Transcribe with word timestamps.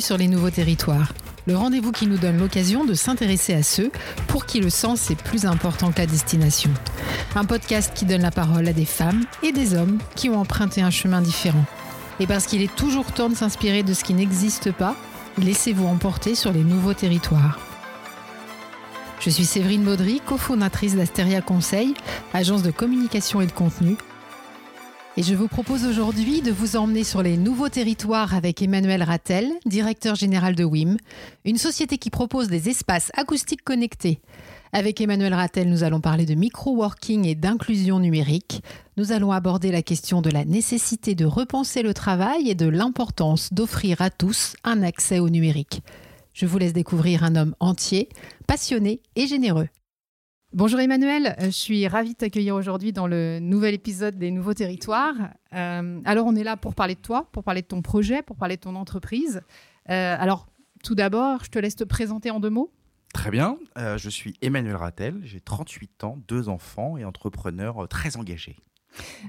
Sur 0.00 0.16
les 0.16 0.28
nouveaux 0.28 0.50
territoires. 0.50 1.12
Le 1.46 1.56
rendez-vous 1.56 1.90
qui 1.90 2.06
nous 2.06 2.18
donne 2.18 2.38
l'occasion 2.38 2.84
de 2.84 2.94
s'intéresser 2.94 3.52
à 3.54 3.64
ceux 3.64 3.90
pour 4.28 4.46
qui 4.46 4.60
le 4.60 4.70
sens 4.70 5.10
est 5.10 5.20
plus 5.20 5.44
important 5.44 5.90
que 5.90 5.98
la 5.98 6.06
destination. 6.06 6.70
Un 7.34 7.44
podcast 7.44 7.92
qui 7.94 8.04
donne 8.04 8.22
la 8.22 8.30
parole 8.30 8.68
à 8.68 8.72
des 8.72 8.84
femmes 8.84 9.24
et 9.42 9.50
des 9.50 9.74
hommes 9.74 9.98
qui 10.14 10.28
ont 10.28 10.40
emprunté 10.40 10.82
un 10.82 10.90
chemin 10.90 11.20
différent. 11.20 11.64
Et 12.20 12.26
parce 12.26 12.46
qu'il 12.46 12.62
est 12.62 12.74
toujours 12.76 13.10
temps 13.12 13.28
de 13.28 13.34
s'inspirer 13.34 13.82
de 13.82 13.92
ce 13.92 14.04
qui 14.04 14.14
n'existe 14.14 14.70
pas, 14.70 14.94
laissez-vous 15.36 15.86
emporter 15.86 16.34
sur 16.34 16.52
les 16.52 16.64
nouveaux 16.64 16.94
territoires. 16.94 17.58
Je 19.20 19.30
suis 19.30 19.46
Séverine 19.46 19.82
Baudry, 19.82 20.20
cofondatrice 20.24 20.94
d'Asteria 20.94 21.40
Conseil, 21.40 21.94
agence 22.32 22.62
de 22.62 22.70
communication 22.70 23.40
et 23.40 23.46
de 23.46 23.52
contenu. 23.52 23.96
Et 25.18 25.24
je 25.24 25.34
vous 25.34 25.48
propose 25.48 25.84
aujourd'hui 25.84 26.42
de 26.42 26.52
vous 26.52 26.76
emmener 26.76 27.02
sur 27.02 27.24
les 27.24 27.36
nouveaux 27.36 27.68
territoires 27.68 28.36
avec 28.36 28.62
Emmanuel 28.62 29.02
Rattel, 29.02 29.50
directeur 29.66 30.14
général 30.14 30.54
de 30.54 30.62
WIM, 30.62 30.96
une 31.44 31.58
société 31.58 31.98
qui 31.98 32.08
propose 32.08 32.46
des 32.46 32.68
espaces 32.68 33.10
acoustiques 33.14 33.64
connectés. 33.64 34.20
Avec 34.72 35.00
Emmanuel 35.00 35.34
Rattel, 35.34 35.70
nous 35.70 35.82
allons 35.82 36.00
parler 36.00 36.24
de 36.24 36.36
micro-working 36.36 37.26
et 37.26 37.34
d'inclusion 37.34 37.98
numérique. 37.98 38.62
Nous 38.96 39.10
allons 39.10 39.32
aborder 39.32 39.72
la 39.72 39.82
question 39.82 40.22
de 40.22 40.30
la 40.30 40.44
nécessité 40.44 41.16
de 41.16 41.24
repenser 41.24 41.82
le 41.82 41.94
travail 41.94 42.48
et 42.48 42.54
de 42.54 42.68
l'importance 42.68 43.52
d'offrir 43.52 44.00
à 44.00 44.10
tous 44.10 44.54
un 44.62 44.84
accès 44.84 45.18
au 45.18 45.30
numérique. 45.30 45.82
Je 46.32 46.46
vous 46.46 46.58
laisse 46.58 46.74
découvrir 46.74 47.24
un 47.24 47.34
homme 47.34 47.56
entier, 47.58 48.08
passionné 48.46 49.00
et 49.16 49.26
généreux. 49.26 49.66
Bonjour 50.54 50.80
Emmanuel, 50.80 51.36
euh, 51.38 51.44
je 51.44 51.50
suis 51.50 51.86
ravie 51.86 52.14
de 52.14 52.16
t'accueillir 52.16 52.54
aujourd'hui 52.54 52.94
dans 52.94 53.06
le 53.06 53.38
nouvel 53.38 53.74
épisode 53.74 54.16
des 54.16 54.30
Nouveaux 54.30 54.54
Territoires. 54.54 55.14
Euh, 55.52 56.00
alors 56.06 56.26
on 56.26 56.34
est 56.36 56.42
là 56.42 56.56
pour 56.56 56.74
parler 56.74 56.94
de 56.94 57.00
toi, 57.00 57.28
pour 57.32 57.44
parler 57.44 57.60
de 57.60 57.66
ton 57.66 57.82
projet, 57.82 58.22
pour 58.22 58.36
parler 58.36 58.56
de 58.56 58.62
ton 58.62 58.74
entreprise. 58.74 59.42
Euh, 59.90 60.16
alors 60.18 60.48
tout 60.82 60.94
d'abord, 60.94 61.44
je 61.44 61.50
te 61.50 61.58
laisse 61.58 61.76
te 61.76 61.84
présenter 61.84 62.30
en 62.30 62.40
deux 62.40 62.48
mots. 62.48 62.72
Très 63.12 63.30
bien, 63.30 63.58
je 63.76 64.08
suis 64.08 64.36
Emmanuel 64.40 64.76
Rattel, 64.76 65.20
j'ai 65.22 65.40
38 65.40 66.04
ans, 66.04 66.18
deux 66.28 66.48
enfants 66.48 66.96
et 66.96 67.04
entrepreneur 67.04 67.86
très 67.88 68.16
engagé. 68.16 68.56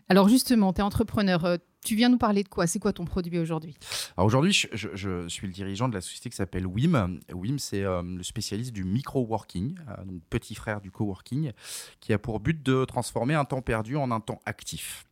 Alors 0.09 0.29
justement, 0.29 0.73
tu 0.73 0.79
es 0.79 0.83
entrepreneur. 0.83 1.45
Euh, 1.45 1.57
tu 1.83 1.95
viens 1.95 2.09
nous 2.09 2.17
parler 2.17 2.43
de 2.43 2.49
quoi? 2.49 2.67
C'est 2.67 2.79
quoi 2.79 2.91
ton 2.91 3.05
produit 3.05 3.39
aujourd'hui? 3.39 3.77
Alors 4.17 4.27
aujourd'hui, 4.27 4.51
je, 4.51 5.27
suis 5.27 5.47
le 5.47 5.53
dirigeant 5.53 5.88
de 5.88 5.93
la 5.93 6.01
société 6.01 6.29
qui 6.29 6.35
s'appelle 6.35 6.67
WIM. 6.67 7.19
WIM, 7.33 7.57
c'est 7.57 7.83
euh, 7.83 8.01
le 8.01 8.23
spécialiste 8.23 8.73
du 8.73 8.83
micro-working, 8.83 9.77
euh, 9.88 10.03
donc 10.03 10.21
petit 10.29 10.55
frère 10.55 10.81
du 10.81 10.91
co-working, 10.91 11.51
qui 11.99 12.11
a 12.13 12.19
pour 12.19 12.39
but 12.39 12.61
de 12.61 12.83
transformer 12.85 13.33
un 13.33 13.45
temps 13.45 13.61
perdu 13.61 13.95
en 13.95 14.11
un 14.11 14.19
temps 14.19 14.41
actif. 14.45 15.05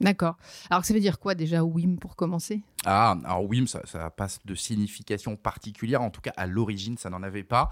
D'accord. 0.00 0.36
Alors 0.70 0.84
ça 0.84 0.94
veut 0.94 1.00
dire 1.00 1.18
quoi 1.18 1.34
déjà 1.34 1.64
WIM 1.64 1.96
pour 1.96 2.14
commencer? 2.14 2.62
Ah, 2.84 3.16
alors 3.24 3.44
WIM, 3.48 3.66
ça 3.66 3.82
n'a 3.94 4.10
pas 4.10 4.28
de 4.44 4.54
signification 4.54 5.36
particulière. 5.36 6.02
En 6.02 6.10
tout 6.10 6.20
cas, 6.20 6.32
à 6.36 6.46
l'origine, 6.46 6.96
ça 6.96 7.10
n'en 7.10 7.22
avait 7.22 7.42
pas. 7.42 7.70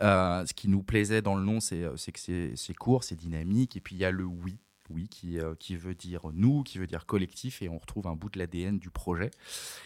ce 0.00 0.52
qui 0.54 0.68
nous 0.68 0.82
plaisait 0.82 1.20
dans 1.20 1.34
le 1.34 1.44
nom, 1.44 1.60
c'est 1.60 2.12
que 2.12 2.54
c'est 2.54 2.74
court, 2.74 3.04
c'est 3.04 3.16
dynamique. 3.16 3.76
Et 3.76 3.80
puis 3.80 3.94
il 3.94 3.98
y 3.98 4.06
a 4.06 4.10
le 4.10 4.24
oui 4.24 4.56
oui, 4.90 5.08
qui, 5.08 5.38
euh, 5.38 5.54
qui 5.58 5.76
veut 5.76 5.94
dire 5.94 6.20
nous, 6.32 6.62
qui 6.62 6.78
veut 6.78 6.86
dire 6.86 7.06
collectif, 7.06 7.62
et 7.62 7.68
on 7.68 7.78
retrouve 7.78 8.06
un 8.06 8.14
bout 8.14 8.30
de 8.30 8.38
l'ADN 8.38 8.78
du 8.78 8.90
projet. 8.90 9.30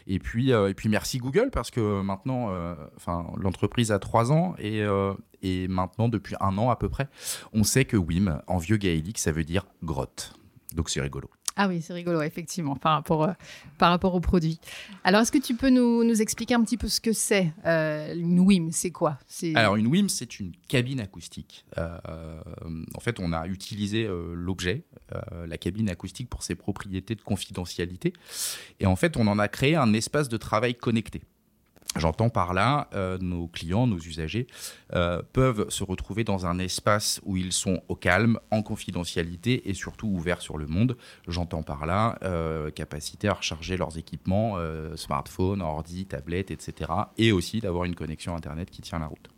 Et 0.06 0.18
puis, 0.18 0.52
euh, 0.52 0.68
et 0.68 0.74
puis 0.74 0.88
merci 0.88 1.18
Google, 1.18 1.50
parce 1.52 1.70
que 1.70 2.02
maintenant, 2.02 2.50
euh, 2.50 2.74
l'entreprise 3.36 3.92
a 3.92 3.98
trois 3.98 4.32
ans, 4.32 4.54
et, 4.58 4.84
et 5.42 5.68
maintenant, 5.68 6.08
depuis 6.08 6.36
un 6.40 6.56
an 6.58 6.70
à 6.70 6.76
peu 6.76 6.88
près, 6.88 7.08
on 7.52 7.64
sait 7.64 7.84
que 7.84 7.96
WIM, 7.96 8.42
en 8.46 8.58
vieux 8.58 8.76
gaélique, 8.76 9.18
ça 9.18 9.32
veut 9.32 9.44
dire 9.44 9.66
grotte. 9.82 10.34
Donc 10.74 10.90
c'est 10.90 11.00
rigolo. 11.00 11.30
Ah 11.56 11.68
oui, 11.68 11.82
c'est 11.82 11.92
rigolo, 11.92 12.22
effectivement, 12.22 12.76
par 12.76 12.92
rapport, 12.92 13.28
par 13.76 13.90
rapport 13.90 14.14
au 14.14 14.20
produit. 14.20 14.60
Alors, 15.04 15.20
est-ce 15.20 15.32
que 15.32 15.38
tu 15.38 15.54
peux 15.54 15.68
nous, 15.68 16.04
nous, 16.04 16.22
expliquer 16.22 16.54
un 16.54 16.62
petit 16.62 16.76
peu 16.76 16.88
ce 16.88 17.00
que 17.00 17.12
c'est 17.12 17.52
une 17.64 18.40
WIM? 18.40 18.70
C'est 18.70 18.90
quoi? 18.90 19.18
Alors, 19.54 19.76
une 19.76 19.88
WIM, 19.88 20.08
c'est 20.08 20.40
une 20.40 20.52
cabine 20.68 21.00
acoustique. 21.00 21.66
En 21.76 23.00
fait, 23.00 23.20
on 23.20 23.32
a 23.32 23.46
utilisé 23.46 24.08
l'objet, 24.32 24.84
la 25.46 25.58
cabine 25.58 25.88
acoustique, 25.90 26.28
pour 26.28 26.42
ses 26.42 26.54
propriétés 26.54 27.14
de 27.14 27.22
confidentialité. 27.22 28.12
Et 28.78 28.86
en 28.86 28.96
fait, 28.96 29.16
on 29.16 29.26
en 29.26 29.38
a 29.38 29.48
créé 29.48 29.76
un 29.76 29.92
espace 29.92 30.28
de 30.28 30.36
travail 30.36 30.74
connecté. 30.74 31.22
J'entends 31.96 32.30
par 32.30 32.54
là, 32.54 32.88
euh, 32.94 33.18
nos 33.18 33.48
clients, 33.48 33.88
nos 33.88 33.98
usagers 33.98 34.46
euh, 34.94 35.22
peuvent 35.32 35.68
se 35.70 35.82
retrouver 35.82 36.22
dans 36.22 36.46
un 36.46 36.60
espace 36.60 37.20
où 37.24 37.36
ils 37.36 37.52
sont 37.52 37.82
au 37.88 37.96
calme, 37.96 38.38
en 38.52 38.62
confidentialité 38.62 39.68
et 39.68 39.74
surtout 39.74 40.06
ouverts 40.06 40.40
sur 40.40 40.56
le 40.56 40.68
monde. 40.68 40.96
J'entends 41.26 41.64
par 41.64 41.86
là 41.86 42.16
euh, 42.22 42.70
capacité 42.70 43.26
à 43.26 43.34
recharger 43.34 43.76
leurs 43.76 43.98
équipements, 43.98 44.56
smartphones, 44.94 45.62
ordi, 45.62 46.06
tablettes, 46.06 46.52
etc. 46.52 46.92
Et 47.18 47.32
aussi 47.32 47.60
d'avoir 47.60 47.84
une 47.84 47.96
connexion 47.96 48.36
Internet 48.36 48.70
qui 48.70 48.82
tient 48.82 49.00
la 49.00 49.06
route. 49.06 49.28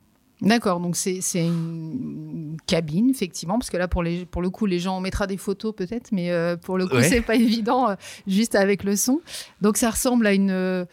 D'accord, 0.42 0.80
donc 0.80 0.97
c'est 0.97 1.20
une 1.34 2.56
cabine, 2.66 3.08
effectivement, 3.08 3.58
parce 3.58 3.70
que 3.70 3.76
là, 3.76 3.88
pour, 3.88 4.03
les, 4.03 4.26
pour 4.26 4.42
le 4.42 4.50
coup, 4.50 4.66
les 4.66 4.78
gens, 4.78 4.98
on 4.98 5.00
mettra 5.00 5.26
des 5.26 5.36
photos 5.36 5.75
peut-être, 5.75 6.12
mais 6.12 6.30
pour 6.62 6.76
le 6.78 6.86
coup, 6.86 7.00
c'est 7.03 7.22
pas 7.22 7.36
évident, 7.36 7.97
juste 8.26 8.54
avec 8.54 8.84
le 8.84 8.97
son. 8.97 9.20
Donc 9.60 9.76
ça 9.76 9.91
ressemble 9.91 10.26
à 10.26 10.34
une 10.34 10.86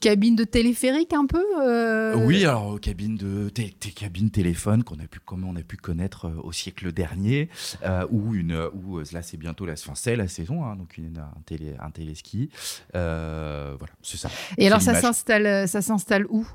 cabine 0.00 0.34
de 0.34 0.44
téléphérique 0.44 1.12
un 1.12 1.26
peu 1.26 1.44
euh? 1.60 2.14
Oui, 2.14 2.44
alors 2.44 2.80
cabine 2.80 3.16
de 3.16 3.50
cabine 3.94 4.30
téléphone 4.30 4.82
qu'on 4.82 4.98
a 4.98 5.06
pu 5.06 5.20
comment 5.24 5.48
on 5.50 5.56
a 5.56 5.62
pu 5.62 5.76
connaître 5.76 6.26
euh, 6.26 6.40
au 6.42 6.52
siècle 6.52 6.90
dernier, 6.92 7.50
euh, 7.84 8.06
ou 8.10 8.34
une 8.34 8.68
ou 8.72 9.00
là 9.12 9.22
c'est 9.22 9.36
bientôt 9.36 9.66
la 9.66 9.76
fin 9.76 9.92
la 10.16 10.28
saison, 10.28 10.64
hein, 10.64 10.76
donc 10.76 10.96
une, 10.96 11.18
un 11.18 11.40
télé 11.44 11.74
un 11.80 11.90
téléski, 11.90 12.48
voilà 12.92 13.92
c'est 14.02 14.16
ça. 14.16 14.30
Et 14.56 14.66
alors 14.66 14.80
ça 14.80 14.94
s'installe 14.94 15.68
ça 15.68 15.82
s'installe 15.82 16.26
où? 16.30 16.46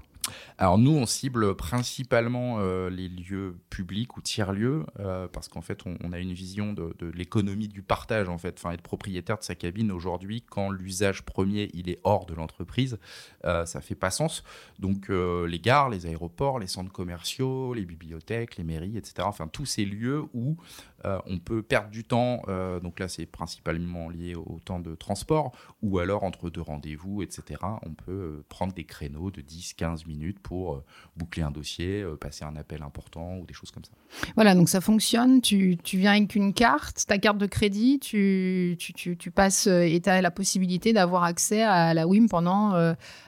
Alors 0.57 0.77
nous, 0.77 0.91
on 0.91 1.05
cible 1.05 1.55
principalement 1.55 2.57
euh, 2.59 2.89
les 2.89 3.07
lieux 3.07 3.57
publics 3.69 4.17
ou 4.17 4.21
tiers-lieux, 4.21 4.85
euh, 4.99 5.27
parce 5.27 5.47
qu'en 5.47 5.61
fait, 5.61 5.83
on, 5.85 6.11
a 6.11 6.19
une 6.19 6.33
vision 6.33 6.73
de, 6.73 6.93
l'économie 7.13 7.67
du 7.67 7.81
partage, 7.81 8.29
en 8.29 8.37
fait, 8.37 8.55
enfin, 8.57 8.71
être 8.71 8.81
propriétaire 8.81 9.37
de 9.37 9.43
sa 9.43 9.55
cabine 9.55 9.91
aujourd'hui, 9.91 10.41
quand 10.41 10.69
l'usage 10.69 11.23
premier, 11.23 11.69
il 11.73 11.89
est 11.89 11.99
hors 12.03 12.25
de 12.25 12.33
l'entreprise, 12.33 12.99
euh, 13.45 13.65
ça 13.65 13.81
fait 13.81 13.95
pas 13.95 14.11
sens. 14.11 14.43
Donc 14.79 15.09
les 15.09 15.59
gares, 15.59 15.89
les 15.89 16.05
aéroports, 16.05 16.59
les 16.59 16.67
centres 16.67 16.91
commerciaux, 16.91 17.73
les 17.73 17.85
bibliothèques, 17.85 18.57
les 18.57 18.63
mairies, 18.63 18.97
etc., 18.97 19.27
enfin, 19.27 19.47
tous 19.47 19.65
ces 19.65 19.85
lieux 19.85 20.23
où 20.33 20.57
on 21.03 21.39
peut 21.39 21.61
perdre 21.61 21.89
du 21.89 22.03
temps, 22.03 22.41
donc 22.81 22.99
là, 22.99 23.07
c'est 23.07 23.25
principalement 23.25 24.09
lié 24.09 24.35
au 24.35 24.59
temps 24.63 24.79
de 24.79 24.95
transport, 24.95 25.51
ou 25.81 25.99
alors 25.99 26.23
entre 26.23 26.49
deux 26.49 26.61
rendez-vous, 26.61 27.21
etc., 27.21 27.61
on 27.85 27.93
peut 27.93 28.43
prendre 28.49 28.73
des 28.73 28.83
créneaux 28.83 29.31
de 29.31 29.41
10, 29.41 29.73
15 29.73 30.05
minutes 30.05 30.39
pour 30.39 30.73
euh, 30.73 30.83
boucler 31.15 31.43
un 31.43 31.51
dossier, 31.51 32.01
euh, 32.01 32.15
passer 32.15 32.45
un 32.45 32.55
appel 32.55 32.83
important 32.83 33.37
ou 33.37 33.45
des 33.45 33.53
choses 33.53 33.71
comme 33.71 33.83
ça. 33.83 33.91
Voilà, 34.35 34.55
donc 34.55 34.69
ça 34.69 34.81
fonctionne. 34.81 35.41
Tu, 35.41 35.77
viens 35.93 36.11
avec 36.11 36.35
une 36.35 36.53
carte, 36.53 37.05
ta 37.07 37.17
carte 37.17 37.37
de 37.37 37.45
crédit, 37.45 37.99
tu, 37.99 38.77
tu, 38.77 39.31
passes 39.31 39.67
euh, 39.67 39.81
et 39.81 39.99
tu 40.01 40.09
as 40.09 40.21
la 40.21 40.31
possibilité 40.31 40.93
d'avoir 40.93 41.23
accès 41.23 41.61
à 41.61 41.93
la 41.93 42.07
WIM 42.07 42.27
pendant 42.27 42.73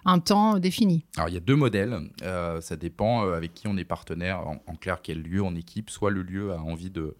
un 0.05 0.19
temps 0.19 0.59
défini. 0.59 1.05
Alors 1.17 1.29
il 1.29 1.33
y 1.33 1.37
a 1.37 1.41
deux 1.41 1.55
modèles. 1.55 1.97
ça 2.61 2.75
dépend 2.75 3.21
avec 3.31 3.53
qui 3.53 3.67
on 3.67 3.77
est 3.77 3.85
partenaire. 3.85 4.45
en 4.47 4.75
clair, 4.75 5.01
quel 5.01 5.21
lieu 5.21 5.43
en 5.43 5.55
équipe. 5.55 5.89
Soit 5.89 6.11
le 6.11 6.23
lieu 6.23 6.53
a 6.53 6.61
envie 6.61 6.89
de 6.89 7.15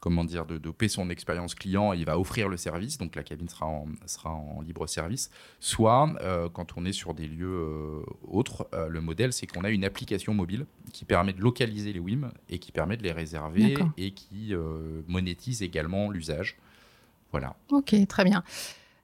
comment 0.00 0.24
dire, 0.24 0.46
de 0.46 0.58
doper 0.58 0.88
son 0.88 1.10
expérience 1.10 1.54
client, 1.54 1.92
il 1.92 2.04
va 2.04 2.18
offrir 2.18 2.48
le 2.48 2.56
service, 2.56 2.98
donc 2.98 3.16
la 3.16 3.22
cabine 3.22 3.48
sera 3.48 3.66
en, 3.66 3.86
sera 4.06 4.30
en 4.30 4.60
libre 4.60 4.86
service. 4.86 5.30
Soit, 5.60 6.14
euh, 6.20 6.48
quand 6.48 6.76
on 6.76 6.84
est 6.84 6.92
sur 6.92 7.14
des 7.14 7.26
lieux 7.26 7.46
euh, 7.46 8.02
autres, 8.28 8.68
euh, 8.74 8.88
le 8.88 9.00
modèle, 9.00 9.32
c'est 9.32 9.46
qu'on 9.46 9.64
a 9.64 9.70
une 9.70 9.84
application 9.84 10.34
mobile 10.34 10.66
qui 10.92 11.04
permet 11.04 11.32
de 11.32 11.40
localiser 11.40 11.92
les 11.92 12.00
WIM 12.00 12.30
et 12.48 12.58
qui 12.58 12.72
permet 12.72 12.96
de 12.96 13.02
les 13.02 13.12
réserver 13.12 13.76
et 13.96 14.12
qui 14.12 14.54
monétise 15.08 15.62
également 15.62 16.10
l'usage. 16.10 16.56
Voilà. 17.32 17.56
Ok, 17.70 17.94
très 18.08 18.24
bien. 18.24 18.42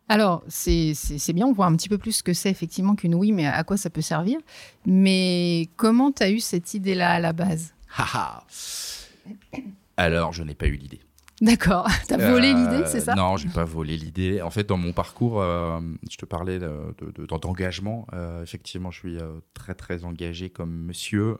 Alors, 0.09 0.43
c'est 0.49 0.95
bien, 1.35 1.47
on 1.47 1.53
voit 1.53 1.67
un 1.67 1.77
petit 1.77 1.89
peu 1.89 1.99
plus 1.99 2.13
ce 2.13 2.23
que 2.23 2.33
c'est 2.33 2.51
effectivement 2.51 2.95
qu'une 2.95 3.15
WIM 3.15 3.39
et 3.39 3.47
à 3.47 3.65
quoi 3.65 3.77
ça 3.77 3.91
peut 3.91 4.01
servir. 4.03 4.39
Mais 4.87 5.69
comment 5.77 6.13
tu 6.13 6.23
as 6.23 6.31
eu 6.31 6.41
cette 6.41 6.75
idée-là 6.75 7.13
à 7.13 7.21
la 7.21 7.33
base? 7.33 7.75
alors, 10.03 10.33
je 10.33 10.43
n'ai 10.43 10.55
pas 10.55 10.67
eu 10.67 10.77
l'idée. 10.77 11.01
D'accord. 11.43 11.89
T'as 12.07 12.31
volé 12.31 12.55
l'idée, 12.55 12.85
c'est 12.87 13.01
ça? 13.01 13.17
Non, 13.17 13.37
j'ai 13.37 13.49
pas 13.49 13.65
volé 13.65 13.97
l'idée. 13.97 14.41
En 14.43 14.51
fait, 14.51 14.63
dans 14.63 14.77
mon 14.77 14.93
parcours, 14.93 15.43
euh, 15.43 15.81
je 16.09 16.17
te 16.17 16.25
parlais 16.25 16.61
d'engagement. 16.61 18.07
De, 18.13 18.17
euh, 18.17 18.43
effectivement, 18.45 18.93
je 18.93 18.99
suis 19.01 19.19
euh, 19.19 19.41
très 19.53 19.75
très 19.75 20.05
engagé 20.05 20.51
comme 20.51 20.73
monsieur. 20.73 21.39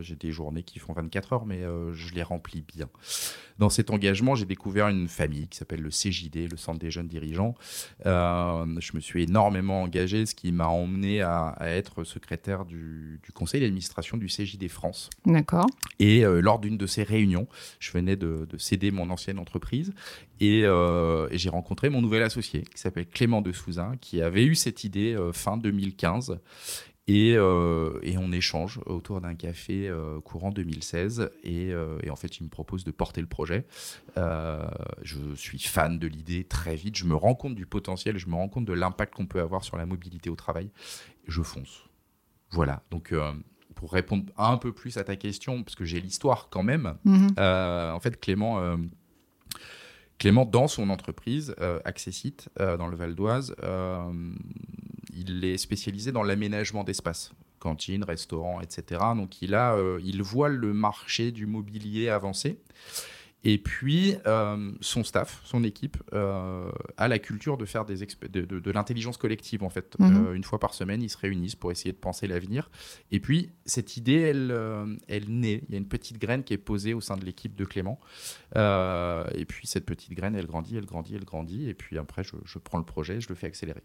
j'ai 0.00 0.16
des 0.16 0.32
journées 0.32 0.64
qui 0.64 0.80
font 0.80 0.92
24 0.92 1.32
heures, 1.34 1.46
mais 1.46 1.62
je 1.92 2.14
les 2.14 2.24
remplis 2.24 2.62
bien. 2.62 2.88
Dans 3.58 3.70
cet 3.70 3.90
engagement, 3.90 4.34
j'ai 4.34 4.46
découvert 4.46 4.88
une 4.88 5.06
famille 5.06 5.46
qui 5.46 5.58
s'appelle 5.58 5.80
le 5.80 5.90
CJD, 5.90 6.50
le 6.50 6.56
Centre 6.56 6.80
des 6.80 6.90
jeunes 6.90 7.06
dirigeants. 7.06 7.54
je 8.04 8.96
me 8.96 9.00
suis 9.00 9.22
énormément 9.22 9.82
engagé, 9.82 10.26
ce 10.26 10.34
qui 10.34 10.50
m'a 10.50 10.66
emmené 10.66 11.22
à, 11.22 11.54
être 11.60 12.02
secrétaire 12.02 12.64
du, 12.64 13.20
du 13.22 13.30
conseil 13.30 13.60
d'administration 13.60 14.16
du 14.16 14.26
CJD 14.26 14.68
France. 14.68 15.10
D'accord. 15.24 15.66
Et 16.00 16.22
lors 16.24 16.58
d'une 16.58 16.76
de 16.76 16.86
ces 16.86 17.04
réunions, 17.04 17.46
je 17.78 17.92
venais 17.92 18.16
de, 18.16 18.48
de 18.50 18.58
céder 18.58 18.90
mon 18.90 19.10
ancienne 19.10 19.38
entreprise. 19.44 19.92
Et, 20.40 20.64
j'ai 21.32 21.48
rencontré 21.48 21.90
mon 21.90 22.02
nouvel 22.02 22.22
associé 22.22 22.62
qui 22.62 22.80
s'appelle 22.80 23.06
Clément 23.06 23.42
de 23.42 23.52
Souza, 23.52 23.92
qui 24.00 24.20
avait 24.20 24.44
eu 24.44 24.54
cette 24.54 24.84
idée 24.84 25.16
fin 25.32 25.56
2015 25.56 26.38
et, 27.06 27.38
on 27.38 28.32
échange 28.32 28.80
autour 28.86 29.20
d'un 29.20 29.34
café 29.34 29.92
courant 30.24 30.50
2016. 30.50 31.30
Et, 31.44 31.68
et, 32.02 32.10
en 32.10 32.16
fait, 32.16 32.38
il 32.38 32.44
me 32.44 32.48
propose 32.48 32.84
de 32.84 32.90
porter 32.90 33.20
le 33.20 33.26
projet. 33.26 33.66
je 34.16 35.34
suis 35.34 35.58
fan 35.60 35.98
de 35.98 36.06
l'idée 36.06 36.44
très 36.44 36.76
vite. 36.76 36.96
Je 36.96 37.04
me 37.04 37.14
rends 37.14 37.34
compte 37.34 37.54
du 37.54 37.66
potentiel, 37.66 38.18
je 38.18 38.26
me 38.26 38.34
rends 38.34 38.48
compte 38.48 38.64
de 38.64 38.72
l'impact 38.72 39.14
qu'on 39.14 39.26
peut 39.26 39.40
avoir 39.40 39.64
sur 39.64 39.76
la 39.76 39.86
mobilité 39.86 40.30
au 40.30 40.36
travail. 40.36 40.70
Je 41.26 41.42
fonce. 41.42 41.84
Voilà. 42.50 42.82
Donc, 42.90 43.12
pour 43.74 43.92
répondre 43.92 44.24
un 44.36 44.56
peu 44.56 44.72
plus 44.72 44.96
à 44.96 45.04
ta 45.04 45.16
question, 45.16 45.62
parce 45.62 45.74
que 45.74 45.84
j'ai 45.84 46.00
l'histoire 46.00 46.48
quand 46.50 46.62
même, 46.62 46.94
mhm. 47.04 47.34
euh, 47.38 47.92
en 47.92 48.00
fait, 48.00 48.18
Clément, 48.18 48.58
euh, 48.60 48.76
Clément, 50.18 50.44
dans 50.44 50.68
son 50.68 50.90
entreprise, 50.90 51.54
euh, 51.60 51.80
Accessit, 51.84 52.48
dans 52.58 52.86
le 52.86 52.96
Val 52.96 53.14
d'Oise, 53.14 53.54
il 55.14 55.44
est 55.44 55.58
spécialisé 55.58 56.12
dans 56.12 56.22
l'aménagement 56.22 56.84
d'espace 56.84 57.32
cantine, 57.58 58.04
restaurant, 58.04 58.60
etc. 58.60 59.00
Donc 59.16 59.42
il 59.42 59.54
a, 59.54 59.76
il 60.02 60.22
voit 60.22 60.48
le 60.48 60.72
marché 60.72 61.32
du 61.32 61.46
mobilier 61.46 62.08
avancer 62.08 62.58
et 63.46 63.58
puis, 63.58 64.16
euh, 64.26 64.72
son 64.80 65.04
staff, 65.04 65.42
son 65.44 65.64
équipe, 65.64 65.98
euh, 66.14 66.72
a 66.96 67.08
la 67.08 67.18
culture 67.18 67.58
de 67.58 67.66
faire 67.66 67.84
des 67.84 67.96
de, 67.96 68.40
de, 68.40 68.70
l'intelligence 68.70 69.18
collective, 69.18 69.62
en 69.62 69.68
fait. 69.68 69.96
Mhm. 69.98 70.26
Euh, 70.28 70.32
une 70.32 70.44
fois 70.44 70.58
par 70.58 70.72
semaine, 70.72 71.02
ils 71.02 71.10
se 71.10 71.18
réunissent 71.18 71.54
pour 71.54 71.70
essayer 71.70 71.92
de 71.92 71.98
penser 71.98 72.26
l'avenir. 72.26 72.70
Et 73.12 73.20
puis, 73.20 73.50
cette 73.66 73.98
idée, 73.98 74.20
elle, 74.20 74.98
elle 75.08 75.28
naît. 75.28 75.62
Il 75.68 75.72
y 75.72 75.74
a 75.74 75.78
une 75.78 75.88
petite 75.88 76.18
graine 76.18 76.42
qui 76.42 76.54
est 76.54 76.58
posée 76.58 76.94
au 76.94 77.02
sein 77.02 77.18
de 77.18 77.24
l'équipe 77.26 77.54
de 77.54 77.66
Clément. 77.66 78.00
et 78.56 79.44
puis, 79.46 79.66
cette 79.66 79.84
petite 79.84 80.14
graine, 80.14 80.34
elle 80.34 80.46
grandit, 80.46 80.76
elle 80.76 80.86
grandit, 80.86 81.14
elle 81.14 81.24
grandit. 81.24 81.68
Et 81.68 81.74
puis, 81.74 81.98
après, 81.98 82.24
je, 82.24 82.32
je 82.46 82.58
prends 82.58 82.78
le 82.78 82.84
projet, 82.84 83.20
je 83.20 83.28
le 83.28 83.34
fais 83.34 83.46
accélérer. 83.46 83.82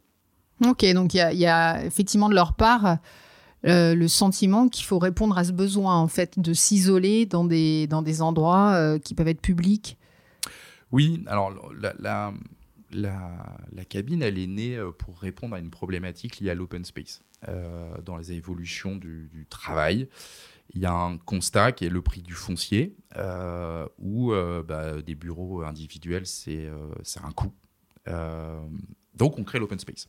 Ok, 0.65 0.85
donc 0.93 1.13
il 1.13 1.17
y, 1.33 1.37
y, 1.37 1.45
a 1.45 1.83
effectivement 1.85 2.29
de 2.29 2.35
leur 2.35 2.53
part 2.53 2.99
euh, 3.65 3.93
le 3.93 4.07
sentiment 4.07 4.69
qu'il 4.69 4.85
faut 4.85 4.99
répondre 4.99 5.37
à 5.37 5.43
ce 5.43 5.51
besoin 5.51 5.97
en 5.97 6.07
fait 6.07 6.39
de 6.39 6.53
s'isoler 6.53 7.25
dans 7.25 7.43
des, 7.43 7.87
dans 7.87 8.01
des 8.01 8.21
endroits 8.21 8.73
euh, 8.73 8.99
qui 8.99 9.13
peuvent 9.13 9.27
être 9.27 9.41
publics 9.41 9.97
Oui, 10.91 11.23
alors 11.27 11.51
la, 11.77 11.93
la, 11.99 12.33
la, 12.91 13.85
cabine, 13.85 14.21
elle 14.21 14.39
est 14.39 14.47
née 14.47 14.77
euh, 14.77 14.91
pour 14.91 15.19
répondre 15.19 15.55
à 15.55 15.59
une 15.59 15.71
problématique 15.71 16.39
liée 16.39 16.51
à 16.51 16.55
l'open 16.55 16.85
space. 16.85 17.21
dans 18.05 18.15
les 18.17 18.31
évolutions 18.31 18.95
du, 18.95 19.45
travail, 19.49 20.07
il 20.73 20.81
y 20.81 20.85
a 20.85 20.93
un 20.93 21.17
constat 21.17 21.73
qui 21.73 21.83
est 21.85 21.89
le 21.89 22.01
prix 22.01 22.21
du 22.21 22.33
foncier, 22.33 22.95
où 23.97 24.31
bah, 24.67 25.01
des 25.01 25.15
bureaux 25.15 25.63
individuels, 25.63 26.25
c'est 26.25 26.69
un 27.21 27.31
coût. 27.31 27.51
donc 29.15 29.37
on 29.37 29.43
crée 29.43 29.59
l'open 29.59 29.79
space. 29.79 30.07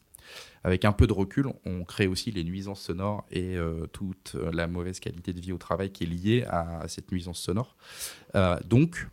Avec 0.62 0.84
un 0.84 0.92
peu 0.92 1.06
de 1.06 1.12
recul, 1.12 1.46
on 1.64 1.84
crée 1.84 2.06
aussi 2.06 2.30
les 2.30 2.44
nuisances 2.44 2.82
sonores 2.82 3.24
et 3.30 3.56
euh, 3.56 3.86
toute 3.86 4.36
la 4.52 4.66
mauvaise 4.66 5.00
qualité 5.00 5.32
de 5.32 5.40
vie 5.40 5.52
au 5.52 5.58
travail 5.58 5.90
qui 5.90 6.04
est 6.04 6.06
liée 6.06 6.44
à, 6.48 6.86
cette 6.86 7.10
nuisance 7.12 7.40
sonore. 7.40 7.76
Euh, 8.34 8.58
donc, 8.66 9.08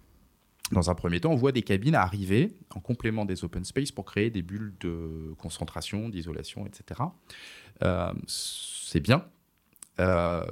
dans 0.74 0.90
un 0.90 0.96
premier 0.96 1.22
temps, 1.22 1.32
on 1.32 1.38
voit 1.38 1.54
des 1.54 1.62
cabines 1.62 1.96
arriver 1.96 2.54
en 2.76 2.82
complément 2.82 3.24
des 3.24 3.46
open 3.46 3.64
space 3.64 3.92
pour 3.92 4.04
créer 4.04 4.30
des 4.30 4.42
bulles 4.42 4.74
de 4.82 5.34
concentration, 5.38 6.10
d'isolation, 6.10 6.66
etc. 6.66 7.02
Euh, 7.84 8.12
c'est 8.28 9.00
bien, 9.00 9.24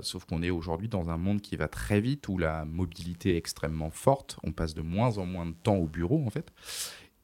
sauf 0.01 0.23
qu'on 0.23 0.41
est 0.41 0.49
aujourd'hui 0.49 0.87
dans 0.87 1.09
un 1.09 1.17
monde 1.17 1.41
qui 1.41 1.57
va 1.57 1.67
très 1.67 1.99
vite, 1.99 2.29
où 2.29 2.37
la 2.37 2.63
mobilité 2.63 3.33
est 3.33 3.37
extrêmement 3.37 3.91
forte. 3.91 4.39
On 4.43 4.53
passe 4.53 4.73
de 4.73 4.81
moins 4.81 5.17
en 5.17 5.25
moins 5.25 5.45
de 5.45 5.55
temps 5.61 5.75
au 5.75 5.87
bureau, 5.87 6.23
en 6.25 6.29
fait. 6.29 6.53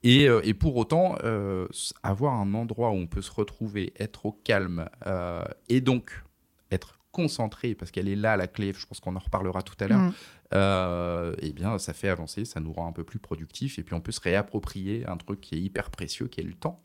Euh, 0.06 0.42
et, 0.44 0.54
pour 0.54 0.76
autant, 0.78 1.16
euh, 1.24 1.68
avoir 2.04 2.34
un 2.34 2.54
endroit 2.54 2.92
où 2.92 2.96
on 2.96 3.08
peut 3.08 3.22
se 3.22 3.32
retrouver, 3.32 3.94
être 4.00 4.26
au 4.26 4.32
calme 4.32 4.90
euh, 5.06 5.44
et 5.70 5.82
donc 5.82 6.24
être 6.72 7.00
concentré, 7.12 7.76
parce 7.76 7.92
qu'elle 7.92 8.08
est 8.08 8.16
là 8.16 8.38
la 8.38 8.48
clé, 8.48 8.74
je 8.76 8.86
pense 8.86 9.00
qu'on 9.00 9.16
en 9.16 9.20
reparlera 9.20 9.62
tout 9.62 9.76
à 9.80 9.88
l'heure, 9.88 10.00
mm. 10.00 11.36
eh 11.42 11.52
bien 11.52 11.78
ça 11.78 11.94
fait 11.94 12.08
avancer, 12.08 12.46
ça 12.46 12.62
nous 12.62 12.72
rend 12.72 12.88
un 12.88 12.94
peu 12.94 13.04
plus 13.04 13.20
productifs 13.20 13.78
et 13.80 13.84
puis 13.84 13.94
on 13.94 14.02
peut 14.02 14.14
se 14.14 14.22
réapproprier 14.22 15.06
un 15.08 15.18
truc 15.18 15.42
qui 15.42 15.56
est 15.56 15.60
hyper 15.60 15.90
précieux, 15.92 16.28
qui 16.28 16.40
est 16.40 16.46
le 16.46 16.54
temps. 16.54 16.82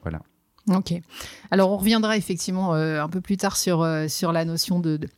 Voilà. 0.00 0.22
Ok. 0.68 0.94
Alors 1.50 1.70
on 1.70 1.76
reviendra 1.76 2.16
effectivement 2.16 2.72
un 2.72 3.08
peu 3.10 3.20
plus 3.20 3.36
tard 3.36 3.58
sur, 3.58 3.86
sur 4.08 4.32
la 4.32 4.46
notion 4.46 4.80
de 4.80 4.96
de 4.96 5.08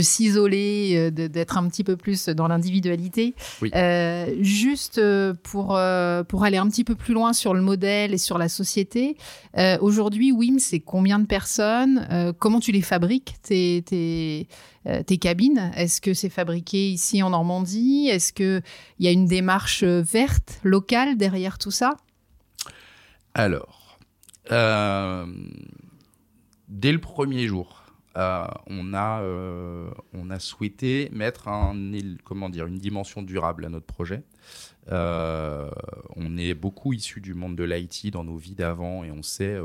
s'isoler, 0.00 0.94
euh, 0.96 1.10
d'être 1.10 1.56
un 1.56 1.68
petit 1.68 1.84
peu 1.84 1.96
plus 1.96 2.28
dans 2.28 2.48
l'individualité. 2.48 3.34
Euh, 3.74 4.34
juste 4.40 4.98
euh, 4.98 5.34
pour, 5.42 5.78
pour 6.28 6.44
aller 6.44 6.58
un 6.58 6.68
petit 6.68 6.84
peu 6.84 6.94
plus 6.94 7.14
loin 7.14 7.32
sur 7.32 7.54
le 7.54 7.62
modèle 7.62 8.12
et 8.12 8.18
sur 8.18 8.38
la 8.38 8.48
société, 8.48 9.16
aujourd'hui, 9.80 10.32
WIM, 10.32 10.58
c'est 10.58 10.80
combien 10.80 11.18
de 11.18 11.26
personnes 11.26 12.34
Comment 12.38 12.60
tu 12.60 12.72
les 12.72 12.82
fabriques, 12.82 13.36
tes, 13.42 13.82
tes, 13.84 14.48
tes 15.06 15.18
cabines? 15.18 15.72
Est-ce 15.76 16.00
que 16.00 16.14
c'est 16.14 16.28
fabriqué 16.28 16.90
ici 16.90 17.22
en 17.22 17.30
Normandie? 17.30 18.08
Est-ce 18.08 18.32
qu'il 18.32 18.62
y 19.00 19.08
a 19.08 19.10
une 19.10 19.26
démarche 19.26 19.82
verte, 19.84 20.60
locale 20.62 21.16
derrière 21.16 21.58
tout 21.58 21.70
ça? 21.70 21.96
Alors, 23.34 23.98
dès 26.68 26.92
le 26.92 26.98
premier 27.00 27.46
jour, 27.46 27.77
euh, 28.16 28.46
on, 28.66 28.94
a, 28.94 29.20
euh, 29.22 29.90
on 30.14 30.30
a 30.30 30.38
souhaité 30.38 31.08
mettre 31.12 31.48
un, 31.48 31.74
comment 32.24 32.48
dire, 32.48 32.66
une 32.66 32.78
dimension 32.78 33.22
durable 33.22 33.64
à 33.64 33.68
notre 33.68 33.86
projet. 33.86 34.22
Euh, 34.90 35.70
on 36.16 36.36
est 36.36 36.54
beaucoup 36.54 36.92
issu 36.92 37.20
du 37.20 37.34
monde 37.34 37.54
de 37.54 37.64
l'IT 37.64 38.10
dans 38.12 38.24
nos 38.24 38.36
vies 38.36 38.54
d'avant 38.54 39.04
et 39.04 39.10
on 39.10 39.22
sait, 39.22 39.58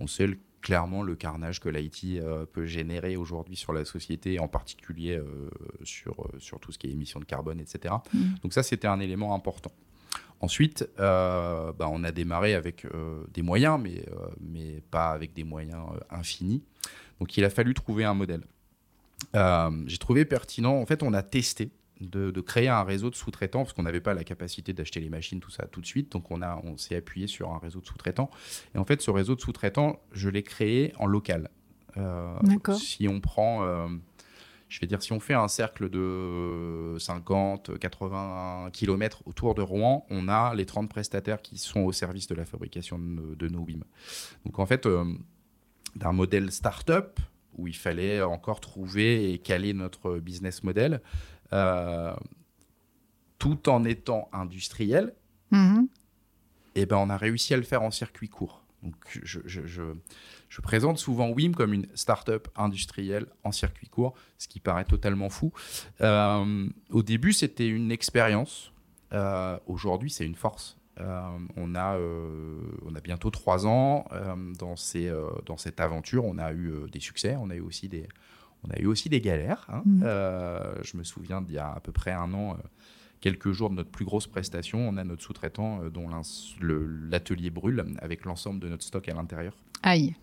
on 0.00 0.06
sait 0.06 0.28
clairement 0.60 1.02
le 1.02 1.14
carnage 1.14 1.60
que 1.60 1.68
l'IT 1.68 2.20
peut 2.52 2.66
générer 2.66 3.16
aujourd'hui 3.16 3.56
sur 3.56 3.72
la 3.72 3.84
société, 3.84 4.40
en 4.40 4.48
particulier 4.48 5.20
sur, 5.84 6.28
sur 6.38 6.58
tout 6.58 6.72
ce 6.72 6.78
qui 6.78 6.88
est 6.88 6.90
émissions 6.90 7.20
de 7.20 7.24
carbone, 7.24 7.60
etc. 7.60 7.94
Mmh. 8.12 8.18
Donc 8.42 8.52
ça, 8.52 8.62
c'était 8.62 8.88
un 8.88 9.00
élément 9.00 9.34
important. 9.34 9.72
Ensuite, 10.40 10.88
bah, 10.98 11.74
on 11.80 12.02
a 12.02 12.12
démarré 12.12 12.54
avec 12.54 12.86
des 13.32 13.42
moyens, 13.42 13.80
mais, 13.80 14.04
mais 14.40 14.82
pas 14.90 15.10
avec 15.10 15.32
des 15.32 15.44
moyens 15.44 15.84
infinis. 16.10 16.62
Donc 17.20 17.36
il 17.36 17.44
a 17.44 17.50
fallu 17.50 17.74
trouver 17.74 18.04
un 18.04 18.14
modèle. 18.14 18.44
Euh, 19.34 19.70
j'ai 19.86 19.98
trouvé 19.98 20.24
pertinent, 20.24 20.74
en 20.74 20.86
fait 20.86 21.02
on 21.02 21.12
a 21.12 21.22
testé 21.22 21.70
de, 22.00 22.40
créer 22.40 22.68
un 22.68 22.82
réseau 22.82 23.10
de 23.10 23.14
sous-traitants 23.14 23.62
parce 23.62 23.72
qu'on 23.72 23.84
n'avait 23.84 24.00
pas 24.00 24.14
la 24.14 24.24
capacité 24.24 24.72
d'acheter 24.72 25.00
les 25.00 25.08
machines, 25.08 25.40
tout 25.40 25.50
ça 25.50 25.66
tout 25.66 25.80
de 25.80 25.86
suite. 25.86 26.12
Donc 26.12 26.30
on, 26.30 26.42
a, 26.42 26.60
on 26.64 26.76
s'est 26.76 26.96
appuyé 26.96 27.26
sur 27.26 27.50
un 27.52 27.58
réseau 27.58 27.80
de 27.80 27.86
sous-traitants. 27.86 28.30
Et 28.74 28.78
en 28.78 28.84
fait 28.84 29.00
ce 29.00 29.10
réseau 29.10 29.34
de 29.34 29.40
sous-traitants, 29.40 30.00
je 30.12 30.28
l'ai 30.28 30.42
créé 30.42 30.92
en 30.98 31.06
local. 31.06 31.50
Euh, 31.96 32.34
si 32.74 33.08
on 33.08 33.20
prend... 33.20 33.64
Euh, 33.64 33.88
je 34.70 34.80
vais 34.80 34.88
dire, 34.88 35.00
si 35.02 35.12
on 35.12 35.20
fait 35.20 35.34
un 35.34 35.46
cercle 35.46 35.88
de 35.88 36.96
50, 36.98 37.78
80 37.78 38.70
km 38.72 39.22
autour 39.24 39.54
de 39.54 39.62
Rouen, 39.62 40.04
on 40.10 40.26
a 40.26 40.52
les 40.54 40.66
30 40.66 40.88
prestataires 40.88 41.42
qui 41.42 41.58
sont 41.58 41.80
au 41.82 41.92
service 41.92 42.26
de 42.26 42.34
la 42.34 42.44
fabrication 42.44 42.98
de, 42.98 43.48
nos 43.48 43.60
WIM. 43.60 43.84
Donc 44.44 44.58
en 44.58 44.66
fait, 44.66 44.88
d'un 45.96 46.12
modèle 46.12 46.50
start-up 46.50 47.20
où 47.56 47.68
il 47.68 47.76
fallait 47.76 48.22
encore 48.22 48.60
trouver 48.60 49.32
et 49.32 49.38
caler 49.38 49.72
notre 49.72 50.18
business 50.18 50.62
model, 50.64 51.00
euh, 51.52 52.14
tout 53.38 53.68
en 53.68 53.84
étant 53.84 54.28
industriel. 54.32 55.14
Mm-hmm. 55.52 55.86
Et 56.76 56.82
eh 56.82 56.86
ben, 56.86 56.96
on 56.96 57.08
a 57.08 57.16
réussi 57.16 57.54
à 57.54 57.56
le 57.56 57.62
faire 57.62 57.82
en 57.82 57.92
circuit 57.92 58.28
court. 58.28 58.64
Donc, 58.82 58.94
je, 59.22 59.38
je, 59.46 59.62
je, 59.66 60.60
présente 60.60 60.98
souvent 60.98 61.30
WIM 61.30 61.54
comme 61.54 61.72
une 61.72 61.86
start-up 61.94 62.48
industrielle 62.56 63.26
en 63.42 63.52
circuit 63.52 63.88
court, 63.88 64.14
ce 64.36 64.46
qui 64.46 64.60
paraît 64.60 64.84
totalement 64.84 65.30
fou. 65.30 65.52
Euh, 66.00 66.68
au 66.90 67.02
début, 67.02 67.32
c'était 67.32 67.68
une 67.68 67.90
expérience. 67.90 68.72
Euh, 69.12 69.58
aujourd'hui, 69.66 70.10
c'est 70.10 70.26
une 70.26 70.34
force. 70.34 70.76
Euh, 71.00 71.38
on, 71.56 71.74
a, 71.74 71.96
euh, 71.96 72.60
on 72.86 72.94
a 72.94 73.00
bientôt 73.00 73.30
trois 73.30 73.66
ans 73.66 74.06
euh, 74.12 74.34
dans, 74.58 74.76
ces, 74.76 75.12
dans 75.46 75.56
cette 75.56 75.80
aventure. 75.80 76.24
On 76.24 76.38
a 76.38 76.52
eu 76.52 76.72
des 76.90 77.00
succès, 77.00 77.36
on 77.38 77.50
a 77.50 77.54
eu 77.54 77.60
aussi 77.60 77.88
des, 77.88 78.08
on 78.62 78.70
a 78.70 78.78
eu 78.78 78.86
aussi 78.86 79.08
des 79.08 79.20
galères. 79.20 79.66
Hein. 79.68 79.82
Mmh. 79.84 80.04
je 80.82 80.96
me 80.96 81.04
souviens 81.04 81.42
d'il 81.42 81.54
y 81.54 81.58
a 81.58 81.72
à 81.72 81.80
peu 81.80 81.92
près 81.92 82.12
un 82.12 82.32
an, 82.34 82.56
quelques 83.20 83.52
jours 83.52 83.70
de 83.70 83.74
notre 83.74 83.90
plus 83.90 84.04
grosse 84.04 84.26
prestation, 84.26 84.88
on 84.88 84.96
a 84.96 85.04
notre 85.04 85.22
sous-traitant 85.22 85.80
dont 85.92 86.08
l'atelier 86.60 87.50
brûle 87.50 87.84
avec 87.98 88.24
l'ensemble 88.24 88.60
de 88.60 88.68
notre 88.68 88.84
stock 88.84 89.08
à 89.08 89.14
l'intérieur. 89.14 89.54
Aïe. 89.82 90.14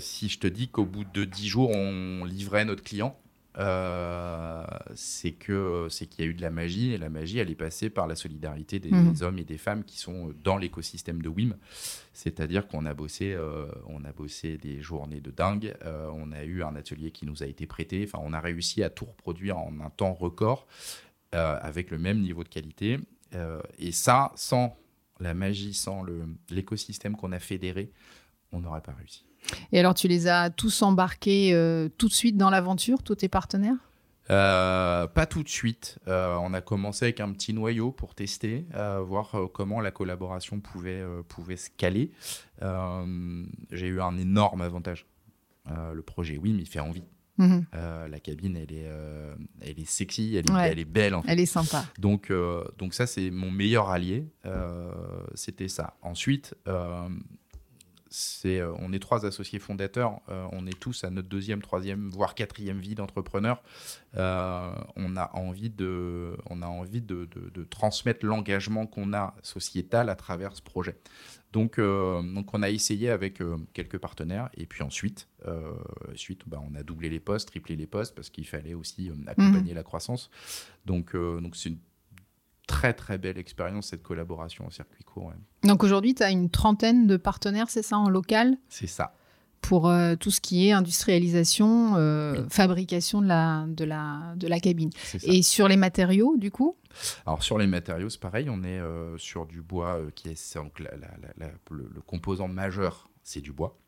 si 0.00 0.28
je 0.28 0.38
te 0.38 0.46
dis 0.46 0.68
qu'au 0.68 0.84
bout 0.84 1.04
de 1.04 1.24
dix 1.24 1.48
jours, 1.48 1.70
on 1.70 2.24
livrait 2.24 2.64
notre 2.64 2.82
client, 2.82 3.16
euh, 3.58 4.64
c'est 4.94 5.32
que 5.32 5.86
c'est 5.90 6.06
qu'il 6.06 6.24
y 6.24 6.28
a 6.28 6.30
eu 6.30 6.34
de 6.34 6.40
la 6.40 6.50
magie 6.50 6.92
et 6.92 6.98
la 6.98 7.10
magie 7.10 7.38
elle 7.38 7.50
est 7.50 7.54
passée 7.54 7.90
par 7.90 8.06
la 8.06 8.14
solidarité 8.14 8.80
des, 8.80 8.90
mhm. 8.90 9.14
hommes 9.20 9.38
et 9.38 9.44
des 9.44 9.58
femmes 9.58 9.84
qui 9.84 9.98
sont 9.98 10.32
dans 10.42 10.56
l'écosystème 10.56 11.20
de 11.20 11.28
WIM 11.28 11.56
c'est-à-dire 12.14 12.66
qu'on 12.66 12.86
a 12.86 12.94
bossé 12.94 13.32
euh, 13.32 13.66
on 13.86 14.04
a 14.04 14.12
bossé 14.12 14.56
des 14.56 14.80
journées 14.80 15.20
de 15.20 15.30
dingue 15.30 15.74
euh, 15.84 16.08
on 16.14 16.32
a 16.32 16.44
eu 16.44 16.62
un 16.62 16.74
atelier 16.76 17.10
qui 17.10 17.26
nous 17.26 17.42
a 17.42 17.46
été 17.46 17.66
prêté 17.66 18.02
enfin 18.06 18.20
on 18.22 18.32
a 18.32 18.40
réussi 18.40 18.82
à 18.82 18.88
tout 18.88 19.04
reproduire 19.04 19.58
en 19.58 19.80
un 19.80 19.90
temps 19.90 20.14
record 20.14 20.66
avec 21.32 21.90
le 21.90 21.96
même 21.96 22.20
niveau 22.20 22.44
de 22.44 22.50
qualité. 22.50 22.98
et 23.78 23.92
ça, 23.92 24.32
sans 24.34 24.76
la 25.18 25.32
magie, 25.32 25.72
sans 25.72 26.04
l'écosystème 26.50 27.16
qu'on 27.16 27.32
a 27.32 27.38
fédéré, 27.38 27.90
on 28.52 28.60
n'aurait 28.60 28.82
pas 28.82 28.92
réussi. 28.92 29.24
Et 29.72 29.78
alors, 29.78 29.94
tu 29.94 30.08
les 30.08 30.28
as 30.28 30.50
tous 30.50 30.82
embarqués 30.82 31.52
euh, 31.52 31.88
tout 31.98 32.08
de 32.08 32.12
suite 32.12 32.36
dans 32.36 32.50
l'aventure, 32.50 33.02
tous 33.02 33.16
tes 33.16 33.28
partenaires? 33.28 33.76
Euh, 34.30 35.06
pas 35.08 35.26
tout 35.26 35.42
de 35.42 35.48
suite. 35.48 35.98
Euh, 36.08 36.36
on 36.36 36.54
a 36.54 36.60
commencé 36.60 37.06
avec 37.06 37.20
un 37.20 37.32
petit 37.32 37.52
noyau 37.52 37.90
pour 37.90 38.14
tester, 38.14 38.66
voir 39.04 39.34
comment 39.52 39.80
la 39.80 39.90
collaboration 39.90 40.60
pouvait, 40.60 41.02
pouvait 41.28 41.56
se 41.56 41.70
caler. 41.76 42.12
J'ai 42.60 43.86
eu 43.86 44.00
un 44.00 44.16
énorme 44.16 44.62
avantage. 44.62 45.06
le 45.66 46.02
projet 46.02 46.38
WIM, 46.38 46.58
il 46.58 46.68
fait 46.68 46.80
envie. 46.80 47.04
Mhm. 47.38 47.64
la 47.72 48.20
cabine, 48.20 48.56
elle 48.56 48.72
est, 48.72 48.88
elle 49.62 49.80
est 49.80 49.88
sexy, 49.88 50.36
elle 50.36 50.48
est, 50.48 50.70
elle 50.70 50.78
est 50.78 50.84
belle. 50.84 51.16
Elle 51.26 51.40
est 51.40 51.46
sympa. 51.46 51.84
Donc, 51.98 52.32
donc 52.78 52.94
ça, 52.94 53.06
c'est 53.06 53.30
mon 53.30 53.50
meilleur 53.50 53.90
allié. 53.90 54.28
C'était 55.34 55.68
ça. 55.68 55.96
Ensuite, 56.02 56.54
euh, 58.44 58.72
on 58.78 58.92
est 58.92 58.98
trois 58.98 59.26
associés 59.26 59.58
fondateurs, 59.58 60.20
euh, 60.28 60.46
on 60.52 60.66
est 60.66 60.78
tous 60.78 61.04
à 61.04 61.10
notre 61.10 61.28
deuxième, 61.28 61.62
troisième, 61.62 62.08
voire 62.10 62.34
quatrième 62.34 62.78
vie 62.78 62.94
d'entrepreneur. 62.94 63.62
Euh, 64.16 64.72
on 64.96 65.16
a 65.16 65.30
envie 65.34 65.70
de, 65.70 66.36
on 66.50 66.62
a 66.62 66.66
envie 66.66 67.00
de, 67.00 67.28
transmettre 67.70 68.26
l'engagement 68.26 68.86
qu'on 68.86 69.12
a 69.12 69.34
sociétal 69.42 70.08
à 70.08 70.16
travers 70.16 70.54
ce 70.56 70.62
projet. 70.62 70.96
Donc, 71.52 71.78
donc 71.78 72.54
on 72.54 72.62
a 72.62 72.70
essayé 72.70 73.10
avec 73.10 73.42
quelques 73.74 73.98
partenaires 73.98 74.48
et 74.56 74.66
puis 74.66 74.82
ensuite, 74.82 75.28
suite, 76.14 76.42
bah, 76.46 76.62
on 76.66 76.74
a 76.74 76.82
doublé 76.82 77.10
les 77.10 77.20
postes, 77.20 77.48
triplé 77.48 77.76
les 77.76 77.86
postes 77.86 78.14
parce 78.14 78.30
qu'il 78.30 78.46
fallait 78.46 78.74
aussi 78.74 79.10
accompagner 79.26 79.72
mmh. 79.72 79.76
la 79.76 79.82
croissance. 79.82 80.30
Donc, 80.86 81.14
donc 81.14 81.56
c'est 81.56 81.68
une 81.68 81.78
très 82.72 82.94
très 82.94 83.18
belle 83.18 83.36
expérience 83.36 83.88
cette 83.88 84.02
collaboration 84.02 84.66
en 84.66 84.70
circuit 84.70 85.04
court. 85.04 85.32
Donc 85.62 85.84
aujourd'hui, 85.84 86.14
tu 86.14 86.22
as 86.22 86.30
une 86.30 86.48
trentaine 86.48 87.06
de 87.06 87.18
partenaires, 87.18 87.68
c'est 87.68 87.82
ça, 87.82 87.98
en 87.98 88.08
local? 88.08 88.56
C'est 88.70 88.86
ça. 88.86 89.14
Pour 89.60 89.88
euh, 89.88 90.16
tout 90.16 90.30
ce 90.30 90.40
qui 90.40 90.66
est 90.66 90.72
industrialisation, 90.72 91.96
euh, 91.96 92.48
fabrication 92.48 93.20
de 93.20 93.28
la, 93.28 93.66
de 93.68 93.84
la, 93.84 94.34
de 94.36 94.48
la 94.48 94.58
cabine. 94.58 94.90
Et 95.22 95.42
sur 95.42 95.68
les 95.68 95.76
matériaux, 95.76 96.36
du 96.38 96.50
coup? 96.50 96.76
Alors 97.26 97.42
sur 97.42 97.58
les 97.58 97.66
matériaux, 97.66 98.08
c'est 98.08 98.20
pareil, 98.20 98.48
on 98.50 98.64
est 98.64 98.80
euh, 98.80 99.16
sur 99.18 99.46
du 99.46 99.60
bois 99.60 100.00
qui 100.14 100.30
est 100.30 100.56
donc 100.56 100.80
le, 101.70 102.00
composant 102.06 102.48
majeur, 102.48 103.10
c'est 103.22 103.40
du 103.42 103.52
bois. 103.52 103.78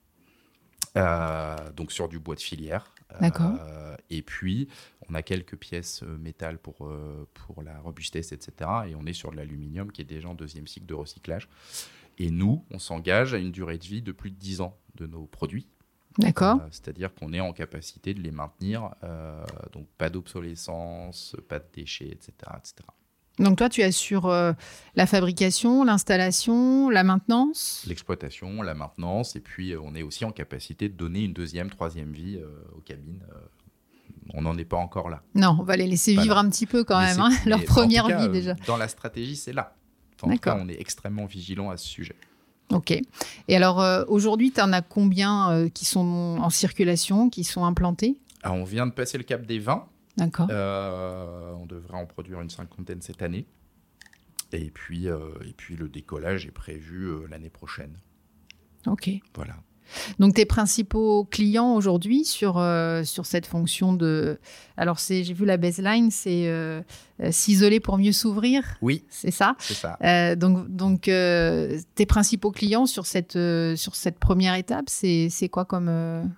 Donc 0.95 1.93
sur 1.93 2.09
du 2.09 2.19
bois 2.19 2.35
de 2.35 2.41
filière. 2.41 2.93
D'accord. 3.21 3.59
et 4.11 4.23
puis, 4.23 4.69
on 5.09 5.15
a 5.15 5.23
quelques 5.23 5.57
pièces 5.57 6.03
euh, 6.03 6.17
métal 6.19 6.59
pour, 6.59 6.87
euh, 6.87 7.27
pour 7.35 7.63
la 7.63 7.79
robustesse, 7.81 8.33
etc. 8.33 8.71
Et 8.89 8.95
on 8.95 9.05
est 9.07 9.13
sur 9.13 9.31
de 9.31 9.37
l'aluminium 9.37 9.91
qui 9.93 10.03
est 10.03 10.07
déjà 10.07 10.29
en 10.29 10.35
deuxième 10.35 10.67
cycle 10.67 10.87
de 10.87 10.95
recyclage. 10.95 11.49
Et 12.19 12.31
nous, 12.31 12.65
on 12.71 12.79
s'engage 12.79 13.35
à 13.35 13.39
une 13.39 13.51
durée 13.51 13.79
de 13.79 13.85
vie 13.85 14.03
de 14.03 14.13
plus 14.13 14.31
de 14.31 14.37
10 14.37 14.61
ans 14.61 14.77
de 14.95 15.07
nos 15.07 15.27
produits. 15.27 15.69
D'accord. 16.19 16.61
Euh, 16.61 16.69
c'est-à-dire 16.71 17.13
qu'on 17.15 17.33
est 17.33 17.41
en 17.41 17.53
capacité 17.53 18.15
de 18.15 18.21
les 18.21 18.31
maintenir. 18.31 18.95
donc 19.73 19.87
pas 19.99 20.11
d'obsolescence, 20.11 21.37
pas 21.49 21.59
de 21.59 21.67
déchets, 21.73 22.09
etc. 22.09 22.33
etc. 22.57 22.75
Donc 23.39 23.59
toi, 23.59 23.69
tu 23.69 23.83
assures 23.83 24.29
la 24.95 25.07
fabrication, 25.07 25.83
l'installation, 25.83 26.89
la 26.89 27.03
maintenance? 27.03 27.85
L'exploitation, 27.89 28.63
la 28.63 28.75
maintenance, 28.75 29.35
et 29.35 29.41
puis 29.41 29.75
on 29.77 29.95
est 29.95 30.03
aussi 30.03 30.25
en 30.25 30.31
capacité 30.31 30.89
de 30.89 30.95
donner 30.95 31.25
une 31.25 31.33
deuxième, 31.33 31.69
troisième 31.69 32.13
vie 32.13 32.39
aux 32.77 32.81
cabines 32.81 33.23
on 34.33 34.43
n'en 34.43 34.57
est 34.57 34.65
pas 34.65 34.77
encore 34.77 35.11
là. 35.11 35.23
Non, 35.35 35.57
on 35.61 35.65
va 35.65 35.77
les 35.77 35.87
laisser 35.87 36.17
vivre 36.17 36.39
un 36.39 36.49
petit 36.49 36.67
peu 36.67 36.85
quand 36.85 37.01
même, 37.01 37.21
hein, 37.21 37.31
leur 37.47 37.63
première 37.65 38.07
vie 38.07 38.29
déjà. 38.29 38.55
Dans 38.67 38.77
la 38.77 38.89
stratégie, 38.89 39.37
c'est 39.37 39.53
là. 39.53 39.75
en 40.23 40.37
cas, 40.37 40.57
on 40.61 40.69
est 40.69 40.81
extrêmement 40.81 41.27
vigilant 41.27 41.71
à 41.71 41.77
ce 41.77 41.87
sujet. 41.87 42.17
Ok. 42.71 42.93
Et 43.49 43.57
alors, 43.57 43.81
euh, 43.83 44.05
aujourd'hui, 44.09 44.51
tu 44.51 44.61
en 44.61 44.73
as 44.73 44.81
combien 44.81 45.51
euh, 45.51 45.69
qui 45.69 45.85
sont 45.85 46.39
en 46.41 46.49
circulation, 46.49 47.29
qui 47.29 47.45
sont 47.45 47.65
implantés 47.65 48.17
ah, 48.43 48.53
On 48.53 48.65
vient 48.65 48.87
de 48.87 48.93
passer 48.93 49.19
le 49.19 49.25
cap 49.25 49.45
des 49.45 49.59
20. 49.59 49.87
D'accord. 50.17 50.49
Euh, 50.51 51.53
on 51.53 51.67
devrait 51.67 51.99
en 51.99 52.07
produire 52.07 52.41
une 52.41 52.51
cinquantaine 52.51 53.03
cette 53.03 53.23
année. 53.23 53.47
Et 54.53 54.71
puis, 54.71 55.07
et 55.07 55.53
puis 55.57 55.75
le 55.75 55.89
décollage 55.89 56.47
est 56.47 56.53
prévu 56.53 57.27
l'année 57.29 57.51
prochaine. 57.51 57.99
Ok. 58.87 59.11
Voilà. 59.35 59.57
Donc 60.19 60.35
tes 60.35 60.45
principaux 60.45 61.25
clients 61.25 61.75
aujourd'hui 61.75 62.25
sur, 62.25 62.59
euh, 62.59 63.05
sur 63.05 63.27
cette 63.27 63.47
fonction 63.47 63.93
de... 63.93 64.39
Alors 64.77 64.99
j'ai 64.99 65.23
vu 65.33 65.45
la 65.45 65.57
baseline, 65.57 66.11
c'est 66.11 66.49
euh, 66.49 66.83
euh, 67.21 67.31
s'isoler 67.31 67.81
pour 67.81 67.99
mieux 67.99 68.13
s'ouvrir. 68.13 68.65
Oui. 68.83 69.05
C'est 69.09 69.31
ça? 69.31 69.55
C'est 69.59 69.75
ça. 69.75 70.37
donc 70.37 70.69
donc 70.69 71.03
tes 71.03 72.07
principaux 72.07 72.51
clients 72.51 72.87
sur 72.87 73.07
cette, 73.07 73.39
sur 73.77 73.95
cette 73.95 74.19
première 74.19 74.55
étape, 74.55 74.87
c'est 74.89 75.49
quoi 75.51 75.65
comme, 75.65 75.91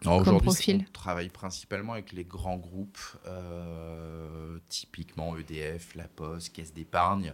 comme 0.02 0.40
profil? 0.40 0.84
On 0.88 0.92
travaille 0.92 1.28
principalement 1.28 1.94
avec 1.94 2.12
les 2.12 2.24
grands 2.24 2.58
groupes, 2.58 2.98
typiquement 4.68 5.36
EDF, 5.36 5.94
La 5.94 6.08
Poste, 6.08 6.52
Caisse 6.52 6.74
d'épargne 6.74 7.32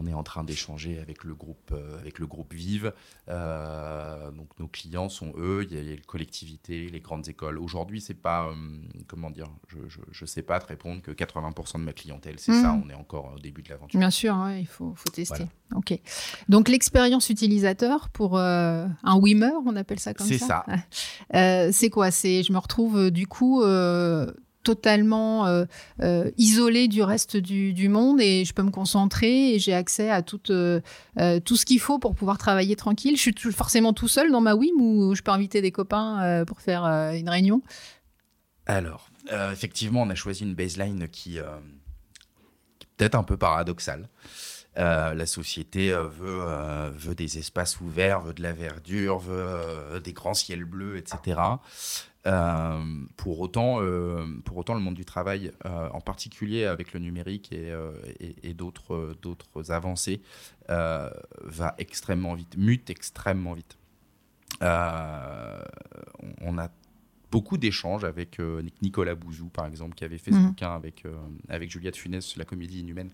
on 0.00 0.06
est 0.06 0.14
en 0.14 0.22
train 0.22 0.44
d'échanger 0.44 0.98
avec 0.98 1.24
le 1.24 1.34
groupe, 1.34 1.72
euh, 1.72 1.98
avec 1.98 2.18
le 2.18 2.26
groupe 2.26 2.54
Vive. 2.54 2.92
Euh, 3.28 4.30
donc 4.30 4.48
nos 4.58 4.66
clients 4.66 5.08
sont 5.08 5.32
eux, 5.36 5.66
il 5.68 5.76
y 5.76 5.78
a 5.78 5.82
les 5.82 5.98
collectivités, 5.98 6.88
les 6.88 7.00
grandes 7.00 7.28
écoles. 7.28 7.58
Aujourd'hui, 7.58 8.00
c'est 8.00 8.14
pas, 8.14 8.46
euh, 8.46 8.54
comment 9.06 9.30
dire, 9.30 9.48
je 9.68 9.76
ne 10.20 10.26
sais 10.26 10.42
pas 10.42 10.58
te 10.58 10.66
répondre 10.66 11.02
que 11.02 11.10
80% 11.10 11.78
de 11.78 11.84
ma 11.84 11.92
clientèle, 11.92 12.36
c'est 12.38 12.52
ça. 12.52 12.72
Hmm. 12.72 12.82
On 12.86 12.90
est 12.90 12.94
encore 12.94 13.34
au 13.36 13.38
début 13.38 13.62
de 13.62 13.68
l'aventure. 13.68 13.98
Bien 13.98 14.10
sûr, 14.10 14.36
il 14.58 14.66
faut, 14.66 14.94
faut, 14.94 15.10
tester. 15.10 15.46
Ok. 15.74 15.98
Donc 16.48 16.68
l'expérience 16.68 17.28
utilisateur 17.28 18.08
pour 18.08 18.38
un 18.38 19.16
Wimmer, 19.16 19.52
on 19.66 19.76
appelle 19.76 20.00
ça 20.00 20.14
comme 20.14 20.26
ça. 20.26 20.64
C'est 21.30 21.34
ça. 21.34 21.72
c'est 21.72 21.90
quoi? 21.90 22.10
C'est, 22.10 22.42
je 22.42 22.52
me 22.52 22.58
retrouve 22.58 23.10
du 23.10 23.26
coup 23.26 23.62
totalement 24.62 25.46
euh, 25.46 25.64
euh, 26.02 26.30
isolé 26.36 26.88
du 26.88 27.02
reste 27.02 27.36
du, 27.36 27.88
monde 27.88 28.20
et 28.20 28.44
je 28.44 28.52
peux 28.52 28.62
me 28.62 28.70
concentrer 28.70 29.54
et 29.54 29.58
j'ai 29.58 29.74
accès 29.74 30.10
à 30.10 30.22
tout, 30.22 30.40
euh, 30.50 30.80
tout 31.44 31.56
ce 31.56 31.64
qu'il 31.64 31.80
faut 31.80 31.98
pour 31.98 32.14
pouvoir 32.14 32.38
travailler 32.38 32.76
tranquille. 32.76 33.16
Je 33.16 33.22
suis 33.22 33.52
forcément 33.52 33.92
tout 33.92 34.08
seul 34.08 34.30
dans 34.30 34.40
ma 34.40 34.54
WIM 34.54 34.80
ou 34.80 35.14
je 35.14 35.22
peux 35.22 35.30
inviter 35.30 35.62
des 35.62 35.72
copains 35.72 36.44
pour 36.46 36.60
faire 36.60 36.84
une 36.84 37.28
réunion? 37.28 37.62
Alors, 38.66 39.10
effectivement, 39.52 40.02
on 40.02 40.10
a 40.10 40.14
choisi 40.14 40.44
une 40.44 40.54
baseline 40.54 41.08
qui, 41.08 41.38
est 41.38 41.44
peut-être 42.96 43.14
un 43.14 43.22
peu 43.22 43.36
paradoxale. 43.36 44.08
La 44.80 45.26
société 45.26 45.92
veut, 45.92 46.90
veut 46.92 47.14
des 47.14 47.38
espaces 47.38 47.80
ouverts, 47.80 48.20
veut 48.20 48.34
de 48.34 48.42
la 48.42 48.52
verdure, 48.52 49.18
veut 49.18 50.00
des 50.00 50.12
grands 50.12 50.34
ciels 50.34 50.64
bleus, 50.64 50.96
etc. 50.96 51.36
Euh, 52.26 53.06
pour, 53.16 53.40
autant, 53.40 53.80
euh, 53.80 54.26
pour 54.44 54.58
autant, 54.58 54.74
le 54.74 54.80
monde 54.80 54.94
du 54.94 55.06
travail, 55.06 55.52
euh, 55.64 55.88
en 55.92 56.02
particulier 56.02 56.66
avec 56.66 56.92
le 56.92 57.00
numérique 57.00 57.50
et, 57.52 57.72
et, 58.42 58.52
d'autres, 58.52 59.16
d'autres 59.22 59.72
avancées, 59.72 60.20
va 60.68 61.74
extrêmement 61.78 62.34
vite, 62.34 62.56
mute 62.56 62.90
extrêmement 62.90 63.54
vite. 63.54 63.78
on 64.60 66.58
a 66.58 66.68
beaucoup 67.30 67.56
d'échanges 67.56 68.04
avec 68.04 68.38
Nicolas 68.82 69.14
Bouzou, 69.14 69.48
par 69.48 69.66
exemple, 69.66 69.94
qui 69.94 70.04
avait 70.04 70.18
fait 70.18 70.32
ce 70.32 70.36
mhm. 70.36 70.48
bouquin 70.48 70.74
avec, 70.74 71.04
avec 71.48 71.70
Juliette 71.70 71.96
Funès, 71.96 72.36
La 72.36 72.44
comédie 72.44 72.80
inhumaine. 72.80 73.10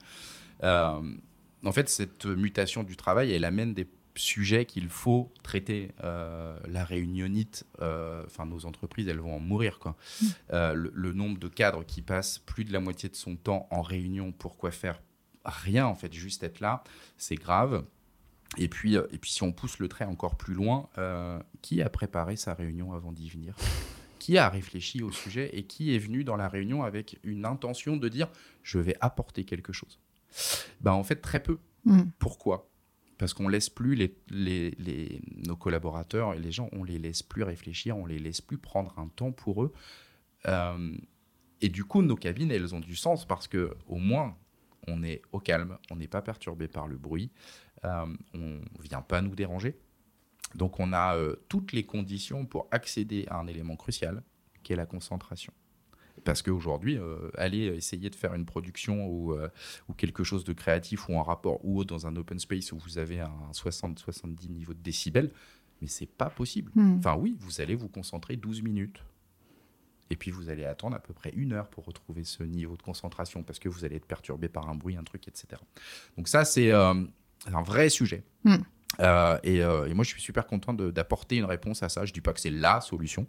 En 1.65 1.73
fait, 1.73 1.89
cette 1.89 2.27
mutation 2.27 2.83
du 2.83 2.97
travail, 2.97 3.33
elle 3.33 3.45
amène 3.45 3.75
des 3.75 3.87
sujet 4.19 4.65
qu'il 4.65 4.89
faut 4.89 5.33
traiter. 5.43 5.93
Euh, 6.05 6.59
la 6.69 6.85
réunionite, 6.85 7.67
euh, 7.81 8.23
enfin 8.27 8.47
nos 8.47 8.67
entreprises, 8.67 9.09
elles 9.09 9.21
vont 9.21 9.37
en 9.37 9.41
mourir. 9.41 9.79
Quoi. 9.79 9.97
Mm. 10.21 10.27
Euh, 10.53 10.91
le, 10.93 11.13
nombre 11.13 11.39
de 11.39 11.49
cadres 11.49 11.85
qui 11.85 12.03
passent 12.03 12.39
plus 12.39 12.65
de 12.65 12.73
la 12.73 12.81
moitié 12.81 13.09
de 13.09 13.17
son 13.17 13.37
temps 13.37 13.67
en 13.71 13.83
réunion, 13.83 14.33
pourquoi 14.33 14.71
faire 14.71 15.01
rien 15.45 15.87
en 15.87 15.95
fait, 15.95 16.13
juste 16.13 16.43
être 16.43 16.61
là, 16.61 16.83
c'est 17.17 17.37
grave. 17.37 17.85
Et 18.59 18.69
puis, 18.69 18.95
et 18.95 19.19
puis 19.19 19.31
si 19.31 19.43
on 19.43 19.53
pousse 19.53 19.79
le 19.79 19.89
trait 19.89 20.05
encore 20.05 20.37
plus 20.37 20.55
loin, 20.55 20.89
qui 21.63 21.83
a 21.83 21.91
préparé 21.91 22.37
sa 22.37 22.55
réunion 22.55 22.93
avant 22.93 23.13
d'y 23.13 23.29
venir? 23.29 23.57
Qui 24.19 24.39
a 24.39 24.49
réfléchi 24.49 25.03
au 25.03 25.11
sujet 25.11 25.51
et 25.53 25.65
qui 25.65 25.95
est 25.95 25.99
venu 25.99 26.25
dans 26.25 26.37
la 26.37 26.49
réunion 26.49 26.85
avec 26.85 27.19
une 27.23 27.45
intention 27.45 27.97
de 27.97 28.09
dire 28.09 28.29
je 28.63 28.79
vais 28.79 28.97
apporter 29.01 29.45
quelque 29.45 29.73
chose? 29.73 29.99
Ben, 30.81 30.93
En 30.93 31.05
fait, 31.05 31.17
très 31.17 31.43
peu. 31.43 31.59
Mm. 31.85 32.03
Pourquoi? 32.19 32.71
Parce 33.19 33.33
qu'on 33.33 33.49
laisse 33.49 33.71
plus 33.71 33.95
les, 33.95 35.23
nos 35.47 35.57
collaborateurs 35.57 36.35
et 36.35 36.39
les 36.39 36.53
gens, 36.53 36.69
on 36.73 36.85
les 36.85 36.99
laisse 36.99 37.23
plus 37.23 37.45
réfléchir, 37.45 37.97
on 37.97 38.05
les 38.05 38.19
laisse 38.19 38.41
plus 38.41 38.59
prendre 38.59 38.97
un 38.99 39.09
temps 39.09 39.33
pour 39.33 39.63
eux. 39.63 39.73
Euh, 40.47 40.95
et 41.63 41.71
du 41.71 41.85
coup, 41.85 42.03
nos 42.03 42.17
cabines, 42.17 42.51
elles 42.51 42.75
ont 42.75 42.81
du 42.81 42.95
sens 42.95 43.27
parce 43.27 43.49
que 43.49 43.75
au 43.87 43.97
moins, 43.97 44.37
on 44.87 45.03
est 45.03 45.23
au 45.33 45.41
calme, 45.41 45.79
on 45.91 45.97
n'est 45.97 46.09
pas 46.09 46.21
perturbé 46.23 46.69
par 46.69 46.87
le 46.87 46.97
bruit, 46.99 47.31
euh, 47.85 48.07
on 48.35 48.61
vient 48.83 49.01
pas 49.01 49.23
nous 49.23 49.35
déranger. 49.35 49.79
Donc, 50.55 50.79
on 50.79 50.93
a 50.93 51.17
euh, 51.17 51.37
toutes 51.49 51.73
les 51.73 51.85
conditions 51.85 52.47
pour 52.47 52.69
accéder 52.71 53.27
à 53.29 53.39
un 53.39 53.47
élément 53.47 53.77
crucial, 53.77 54.23
qui 54.63 54.73
est 54.73 54.77
la 54.77 54.87
concentration. 54.87 55.53
Parce 56.27 56.43
qu'aujourd'hui, 56.43 56.99
euh, 56.99 57.31
aller 57.39 57.67
essayer 57.67 58.11
de 58.11 58.17
faire 58.17 58.35
une 58.35 58.45
production 58.45 59.07
ou, 59.07 59.33
euh, 59.33 59.49
ou 59.89 59.93
quelque 59.93 60.25
chose 60.25 60.43
de 60.43 60.53
créatif 60.53 61.09
ou 61.09 61.17
un 61.17 61.23
rapport 61.23 61.65
ou 61.65 61.79
autre 61.79 61.95
dans 61.95 62.09
un 62.09 62.17
open 62.17 62.41
space 62.41 62.73
où 62.73 62.79
vous 62.79 62.99
avez 62.99 63.21
un 63.21 63.53
60-70 63.53 64.51
niveaux 64.51 64.75
de 64.75 64.83
décibels, 64.83 65.31
mais 65.81 65.87
c'est 65.87 66.11
pas 66.11 66.29
possible. 66.29 66.73
Hmm. 66.75 66.97
Enfin 66.99 67.15
oui, 67.17 67.37
vous 67.39 67.61
allez 67.61 67.77
vous 67.77 67.89
concentrer 67.89 68.35
12 68.35 68.63
minutes. 68.63 69.05
Et 70.11 70.17
puis 70.17 70.33
vous 70.33 70.51
allez 70.51 70.65
attendre 70.65 70.97
à 70.97 70.99
peu 70.99 71.15
près 71.15 71.31
une 71.31 71.53
heure 71.53 71.69
pour 71.69 71.85
retrouver 71.85 72.25
ce 72.25 72.43
niveau 72.43 72.77
de 72.77 72.83
concentration 72.83 73.45
parce 73.45 73.61
que 73.61 73.69
vous 73.69 73.85
allez 73.85 73.97
être 73.97 74.07
perturbé 74.07 74.49
par 74.49 74.69
un 74.69 74.75
bruit, 74.75 74.97
un 74.97 75.05
truc, 75.05 75.29
etc. 75.29 75.63
Donc 76.17 76.27
ça, 76.27 76.45
c'est 76.45 76.73
euh, 76.73 76.95
un 77.47 77.63
vrai 77.63 77.89
sujet. 77.89 78.25
Hmm. 78.43 78.57
Euh, 79.01 79.39
et, 79.43 79.63
euh, 79.63 79.87
et 79.87 79.95
moi, 79.95 80.05
je 80.05 80.11
suis 80.11 80.21
super 80.21 80.47
content 80.47 80.73
d'apporter 80.73 81.37
une 81.37 81.45
réponse 81.45 81.83
à 81.83 81.89
ça. 81.89 82.05
Je 82.05 82.13
dis 82.13 82.21
pas 82.21 82.33
que 82.33 82.41
c'est 82.41 82.51
la 82.51 82.81
solution, 82.81 83.27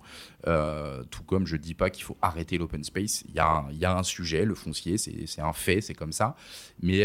euh, 0.47 1.03
tout 1.09 1.23
comme 1.23 1.45
je 1.45 1.57
dis 1.57 1.73
pas 1.73 1.89
qu'il 1.89 2.03
faut 2.03 2.17
arrêter 2.21 2.57
l'open 2.57 2.83
space. 2.83 3.23
Il 3.27 3.35
y, 3.35 3.39
a 3.39 3.97
un- 3.97 4.03
sujet, 4.03 4.45
le 4.45 4.55
foncier, 4.55 4.97
c'est 4.97 5.41
un 5.41 5.53
fait, 5.53 5.81
c'est 5.81 5.93
comme 5.93 6.11
ça. 6.11 6.35
Mais 6.81 7.03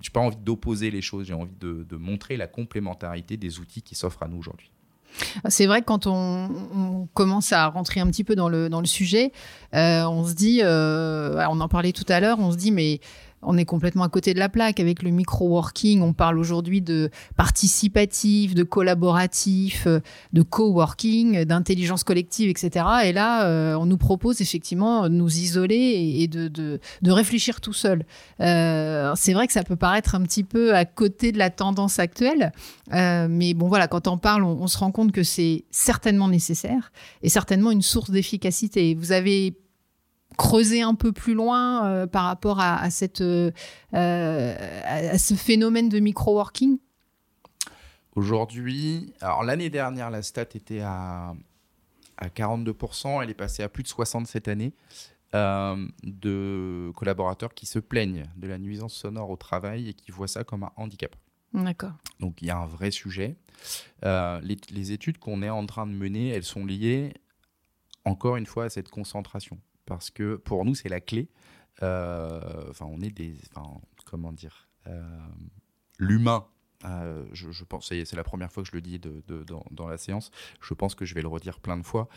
j'ai 0.00 0.10
pas 0.12 0.20
envie 0.20 0.36
d'opposer 0.36 0.90
les 0.90 1.00
choses. 1.00 1.26
J'ai 1.26 1.34
envie 1.34 1.54
de, 1.58 1.96
montrer 1.96 2.36
la 2.36 2.46
complémentarité 2.46 3.36
des 3.36 3.58
outils 3.58 3.82
qui 3.82 3.94
s'offrent 3.94 4.22
à 4.22 4.28
nous 4.28 4.38
aujourd'hui. 4.38 4.70
C'est 5.48 5.66
vrai 5.66 5.80
que 5.80 5.86
quand 5.86 6.06
on, 6.06 7.08
commence 7.14 7.52
à 7.52 7.66
rentrer 7.66 8.00
un 8.00 8.06
petit 8.06 8.24
peu 8.24 8.36
dans 8.36 8.48
le, 8.48 8.68
sujet, 8.84 9.32
on 9.72 10.24
se 10.24 10.34
dit, 10.34 10.60
on 10.64 11.60
en 11.60 11.68
parlait 11.68 11.92
tout 11.92 12.06
à 12.08 12.20
l'heure, 12.20 12.38
on 12.38 12.52
se 12.52 12.56
dit, 12.56 12.72
mais 12.72 13.00
on 13.42 13.56
est 13.56 13.64
complètement 13.64 14.04
à 14.04 14.08
côté 14.08 14.34
de 14.34 14.38
la 14.38 14.48
plaque 14.48 14.80
avec 14.80 15.02
le 15.02 15.10
micro-working. 15.10 16.02
On 16.02 16.12
parle 16.12 16.38
aujourd'hui 16.38 16.82
de 16.82 17.10
participatif, 17.36 18.54
de 18.54 18.62
collaboratif, 18.62 19.86
euh, 19.86 20.00
de 20.32 20.42
co-working, 20.42 21.44
d'intelligence 21.44 22.04
collective, 22.04 22.50
etc. 22.50 22.84
Et 23.04 23.12
là, 23.12 23.46
euh, 23.46 23.74
on 23.74 23.86
nous 23.86 23.96
propose 23.96 24.40
effectivement 24.40 25.04
de 25.04 25.14
nous 25.14 25.38
isoler 25.38 26.16
et, 26.18 26.28
de, 26.28 26.48
de, 26.48 26.80
réfléchir 27.10 27.60
tout 27.60 27.72
seul. 27.72 28.04
Euh, 28.40 29.12
c'est 29.16 29.32
vrai 29.32 29.46
que 29.46 29.52
ça 29.52 29.62
peut 29.62 29.76
paraître 29.76 30.14
un 30.14 30.22
petit 30.22 30.44
peu 30.44 30.74
à 30.74 30.84
côté 30.84 31.32
de 31.32 31.38
la 31.38 31.50
tendance 31.50 31.98
actuelle, 31.98 32.52
mais 32.92 33.54
bon 33.54 33.68
voilà, 33.68 33.88
quand 33.88 34.06
on 34.06 34.18
parle, 34.18 34.44
on, 34.44 34.62
on 34.62 34.66
se 34.66 34.78
rend 34.78 34.90
compte 34.92 35.12
que 35.12 35.22
c'est 35.22 35.64
certainement 35.70 36.28
nécessaire 36.28 36.92
et 37.22 37.28
certainement 37.28 37.70
une 37.70 37.82
source 37.82 38.10
d'efficacité. 38.10 38.94
Vous 38.94 39.12
avez 39.12 39.54
creusé 40.36 40.82
un 40.82 40.94
peu 40.94 41.12
plus 41.12 41.34
loin 41.34 41.86
euh, 41.86 42.06
par 42.06 42.24
rapport 42.24 42.60
à, 42.60 42.80
à 42.80 42.90
cette, 42.90 43.20
euh, 43.20 43.50
euh, 43.94 44.56
à, 44.84 45.18
ce 45.18 45.34
phénomène 45.34 45.88
de 45.88 45.98
micro-working? 46.00 46.78
Aujourd'hui, 48.14 49.12
alors 49.20 49.44
l'année 49.44 49.70
dernière, 49.70 50.10
la 50.10 50.22
stat 50.22 50.42
était 50.54 50.80
à, 50.80 51.34
à 52.16 52.28
42%, 52.28 53.22
elle 53.22 53.30
est 53.30 53.34
passée 53.34 53.62
à 53.62 53.68
plus 53.68 53.82
de 53.82 53.88
60 53.88 54.26
cette 54.26 54.48
année, 54.48 54.72
euh, 55.34 55.86
de 56.02 56.90
collaborateurs 56.96 57.54
qui 57.54 57.66
se 57.66 57.78
plaignent 57.78 58.24
de 58.36 58.48
la 58.48 58.58
nuisance 58.58 58.94
sonore 58.94 59.30
au 59.30 59.36
travail 59.36 59.88
et 59.88 59.94
qui 59.94 60.10
voient 60.10 60.28
ça 60.28 60.42
comme 60.42 60.64
un 60.64 60.72
handicap. 60.76 61.14
D'accord. 61.52 61.92
Donc 62.18 62.42
il 62.42 62.48
y 62.48 62.50
a 62.50 62.58
un 62.58 62.66
vrai 62.66 62.90
sujet. 62.90 63.36
Les, 64.02 64.56
les 64.70 64.92
études 64.92 65.18
qu'on 65.18 65.42
est 65.42 65.50
en 65.50 65.66
train 65.66 65.86
de 65.86 65.92
mener, 65.92 66.30
elles 66.30 66.44
sont 66.44 66.64
liées 66.64 67.12
encore 68.04 68.36
une 68.36 68.46
fois 68.46 68.64
à 68.64 68.68
cette 68.70 68.88
concentration. 68.88 69.58
Parce 69.90 70.10
que 70.10 70.36
pour 70.36 70.64
nous, 70.64 70.76
c'est 70.76 70.88
la 70.88 71.00
clé. 71.00 71.28
Euh, 71.82 72.70
Enfin, 72.70 72.86
on 72.88 73.00
est 73.00 73.10
des. 73.10 73.34
enfin, 73.54 73.80
comment 74.06 74.32
dire 74.32 74.68
euh, 74.86 75.02
L'humain. 75.98 76.46
euh, 76.84 77.26
je, 77.32 77.50
je 77.50 77.64
pense, 77.64 77.88
c'est 77.88 78.12
la 78.14 78.22
première 78.24 78.50
fois 78.52 78.62
que 78.62 78.68
je 78.70 78.74
le 78.74 78.80
dis 78.80 78.98
de- 79.00 79.22
de- 79.26 79.42
dans, 79.42 79.64
dans 79.72 79.88
la 79.88 79.98
séance. 79.98 80.30
Je 80.62 80.72
pense 80.74 80.94
que 80.94 81.04
je 81.04 81.14
vais 81.14 81.22
le 81.22 81.28
redire 81.28 81.58
plein 81.60 81.76
de 81.76 81.82
fois. 81.82 82.08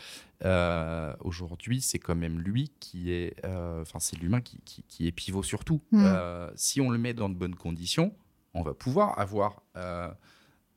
Euh, 0.44 1.14
Aujourd'hui, 1.20 1.80
c'est 1.82 1.98
quand 1.98 2.14
même 2.14 2.38
lui 2.38 2.72
qui 2.80 3.10
est, 3.10 3.34
euh, 3.44 3.82
enfin, 3.82 3.98
c'est 3.98 4.16
l'humain 4.16 4.40
qui, 4.40 4.60
qui- 4.64 4.84
qui 4.84 5.06
est 5.08 5.12
pivot 5.12 5.42
sur 5.42 5.64
tout. 5.64 5.82
Mm. 5.90 6.02
Euh, 6.06 6.50
si 6.54 6.80
on 6.80 6.90
le 6.90 6.98
met 6.98 7.12
dans 7.12 7.28
de 7.28 7.34
bonnes 7.34 7.56
conditions, 7.56 8.14
on 8.54 8.62
va 8.62 8.72
pouvoir 8.72 9.18
avoir 9.18 9.62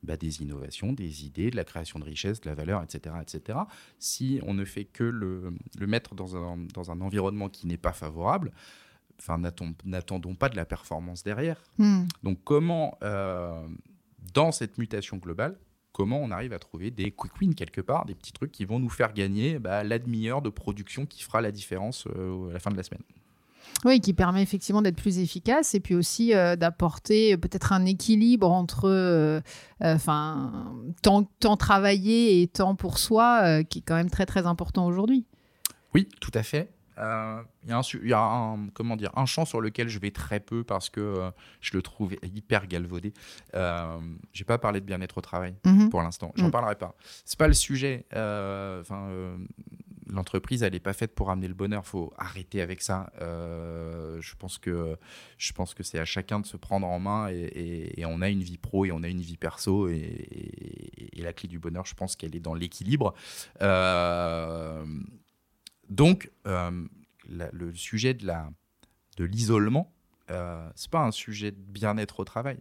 bah, 0.03 0.17
des 0.17 0.41
innovations, 0.41 0.93
des 0.93 1.25
idées, 1.25 1.49
de 1.49 1.55
la 1.55 1.63
création 1.63 1.99
de 1.99 2.05
richesse, 2.05 2.41
de 2.41 2.49
la 2.49 2.55
valeur, 2.55 2.83
etc. 2.83 3.15
etc. 3.21 3.59
Si 3.99 4.39
on 4.43 4.53
ne 4.53 4.65
fait 4.65 4.85
que 4.85 5.03
le, 5.03 5.53
le 5.77 5.87
mettre 5.87 6.15
dans 6.15 6.35
un, 6.37 6.57
dans 6.73 6.91
un 6.91 7.01
environnement 7.01 7.49
qui 7.49 7.67
n'est 7.67 7.77
pas 7.77 7.93
favorable, 7.93 8.51
enfin, 9.19 9.37
n'attend- 9.37 9.73
n'attendons 9.85 10.35
pas 10.35 10.49
de 10.49 10.55
la 10.55 10.65
performance 10.65 11.23
derrière. 11.23 11.63
Hmm. 11.77 12.05
Donc 12.23 12.39
comment, 12.43 12.97
euh, 13.03 13.67
dans 14.33 14.51
cette 14.51 14.77
mutation 14.77 15.17
globale, 15.17 15.57
comment 15.91 16.21
on 16.21 16.29
arrive 16.29 16.53
à 16.53 16.59
trouver 16.59 16.91
des 16.91 17.11
quick 17.11 17.41
wins 17.41 17.55
quelque 17.55 17.81
part, 17.81 18.05
des 18.05 18.13
petits 18.13 18.31
trucs 18.31 18.51
qui 18.51 18.65
vont 18.65 18.79
nous 18.79 18.89
faire 18.89 19.13
gagner 19.13 19.57
bah, 19.57 19.83
la 19.83 19.97
demi-heure 19.97 20.43
de 20.43 20.49
production 20.49 21.07
qui 21.07 21.23
fera 21.23 21.41
la 21.41 21.51
différence 21.51 22.05
euh, 22.15 22.49
à 22.49 22.53
la 22.53 22.59
fin 22.59 22.69
de 22.69 22.77
la 22.77 22.83
semaine? 22.83 23.01
Oui, 23.85 24.01
qui 24.01 24.13
permet 24.13 24.41
effectivement 24.41 24.81
d'être 24.81 24.95
plus 24.99 25.19
efficace 25.19 25.75
et 25.75 25.79
puis 25.79 25.93
aussi 25.95 26.33
euh, 26.33 26.55
d'apporter 26.55 27.33
euh, 27.33 27.37
peut-être 27.37 27.73
un 27.73 27.85
équilibre 27.85 28.51
entre 28.51 28.85
euh, 28.89 29.39
euh, 29.83 29.95
enfin, 29.95 30.73
temps, 31.03 31.23
temps 31.39 31.57
travaillé 31.57 32.41
et 32.41 32.47
temps 32.47 32.75
pour 32.75 32.97
soi, 32.97 33.41
euh, 33.43 33.63
qui 33.63 33.79
est 33.79 33.83
quand 33.83 33.95
même 33.95 34.09
très 34.09 34.25
très 34.25 34.45
important 34.47 34.85
aujourd'hui. 34.87 35.25
Oui, 35.93 36.09
tout 36.19 36.31
à 36.33 36.43
fait. 36.43 36.71
Euh, 36.99 37.39
Il 37.63 37.69
y 37.69 37.73
a, 37.73 37.77
un, 37.77 37.83
su- 37.83 37.99
il 38.01 38.09
y 38.09 38.13
a 38.13 38.19
un- 38.19 38.69
comment 38.73 38.95
dire, 38.95 39.11
un 39.15 39.27
champ 39.27 39.45
sur 39.45 39.61
lequel 39.61 39.87
je 39.87 39.99
vais 39.99 40.09
très 40.09 40.39
peu 40.39 40.63
parce 40.63 40.89
que 40.89 40.99
euh, 40.99 41.29
je 41.61 41.77
le 41.77 41.83
trouve 41.83 42.15
hyper 42.23 42.65
galvaudé. 42.65 43.13
Euh, 43.53 43.99
J'ai 44.33 44.43
pas 44.45 44.57
parlé 44.57 44.79
de 44.81 44.85
bien-être 44.85 45.19
au 45.19 45.21
travail 45.21 45.53
Mhm. 45.63 45.89
pour 45.91 46.01
l'instant. 46.01 46.31
J'en 46.35 46.47
Mm. 46.47 46.51
parlerai 46.51 46.75
pas. 46.75 46.95
C'est 47.23 47.37
pas 47.37 47.47
le 47.47 47.53
sujet. 47.53 48.07
Euh, 48.15 48.81
Enfin, 48.81 49.09
euh, 49.09 49.37
l'entreprise, 50.09 50.63
elle 50.63 50.73
n'est 50.73 50.79
pas 50.79 50.93
faite 50.93 51.13
pour 51.15 51.29
amener 51.29 51.47
le 51.47 51.53
bonheur. 51.53 51.85
Faut 51.85 52.13
arrêter 52.17 52.61
avec 52.61 52.81
ça. 52.81 53.11
Euh, 53.21 54.19
je 54.21 54.35
pense 54.35 54.57
que 54.57 54.97
je 55.37 55.53
pense 55.53 55.73
que 55.73 55.83
c'est 55.83 55.99
à 55.99 56.05
chacun 56.05 56.39
de 56.39 56.45
se 56.45 56.57
prendre 56.57 56.87
en 56.87 56.99
main 56.99 57.29
et, 57.29 58.03
on 58.05 58.21
a 58.21 58.29
une 58.29 58.43
vie 58.43 58.57
pro 58.57 58.85
et 58.85 58.91
on 58.91 59.03
a 59.03 59.07
une 59.07 59.21
vie 59.21 59.37
perso 59.37 59.89
et, 59.89 61.11
la 61.17 61.33
clé 61.33 61.49
du 61.49 61.59
bonheur, 61.59 61.85
je 61.85 61.95
pense 61.95 62.15
qu'elle 62.15 62.35
est 62.35 62.39
dans 62.39 62.53
l'équilibre. 62.53 63.13
Euh, 63.61 64.85
donc, 65.89 66.31
euh, 66.45 66.85
le 67.27 67.73
sujet 67.73 68.13
de 68.13 68.25
la 68.25 68.49
de 69.17 69.25
l'isolement, 69.25 69.93
euh, 70.31 70.69
c'est 70.75 70.91
pas 70.91 71.03
un 71.03 71.11
sujet 71.11 71.51
de 71.51 71.57
bien-être 71.59 72.19
au 72.19 72.23
travail. 72.23 72.59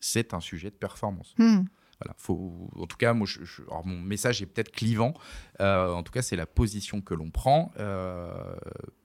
C'est 0.00 0.34
un 0.34 0.40
sujet 0.40 0.70
de 0.70 0.76
performance. 0.76 1.34
Hmm. 1.38 1.62
Voilà, 2.00 2.14
en 2.28 2.86
tout 2.86 2.96
cas, 2.96 3.14
mon 3.14 4.00
message 4.00 4.42
est 4.42 4.46
peut-être 4.46 4.72
clivant. 4.72 5.14
Euh, 5.60 5.92
en 5.92 6.02
tout 6.02 6.12
cas, 6.12 6.22
c'est 6.22 6.36
la 6.36 6.46
position 6.46 7.00
que 7.00 7.14
l'on 7.14 7.30
prend 7.30 7.72
euh, 7.78 8.56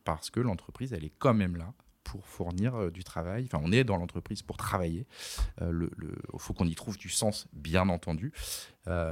parce 0.03 0.29
que 0.29 0.39
l'entreprise, 0.39 0.93
elle 0.93 1.05
est 1.05 1.13
quand 1.19 1.33
même 1.33 1.55
là 1.55 1.73
pour 2.03 2.25
fournir 2.25 2.75
euh, 2.75 2.89
du 2.89 3.03
travail. 3.03 3.45
Enfin, 3.45 3.61
on 3.63 3.71
est 3.71 3.83
dans 3.83 3.97
l'entreprise 3.97 4.41
pour 4.41 4.57
travailler. 4.57 5.05
Le, 5.61 5.91
le- 5.97 6.17
faut 6.37 6.53
qu'on 6.53 6.65
y 6.65 6.73
trouve 6.75 6.97
du 6.97 7.09
sens, 7.09 7.47
bien 7.53 7.87
entendu. 7.89 8.33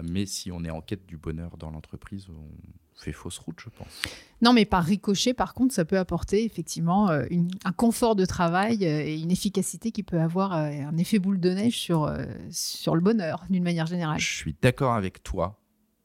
Mais 0.03 0.25
si 0.25 0.51
on 0.51 0.63
est 0.63 0.71
en 0.71 0.81
quête 0.81 1.05
du 1.05 1.17
bonheur 1.17 1.57
dans 1.57 1.69
l'entreprise, 1.69 2.27
on 2.29 2.49
fait 2.97 3.11
fausse 3.11 3.37
route, 3.37 3.59
je 3.63 3.69
pense. 3.69 4.01
Non, 4.41 4.53
mais 4.53 4.65
par 4.65 4.83
ricochet, 4.83 5.33
par 5.33 5.53
contre, 5.53 5.73
ça 5.73 5.85
peut 5.85 5.97
apporter 5.97 6.43
effectivement 6.43 7.09
euh, 7.09 7.25
une- 7.29 7.49
un 7.63 7.71
confort 7.71 8.15
de 8.15 8.25
travail 8.25 8.85
euh, 8.85 9.01
et 9.05 9.19
une 9.19 9.31
efficacité 9.31 9.91
qui 9.91 10.03
peut 10.03 10.19
avoir 10.19 10.53
euh, 10.53 10.65
un 10.69 10.97
effet 10.97 11.19
boule 11.19 11.39
de 11.39 11.49
neige 11.51 11.77
sur, 11.77 12.13
sur 12.51 12.95
le 12.95 13.01
bonheur, 13.01 13.45
d'une 13.49 13.63
manière 13.63 13.85
générale. 13.85 14.19
Je 14.19 14.35
suis 14.35 14.55
d'accord 14.61 14.93
avec 14.93 15.23
toi, 15.23 15.59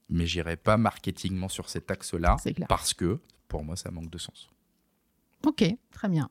mais 0.09 0.27
j'irai 0.27 0.57
pas 0.57 0.77
marketingement 0.77 1.49
sur 1.49 1.69
cet 1.69 1.91
axe-là 1.91 2.37
parce 2.69 2.95
que 2.95 3.19
pour 3.49 3.65
moi, 3.65 3.77
ça 3.77 3.91
manque 3.91 4.11
de 4.11 4.19
sens. 4.19 4.49
Ok, 5.47 5.65
très 5.93 6.09
bien. 6.09 6.31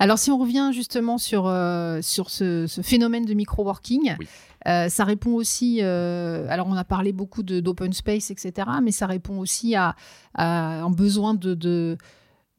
Alors, 0.00 0.18
si 0.18 0.30
on 0.30 0.38
revient 0.38 0.70
justement 0.72 1.18
sur, 1.18 1.46
euh, 1.46 2.00
sur 2.02 2.30
ce, 2.30 2.66
ce 2.66 2.80
phénomène 2.80 3.26
de 3.26 3.34
micro-working, 3.34 4.16
Oui. 4.18 4.26
euh, 4.66 4.88
ça 4.88 5.04
répond 5.04 5.34
aussi. 5.34 5.80
euh, 5.82 6.46
alors, 6.48 6.66
on 6.68 6.74
a 6.74 6.84
parlé 6.84 7.12
beaucoup 7.12 7.42
d'open 7.42 7.92
space, 7.92 8.30
etc., 8.30 8.66
mais 8.82 8.92
ça 8.92 9.06
répond 9.06 9.38
aussi 9.38 9.76
à, 9.76 9.94
à 10.34 10.80
un 10.82 10.90
besoin 10.90 11.34
de, 11.34 11.52
de, 11.52 11.98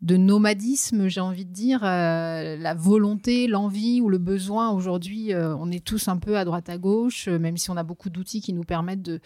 de 0.01 0.17
nomadisme, 0.17 1.07
j'ai 1.07 1.21
envie 1.21 1.45
de 1.45 1.53
dire, 1.53 1.81
euh, 1.83 2.57
la 2.57 2.73
volonté, 2.73 3.45
l'envie 3.45 4.01
ou 4.01 4.09
le 4.09 4.17
besoin. 4.17 4.71
Aujourd'hui, 4.71 5.31
euh, 5.31 5.55
on 5.57 5.69
est 5.69 5.83
tous 5.85 6.07
un 6.07 6.17
peu 6.17 6.39
à 6.39 6.43
droite 6.43 6.69
à 6.69 6.79
gauche, 6.79 7.27
euh, 7.27 7.37
même 7.37 7.55
si 7.55 7.69
on 7.69 7.77
a 7.77 7.83
beaucoup 7.83 8.09
d'outils 8.09 8.41
qui 8.41 8.51
nous 8.53 8.63
permettent 8.63 9.03
de 9.03 9.19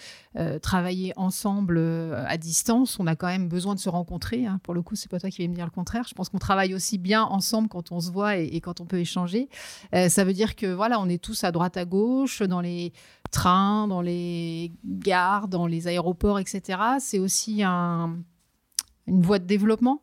travailler 0.62 1.14
ensemble 1.16 1.80
à 2.28 2.38
distance. 2.38 3.00
On 3.00 3.08
a 3.08 3.16
quand 3.16 3.28
même 3.28 3.48
besoin 3.48 3.74
de 3.74 3.80
se 3.80 3.88
rencontrer. 3.88 4.46
hein. 4.46 4.60
Pour 4.64 4.74
le 4.74 4.82
coup, 4.82 4.96
c'est 4.96 5.10
pas 5.10 5.18
toi 5.20 5.30
qui 5.30 5.42
vas 5.42 5.48
me 5.50 5.56
dire 5.56 5.64
le 5.66 5.72
contraire. 5.72 6.06
Je 6.10 6.14
pense 6.14 6.28
qu'on 6.28 6.40
travaille 6.40 6.74
aussi 6.74 6.98
bien 6.98 7.24
ensemble 7.24 7.70
quand 7.70 7.94
on 7.94 8.02
se 8.02 8.12
voit 8.12 8.36
et, 8.38 8.60
quand 8.60 8.82
on 8.82 8.86
peut 8.86 9.00
échanger. 9.00 9.48
Ça 10.10 10.26
veut 10.26 10.34
dire 10.34 10.56
que 10.58 10.66
voilà, 10.74 11.00
on 11.00 11.08
est 11.08 11.24
tous 11.24 11.46
à 11.46 11.52
droite 11.54 11.78
à 11.78 11.86
gauche 11.86 12.42
dans 12.42 12.60
les 12.60 12.92
trains, 13.32 13.88
dans 13.88 14.02
les 14.02 14.74
gares, 14.84 15.48
dans 15.48 15.68
les 15.68 15.88
aéroports, 15.88 16.40
etc. 16.40 16.80
C'est 17.00 17.20
aussi 17.20 17.64
un- 17.64 18.18
une 19.08 19.22
voie 19.22 19.40
de 19.40 19.46
développement. 19.46 20.02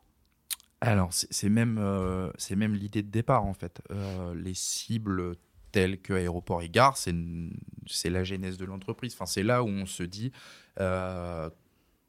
Alors, 0.83 1.11
c'est 1.13 1.49
même, 1.49 1.79
euh, 1.79 2.33
c'est 2.39 2.57
même 2.57 2.75
l'idée 2.75 3.05
de 3.05 3.11
départ, 3.11 3.45
en 3.45 3.55
fait. 3.55 3.81
Euh, 3.93 4.35
les 4.35 4.55
cibles 4.55 5.37
telles 5.71 6.03
que 6.03 6.13
aéroport 6.13 6.61
et 6.61 6.69
gare, 6.69 6.97
c'est 6.97 8.11
la 8.11 8.25
genèse 8.25 8.59
de 8.59 8.65
l'entreprise. 8.65 9.15
Enfin, 9.15 9.27
c'est 9.27 9.45
là 9.45 9.63
où 9.63 9.69
on 9.69 9.87
se 9.87 10.03
dit 10.03 10.33
euh, 10.81 11.49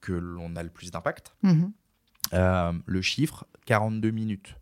que 0.01 0.11
l'on 0.11 0.55
a 0.55 0.63
le 0.63 0.71
plus 0.71 0.89
d'impact. 0.89 1.35
Mhm. 1.43 1.71
le 2.85 3.01
chiffre, 3.03 3.45
42 3.65 4.09
minutes. 4.09 4.55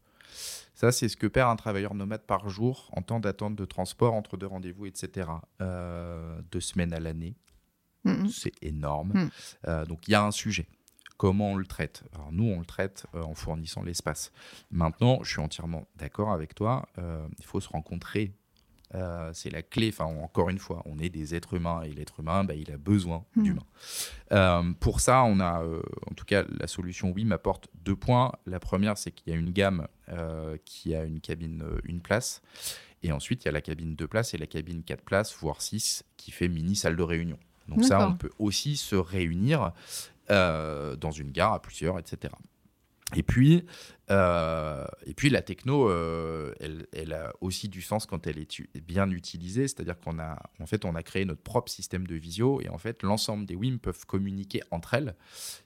Ça, 0.75 0.91
c'est 0.91 1.07
ce 1.07 1.15
que 1.15 1.27
perd 1.27 1.49
un 1.49 1.55
travailleur 1.55 1.93
nomade 1.93 2.23
par 2.23 2.49
jour 2.49 2.89
en 2.91 3.01
temps 3.01 3.21
d'attente 3.21 3.55
de 3.55 3.65
transport 3.65 4.13
entre 4.13 4.35
deux 4.35 4.47
rendez-vous, 4.47 4.87
etc. 4.87 5.29
deux 6.51 6.59
semaines 6.59 6.91
à 6.91 6.99
l'année. 6.99 7.37
C'est 8.29 8.53
énorme. 8.61 9.29
donc, 9.87 10.07
il 10.09 10.11
y 10.11 10.15
a 10.15 10.23
un 10.23 10.31
sujet 10.31 10.67
comment 11.21 11.51
on 11.51 11.55
le 11.55 11.67
traite. 11.67 12.03
Alors 12.15 12.31
nous, 12.31 12.45
on 12.45 12.57
le 12.57 12.65
traite 12.65 13.05
euh, 13.13 13.21
en 13.21 13.35
fournissant 13.35 13.83
l'espace. 13.83 14.31
Maintenant, 14.71 15.19
je 15.21 15.29
suis 15.29 15.39
entièrement 15.39 15.85
d'accord 15.95 16.31
avec 16.31 16.55
toi, 16.55 16.87
euh, 16.97 17.27
il 17.37 17.45
faut 17.45 17.61
se 17.61 17.69
rencontrer. 17.69 18.33
Euh, 18.95 19.29
c'est 19.31 19.51
la 19.51 19.61
clé, 19.61 19.89
enfin 19.93 20.05
encore 20.05 20.49
une 20.49 20.57
fois, 20.57 20.81
on 20.85 20.97
est 20.97 21.09
des 21.09 21.35
êtres 21.35 21.53
humains 21.53 21.83
et 21.83 21.91
l'être 21.91 22.21
humain, 22.21 22.43
bah, 22.43 22.55
il 22.55 22.71
a 22.71 22.77
besoin 22.77 23.23
hmm. 23.35 23.43
d'humains. 23.43 24.73
pour 24.79 24.99
ça, 24.99 25.23
on 25.23 25.39
a, 25.39 25.63
en 25.63 26.13
tout 26.15 26.25
cas, 26.25 26.43
la 26.49 26.65
solution 26.65 27.11
oui 27.11 27.23
m'apporte 27.23 27.67
deux 27.75 27.95
points. 27.95 28.31
La 28.47 28.59
première, 28.59 28.97
c'est 28.97 29.11
qu'il 29.11 29.31
y 29.31 29.35
a 29.35 29.39
une 29.39 29.51
gamme 29.51 29.87
qui 30.65 30.95
a 30.95 31.03
une 31.03 31.21
cabine 31.21 31.63
une 31.83 32.01
place. 32.01 32.41
Et 33.03 33.11
ensuite, 33.11 33.43
il 33.43 33.45
y 33.45 33.49
a 33.49 33.51
la 33.51 33.61
cabine 33.61 33.95
deux 33.95 34.07
places 34.07 34.33
et 34.33 34.39
la 34.39 34.47
cabine 34.47 34.81
quatre 34.81 35.03
places, 35.03 35.35
voire 35.39 35.61
six, 35.61 36.03
qui 36.17 36.31
fait 36.31 36.47
mini 36.47 36.75
salle 36.75 36.95
de 36.95 37.03
réunion. 37.03 37.37
Donc 37.67 37.85
ça, 37.85 38.07
on 38.07 38.15
peut 38.15 38.31
aussi 38.39 38.75
se 38.75 38.95
réunir 38.95 39.71
euh, 40.29 40.95
dans 40.95 41.11
une 41.11 41.31
gare 41.31 41.53
à 41.53 41.61
plusieurs, 41.61 41.99
etc. 41.99 42.33
Et 43.13 43.23
puis, 43.23 43.65
euh, 44.09 44.85
et 45.05 45.13
puis 45.13 45.29
la 45.29 45.41
techno, 45.41 45.89
euh, 45.89 46.53
elle, 46.61 46.87
elle, 46.93 47.11
a 47.11 47.33
aussi 47.41 47.67
du 47.67 47.81
sens 47.81 48.05
quand 48.05 48.25
elle 48.25 48.37
est 48.37 48.65
bien 48.81 49.09
utilisée. 49.09 49.67
C'est-à-dire 49.67 49.99
qu'on 49.99 50.17
a, 50.19 50.41
en 50.61 50.65
fait, 50.65 50.85
on 50.85 50.95
a 50.95 51.03
créé 51.03 51.25
notre 51.25 51.41
propre 51.41 51.69
système 51.69 52.07
de 52.07 52.15
visio 52.15 52.61
et 52.61 52.69
en 52.69 52.77
fait, 52.77 53.03
l'ensemble 53.03 53.45
des 53.45 53.55
WIM 53.55 53.79
peuvent 53.79 54.05
communiquer 54.05 54.61
entre 54.71 54.93
elles. 54.93 55.15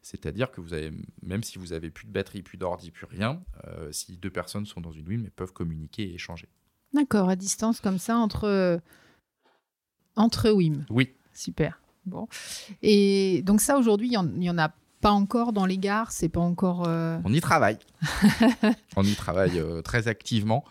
C'est-à-dire 0.02 0.50
que 0.50 0.60
vous 0.60 0.74
avez, 0.74 0.92
même 1.22 1.44
si 1.44 1.60
vous 1.60 1.72
avez 1.74 1.92
plus 1.92 2.08
de 2.08 2.12
batterie, 2.12 2.42
plus 2.42 2.58
d'ordi, 2.58 2.90
plus 2.90 3.06
rien, 3.06 3.44
si 3.92 4.18
deux 4.18 4.32
personnes 4.32 4.66
sont 4.66 4.82
dans 4.82 4.94
une 4.94 5.08
WIM, 5.08 5.26
elles 5.26 5.32
peuvent 5.32 5.54
communiquer 5.54 6.04
et 6.04 6.16
échanger. 6.16 6.50
D'accord, 6.94 7.30
à 7.30 7.36
distance 7.36 7.80
comme 7.80 8.00
ça 8.00 8.18
entre 8.18 8.82
entre 10.16 10.50
WIM. 10.50 10.86
Oui. 10.90 11.14
Super. 11.34 11.80
Bon. 12.06 12.28
Et 12.82 13.42
donc 13.44 13.62
ça, 13.62 13.78
aujourd'hui, 13.78 14.08
il 14.12 14.40
n'y 14.40 14.50
en, 14.50 14.58
a 14.58 14.70
pas 15.02 15.12
encore 15.12 15.54
dans 15.54 15.66
les 15.66 15.78
gares, 15.78 16.12
c'est 16.12 16.30
pas 16.30 16.40
encore... 16.40 16.88
Euh, 16.88 17.18
on 17.24 17.34
y 17.34 17.42
travaille. 17.42 17.78
on 18.96 19.04
y 19.04 19.16
travaille 19.16 19.60
euh, 19.60 19.82
très 19.82 20.08
activement. 20.08 20.64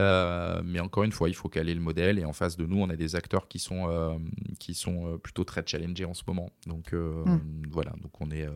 Euh, 0.00 0.60
mais 0.64 0.80
encore 0.80 1.04
une 1.04 1.12
fois, 1.12 1.28
il 1.28 1.34
faut 1.34 1.48
caler 1.48 1.74
le 1.74 1.80
modèle. 1.80 2.18
Et 2.18 2.24
en 2.24 2.32
face 2.32 2.56
de 2.56 2.66
nous, 2.66 2.78
on 2.78 2.90
a 2.90 2.96
des 2.96 3.16
acteurs 3.16 3.48
qui 3.48 3.58
sont, 3.58 4.20
qui 4.58 4.74
sont 4.74 5.18
plutôt 5.22 5.44
très 5.44 5.62
challengés 5.66 6.04
en 6.04 6.14
ce 6.14 6.22
moment. 6.26 6.50
Donc 6.66 6.92
hmm. 6.92 7.38
voilà, 7.70 7.92
donc 8.02 8.20
on 8.20 8.30
est, 8.30 8.46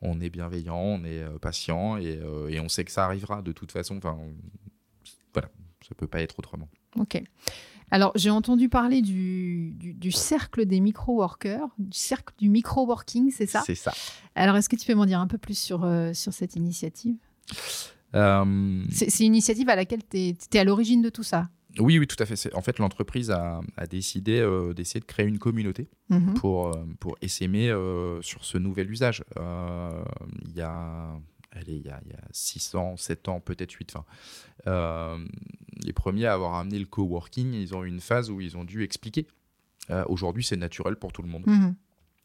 on 0.00 0.20
est 0.20 0.30
bienveillant, 0.30 0.78
on 0.78 1.04
est 1.04 1.22
patient 1.40 1.98
et, 1.98 2.18
et, 2.48 2.60
on 2.60 2.68
sait 2.68 2.84
que 2.84 2.92
ça 2.92 3.04
arrivera 3.04 3.42
de 3.42 3.52
toute 3.52 3.72
façon. 3.72 3.98
Enfin, 3.98 4.16
voilà, 5.34 5.48
ça 5.86 5.94
peut 5.94 6.06
pas 6.06 6.22
être 6.22 6.38
autrement. 6.38 6.68
Ok. 6.98 7.22
Alors, 7.90 8.12
j'ai 8.16 8.30
entendu 8.30 8.68
parler 8.68 9.02
du, 9.02 10.10
cercle 10.10 10.66
des 10.66 10.80
micro-workers, 10.80 11.68
du 11.78 11.96
cercle 11.96 12.34
du 12.38 12.48
micro-working, 12.48 13.30
c'est 13.30 13.46
ça? 13.46 13.62
C'est 13.64 13.74
ça. 13.74 13.92
Alors, 14.34 14.56
est-ce 14.56 14.68
que 14.68 14.76
tu 14.76 14.86
peux 14.86 14.94
m'en 14.94 15.06
dire 15.06 15.20
un 15.20 15.26
peu 15.26 15.38
plus 15.38 15.56
sur, 15.56 15.84
euh, 15.84 16.12
sur 16.12 16.32
cette 16.32 16.56
initiative? 16.56 17.16
Euh, 18.14 18.82
C'est 18.90 19.20
une 19.20 19.26
initiative 19.26 19.68
à 19.68 19.76
laquelle 19.76 20.02
tu 20.08 20.18
es, 20.18 20.58
à 20.58 20.64
l'origine 20.64 21.02
de 21.02 21.08
tout 21.08 21.22
ça? 21.22 21.48
Oui, 21.78 21.98
oui, 21.98 22.06
tout 22.06 22.20
à 22.20 22.26
fait. 22.26 22.52
En 22.54 22.62
fait, 22.62 22.78
l'entreprise 22.78 23.30
a, 23.30 23.60
décidé 23.88 24.38
euh, 24.38 24.72
d'essayer 24.72 25.00
de 25.00 25.04
créer 25.04 25.26
une 25.26 25.38
communauté 25.38 25.88
mhm. 26.08 26.34
pour, 26.34 26.76
pour 27.00 27.16
essaimer 27.20 27.72
sur 28.22 28.44
ce 28.44 28.58
nouvel 28.58 28.90
usage. 28.90 29.22
Il 29.36 30.52
y 30.54 30.62
a 30.62 31.16
allez, 31.54 31.76
il 31.76 31.86
y 31.86 31.90
a, 31.90 32.00
il 32.04 32.12
y 32.12 32.14
a 32.14 32.22
6 32.30 32.74
ans, 32.74 32.96
7 32.96 33.28
ans, 33.28 33.40
peut-être 33.40 33.72
8. 33.72 33.94
Enfin, 33.94 34.04
euh, 34.66 35.24
les 35.82 35.92
premiers 35.92 36.26
à 36.26 36.34
avoir 36.34 36.54
amené 36.54 36.78
le 36.78 36.86
coworking, 36.86 37.52
ils 37.52 37.74
ont 37.74 37.84
eu 37.84 37.88
une 37.88 38.00
phase 38.00 38.30
où 38.30 38.40
ils 38.40 38.56
ont 38.56 38.64
dû 38.64 38.82
expliquer. 38.82 39.26
Euh, 39.90 40.04
aujourd'hui, 40.08 40.44
c'est 40.44 40.56
naturel 40.56 40.96
pour 40.96 41.12
tout 41.12 41.22
le 41.22 41.28
monde. 41.28 41.44
Mhm. 41.46 41.74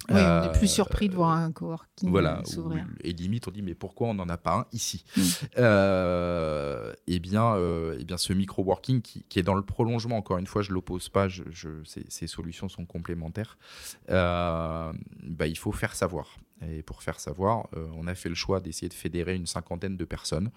Oui, 0.10 0.16
on 0.16 0.44
est 0.44 0.58
plus 0.58 0.72
euh, 0.72 0.76
surpris 0.76 1.10
de 1.10 1.16
voir 1.16 1.32
un 1.32 1.52
coworking 1.52 2.10
voilà, 2.10 2.42
s'ouvrir. 2.46 2.88
Et 3.04 3.12
limite, 3.12 3.50
on 3.50 3.52
dit 3.52 3.62
mais 3.62 3.76
pourquoi 3.76 4.08
on 4.08 4.14
n'en 4.14 4.30
a 4.30 4.38
pas 4.38 4.60
un 4.60 4.66
ici 4.72 5.04
mhm. 5.18 5.24
euh, 5.58 6.94
Eh 7.06 7.20
bien, 7.20 7.58
eh 8.00 8.06
bien, 8.06 8.18
ce 8.18 8.32
micro-working 8.32 9.02
qui, 9.02 9.40
est 9.40 9.44
dans 9.44 9.56
le 9.56 9.62
prolongement, 9.62 10.16
encore 10.16 10.38
une 10.38 10.48
fois, 10.48 10.62
je 10.62 10.72
l'oppose 10.72 11.10
pas, 11.10 11.28
je, 11.28 11.44
ces, 11.84 12.28
solutions 12.28 12.70
sont 12.70 12.86
complémentaires. 12.86 13.58
bah, 14.08 14.94
il 15.46 15.58
faut 15.58 15.74
faire 15.74 15.94
savoir. 15.96 16.38
Et 16.68 16.84
pour 16.84 17.02
faire 17.04 17.20
savoir, 17.20 17.68
euh, 17.76 17.88
on 17.96 18.08
a 18.08 18.16
fait 18.16 18.30
le 18.30 18.36
choix 18.36 18.60
d'essayer 18.60 18.90
de 18.90 18.94
fédérer 18.94 19.36
une 19.36 19.46
cinquantaine 19.46 19.96
de 19.96 20.06
personnes, 20.06 20.52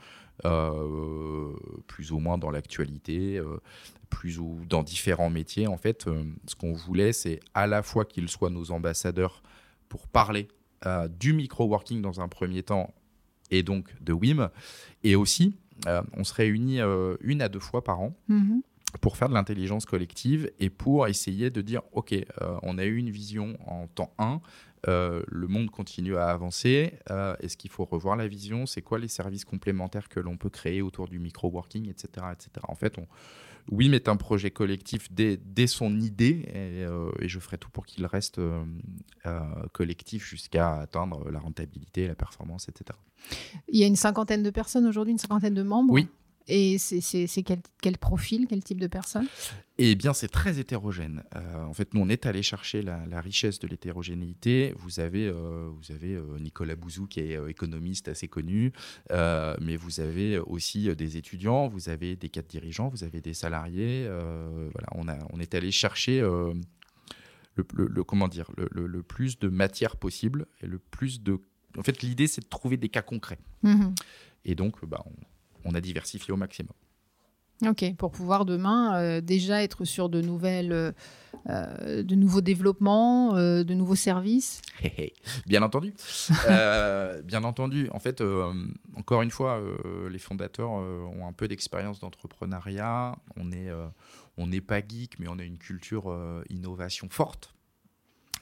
euh, 0.44 1.52
plus 1.86 2.12
ou 2.12 2.18
moins 2.18 2.38
dans 2.38 2.50
l'actualité, 2.50 3.38
euh, 3.38 3.58
plus 4.10 4.38
ou 4.38 4.60
dans 4.68 4.82
différents 4.82 5.30
métiers. 5.30 5.66
En 5.66 5.76
fait, 5.76 6.08
ce 6.46 6.54
qu'on 6.56 6.72
voulait, 6.72 7.12
c'est 7.12 7.40
à 7.54 7.66
la 7.66 7.82
fois 7.82 8.04
qu'ils 8.04 8.28
soient 8.28 8.50
nos 8.50 8.72
ambassadeurs 8.72 9.42
pour 9.88 10.06
parler 10.08 10.48
du 11.20 11.32
micro-working 11.32 12.02
dans 12.02 12.20
un 12.20 12.26
premier 12.26 12.64
temps 12.64 12.92
et 13.52 13.62
donc 13.62 13.94
de 14.02 14.12
WIM, 14.12 14.50
et 15.04 15.14
aussi, 15.14 15.54
on 15.86 16.24
se 16.24 16.34
réunit 16.34 16.80
une 17.20 17.40
à 17.40 17.48
deux 17.48 17.60
fois 17.60 17.84
par 17.84 18.00
an. 18.00 18.16
Mm-hmm 18.28 18.62
pour 19.00 19.16
faire 19.16 19.28
de 19.28 19.34
l'intelligence 19.34 19.86
collective 19.86 20.50
et 20.58 20.70
pour 20.70 21.06
essayer 21.08 21.50
de 21.50 21.60
dire, 21.60 21.82
OK, 21.92 22.12
euh, 22.12 22.24
on 22.62 22.78
a 22.78 22.84
eu 22.84 22.96
une 22.96 23.10
vision 23.10 23.56
en 23.66 23.86
temps 23.86 24.12
1, 24.18 24.40
euh, 24.88 25.23
le 25.29 25.47
monde 25.47 25.71
continue 25.71 26.16
à 26.16 26.27
avancer, 26.27 26.95
euh, 27.11 27.37
est-ce 27.40 27.57
qu'il 27.57 27.71
faut 27.71 27.85
revoir 27.85 28.16
la 28.16 28.27
vision, 28.27 28.66
c'est 28.66 28.83
quoi 28.83 28.99
les 28.99 29.09
services 29.09 29.45
complémentaires 29.45 30.09
que 30.09 30.21
l'on 30.21 30.37
peut 30.37 30.51
créer 30.51 30.83
autour 30.83 31.09
du 31.09 31.18
micro-working, 31.18 31.88
etc., 31.88 32.27
etc. 32.33 32.51
En 32.68 32.75
fait, 32.75 32.99
on, 32.99 33.07
oui, 33.71 33.88
mais 33.88 34.09
un 34.09 34.16
projet 34.16 34.51
collectif 34.51 35.09
dès, 35.12 35.66
son 35.68 36.01
idée 36.01 36.49
et, 36.53 37.29
je 37.29 37.38
ferai 37.38 37.59
tout 37.59 37.71
pour 37.71 37.87
qu'il 37.87 38.05
reste 38.07 38.40
collectif 39.73 40.29
jusqu'à 40.29 40.81
atteindre 40.81 41.31
la 41.31 41.38
rentabilité, 41.38 42.09
la 42.09 42.16
performance, 42.16 42.68
etc. 42.68 42.99
Il 43.68 43.79
y 43.79 43.85
a 43.85 43.87
une 43.87 43.95
cinquantaine 43.95 44.42
de 44.42 44.51
personnes 44.51 44.87
aujourd'hui, 44.87 45.12
une 45.12 45.18
cinquantaine 45.18 45.55
de 45.55 45.62
membres? 45.62 45.92
Oui, 45.92 46.09
et 46.48 46.78
c'est 46.78 47.42
quel, 47.42 47.61
quel, 47.81 47.98
profil, 47.98 48.46
quel 48.48 48.62
type 48.62 48.81
de 48.81 48.87
personne? 48.87 49.26
Eh 49.78 49.94
bien, 49.94 50.12
c'est 50.12 50.28
très 50.28 50.59
hétérogène. 50.59 51.24
Euh, 51.35 51.64
en 51.64 51.72
fait, 51.72 51.94
nous, 51.94 52.00
on 52.00 52.09
est 52.09 52.26
allé 52.26 52.42
chercher 52.42 52.83
la, 52.83 53.20
richesse 53.20 53.59
de 53.59 53.66
l'hétérogénéité. 53.66 54.74
Vous 54.78 55.00
avez, 55.00 55.26
euh, 55.26 55.68
vous 55.70 55.92
avez 55.92 56.14
euh, 56.14 56.38
Nicolas 56.38 56.76
Bouzou, 56.76 57.07
qui 57.07 57.20
est 57.20 57.38
économiste 57.48 58.09
assez 58.09 58.28
connu, 58.28 58.72
mais 59.11 59.76
vous 59.76 60.00
avez 60.00 60.38
aussi 60.38 60.94
des 60.94 61.16
étudiants, 61.16 61.68
vous 61.68 61.88
avez 61.88 62.16
des 62.16 62.28
cadres 62.28 62.48
dirigeants, 62.48 62.88
vous 62.88 63.05
avez 63.05 63.20
des 63.20 63.35
salariés. 63.35 64.07
voilà, 64.07 64.88
on, 64.92 65.09
a, 65.09 65.18
on 65.33 65.40
est 65.40 65.55
allé 65.55 65.70
chercher 65.70 66.20
le, 66.20 67.66
le, 67.74 68.05
comment 68.05 68.28
dire, 68.28 68.50
le, 68.57 68.87
le, 68.87 69.02
plus 69.02 69.38
de 69.38 69.48
matière 69.48 69.96
possible 69.96 70.46
et 70.61 70.66
le 70.66 70.78
plus 70.78 71.22
de. 71.22 71.38
En 71.78 71.83
fait, 71.83 72.02
l'idée, 72.02 72.26
c'est 72.26 72.42
de 72.42 72.48
trouver 72.48 72.76
des 72.76 72.88
cas 72.88 73.02
concrets. 73.02 73.38
Mmh 73.62 73.94
et 74.44 74.57
donc, 74.57 74.85
bah, 74.85 75.05
on, 75.07 75.12
on 75.64 75.75
a 75.75 75.81
diversifié 75.81 76.33
au 76.33 76.37
maximum. 76.37 76.75
Ok, 77.66 77.94
pour 77.96 78.11
pouvoir 78.11 78.44
demain 78.44 78.96
euh, 78.96 79.20
déjà 79.20 79.62
être 79.62 79.85
sur 79.85 80.09
de 80.09 80.20
nouvelles, 80.20 80.94
euh, 81.48 82.03
de 82.03 82.14
nouveaux 82.16 82.40
développements, 82.40 83.37
euh, 83.37 83.62
de 83.62 83.72
nouveaux 83.75 83.94
services. 83.94 84.61
bien 85.46 85.62
entendu, 85.62 85.94
bien 87.25 87.44
entendu. 87.44 87.88
En 87.92 88.01
fait, 88.01 88.22
encore 88.96 89.22
une 89.22 89.31
fois, 89.31 89.62
les 90.11 90.18
fondateurs 90.18 90.70
ont 90.70 91.27
un 91.27 91.33
peu 91.33 91.46
d'expérience 91.46 92.01
d'entrepreneuriat. 92.01 93.14
On 93.37 93.53
est, 93.53 93.70
on 94.37 94.48
n'est 94.48 94.61
pas 94.61 94.81
geek, 94.81 95.20
mais 95.20 95.29
on 95.29 95.38
a 95.38 95.44
une 95.44 95.59
culture 95.59 96.12
innovation 96.51 97.09
forte. 97.11 97.55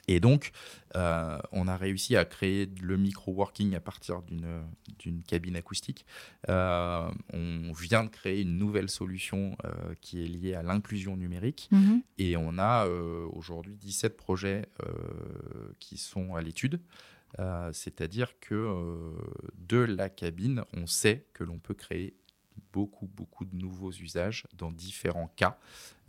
Et 0.07 0.19
donc, 0.19 0.51
euh, 0.95 1.39
on 1.51 1.67
a 1.67 1.77
réussi 1.77 2.15
à 2.15 2.25
créer 2.25 2.69
le 2.81 2.97
micro-working 2.97 3.75
à 3.75 3.79
partir 3.79 4.21
d'une 4.23 5.23
cabine 5.23 5.55
acoustique. 5.55 6.05
Euh, 6.49 7.09
on 7.33 7.71
vient 7.73 8.03
de 8.03 8.09
créer 8.09 8.41
une 8.41 8.57
nouvelle 8.57 8.89
solution 8.89 9.55
euh, 9.65 9.93
qui 10.01 10.23
est 10.23 10.27
liée 10.27 10.53
à 10.53 10.63
l'inclusion 10.63 11.15
numérique. 11.15 11.69
Mhm. 11.71 12.01
Et 12.17 12.35
on 12.37 12.57
a 12.57 12.87
aujourd'hui 12.87 13.75
17 13.75 14.17
projets 14.17 14.65
qui 15.79 15.97
sont 15.97 16.35
à 16.35 16.41
l'étude. 16.41 16.79
C'est-à-dire 17.71 18.39
que 18.39 19.13
de 19.57 19.77
la 19.77 20.09
cabine, 20.09 20.63
on 20.73 20.85
sait 20.85 21.25
que 21.33 21.43
l'on 21.43 21.59
peut 21.59 21.73
créer 21.73 22.13
beaucoup, 22.73 23.07
beaucoup 23.07 23.45
de 23.45 23.55
nouveaux 23.55 23.91
usages 23.91 24.45
dans 24.57 24.71
différents 24.71 25.31
cas, 25.35 25.57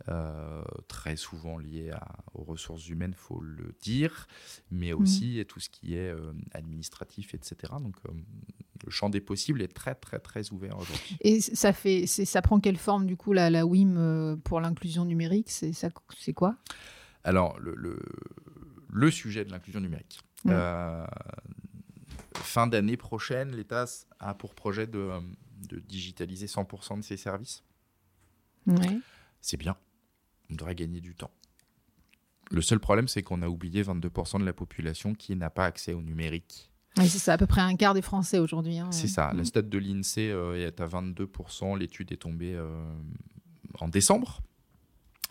euh, 0.09 0.63
très 0.87 1.15
souvent 1.15 1.57
liés 1.57 1.91
aux 2.33 2.43
ressources 2.43 2.87
humaines, 2.89 3.13
faut 3.15 3.39
le 3.41 3.73
dire, 3.81 4.27
mais 4.71 4.91
mhm. 4.93 5.01
aussi 5.01 5.39
à 5.39 5.45
tout 5.45 5.59
ce 5.59 5.69
qui 5.69 5.95
est 5.95 6.09
euh, 6.09 6.33
administratif, 6.53 7.33
etc. 7.33 7.73
Donc, 7.79 7.95
euh, 8.07 8.11
le 8.85 8.91
champ 8.91 9.09
des 9.09 9.21
possibles 9.21 9.61
est 9.61 9.73
très, 9.73 9.95
très, 9.95 10.19
très 10.19 10.51
ouvert 10.51 10.77
aujourd'hui. 10.77 11.17
Et 11.21 11.39
ça, 11.39 11.71
fait, 11.71 12.05
ça 12.05 12.41
prend 12.41 12.59
quelle 12.59 12.77
forme, 12.77 13.05
du 13.05 13.15
coup, 13.15 13.33
la, 13.33 13.49
la 13.49 13.65
WIM 13.65 14.37
pour 14.43 14.59
l'inclusion 14.59 15.05
numérique? 15.05 15.49
C'est 15.49 16.33
quoi? 16.33 16.57
Alors, 17.23 17.57
le, 17.59 17.73
le, 17.75 17.97
le, 18.91 19.11
sujet 19.11 19.45
de 19.45 19.51
l'inclusion 19.51 19.79
numérique 19.79 20.19
fin 22.35 22.67
d'année 22.67 22.97
prochaine, 22.97 23.55
l'État 23.55 23.85
a 24.19 24.33
pour 24.33 24.53
projet 24.53 24.85
de, 24.85 25.09
de 25.73 25.79
digitaliser 25.79 26.45
100% 26.47 26.97
de 26.97 27.03
ses 27.03 27.17
services. 27.17 27.63
Ouais. 28.67 28.99
C'est 29.41 29.57
bien. 29.57 29.75
On 30.49 30.55
devrait 30.55 30.75
gagner 30.75 31.01
du 31.01 31.15
temps. 31.15 31.31
Le 32.51 32.61
seul 32.61 32.79
problème, 32.79 33.07
c'est 33.07 33.23
qu'on 33.23 33.41
a 33.41 33.47
oublié 33.47 33.83
22% 33.83 34.39
de 34.39 34.45
la 34.45 34.53
population 34.53 35.15
qui 35.15 35.35
n'a 35.35 35.49
pas 35.49 35.65
accès 35.65 35.93
au 35.93 36.01
numérique. 36.01 36.69
Oui, 36.97 37.09
c'est 37.09 37.17
ça, 37.17 37.33
à 37.33 37.37
peu 37.37 37.47
près 37.47 37.61
un 37.61 37.75
quart 37.75 37.95
des 37.95 38.03
Français 38.03 38.37
aujourd'hui. 38.37 38.77
hein. 38.77 38.91
C'est 38.91 39.07
ça. 39.07 39.33
La 39.33 39.41
Mm. 39.41 39.45
stat 39.45 39.61
de 39.63 39.77
l'INSEE 39.79 40.29
euh, 40.31 40.67
est 40.67 40.79
à 40.79 40.85
22%. 40.87 41.75
L'étude 41.77 42.11
est 42.11 42.17
tombée 42.17 42.53
euh, 42.53 42.93
en 43.79 43.87
décembre 43.87 44.41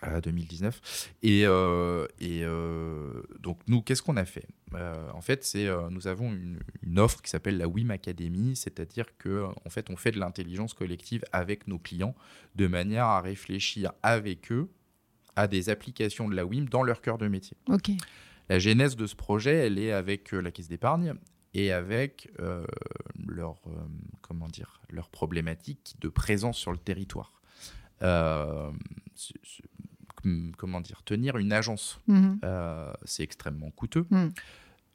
euh, 0.06 0.20
2019. 0.20 1.12
Et, 1.22 1.42
euh, 1.46 2.06
et 2.20 2.44
euh, 2.44 3.22
donc, 3.40 3.58
nous, 3.66 3.82
qu'est-ce 3.82 4.02
qu'on 4.02 4.16
a 4.16 4.24
fait? 4.24 4.46
Euh, 4.74 5.10
En 5.12 5.20
fait, 5.20 5.44
c'est 5.44 5.68
nous 5.90 6.06
avons 6.06 6.32
une, 6.32 6.58
une 6.82 6.98
offre 6.98 7.22
qui 7.22 7.30
s'appelle 7.30 7.58
la 7.58 7.68
WIM 7.68 7.90
Academy, 7.90 8.56
c'est-à-dire 8.56 9.06
que 9.18 9.44
en 9.64 9.70
fait, 9.70 9.90
on 9.90 9.96
fait 9.96 10.12
de 10.12 10.18
l'intelligence 10.18 10.74
collective 10.74 11.24
avec 11.32 11.66
nos 11.68 11.78
clients 11.78 12.14
de 12.56 12.66
manière 12.66 13.04
à 13.04 13.20
réfléchir 13.20 13.92
avec 14.02 14.50
eux 14.52 14.68
à 15.36 15.48
des 15.48 15.70
applications 15.70 16.28
de 16.28 16.34
la 16.34 16.44
WIM 16.44 16.66
dans 16.66 16.82
leur 16.82 17.00
cœur 17.00 17.18
de 17.18 17.28
métier. 17.28 17.56
Ok. 17.68 17.90
La 18.48 18.58
genèse 18.58 18.96
de 18.96 19.06
ce 19.06 19.16
projet, 19.16 19.54
elle 19.66 19.78
est 19.78 19.92
avec 19.92 20.32
la 20.32 20.50
Caisse 20.50 20.68
d'épargne 20.68 21.14
et 21.54 21.72
avec 21.72 22.30
leur, 23.26 23.62
comment 24.20 24.48
dire, 24.48 24.80
leur 24.90 25.08
problématique 25.08 25.94
de 26.00 26.08
présence 26.08 26.58
sur 26.58 26.72
le 26.72 26.78
territoire. 26.78 27.32
Euh, 28.02 28.70
comment 30.56 30.80
dire, 30.80 31.02
tenir 31.04 31.36
une 31.38 31.52
agence, 31.52 32.00
Mhm. 32.08 32.38
euh, 32.44 32.92
c'est 33.04 33.22
extrêmement 33.22 33.70
coûteux. 33.70 34.06
Mm. 34.10 34.28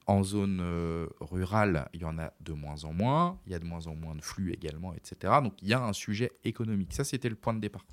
En 0.10 0.24
zone 0.24 0.60
euh, 0.62 1.08
rurale, 1.20 1.90
il 1.94 2.02
y 2.02 2.06
en 2.06 2.18
a 2.18 2.32
de 2.40 2.54
moins 2.54 2.86
en 2.86 2.94
moins, 2.94 3.38
il 3.46 3.52
y 3.52 3.56
a 3.56 3.60
de 3.60 3.66
moins 3.66 3.88
en 3.88 3.96
moins 3.96 4.16
de 4.16 4.22
flux 4.22 4.54
également, 4.54 4.94
etc. 4.94 5.34
Donc 5.44 5.54
il 5.62 5.68
y 5.68 5.74
a 5.74 5.84
un 5.84 5.92
sujet 5.94 6.32
économique. 6.46 6.94
Ça, 6.94 7.04
c'était 7.04 7.28
le 7.30 7.36
point 7.36 7.54
de 7.54 7.60
départ. 7.60 7.86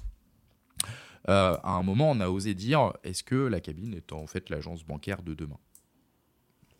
Euh, 1.28 1.56
à 1.62 1.70
un 1.72 1.82
moment, 1.82 2.10
on 2.10 2.20
a 2.20 2.28
osé 2.28 2.54
dire 2.54 2.92
est-ce 3.02 3.24
que 3.24 3.34
la 3.34 3.58
cabine 3.60 3.94
est 3.94 4.12
en 4.12 4.26
fait 4.26 4.48
l'agence 4.50 4.84
bancaire 4.84 5.22
de 5.22 5.34
demain? 5.34 5.58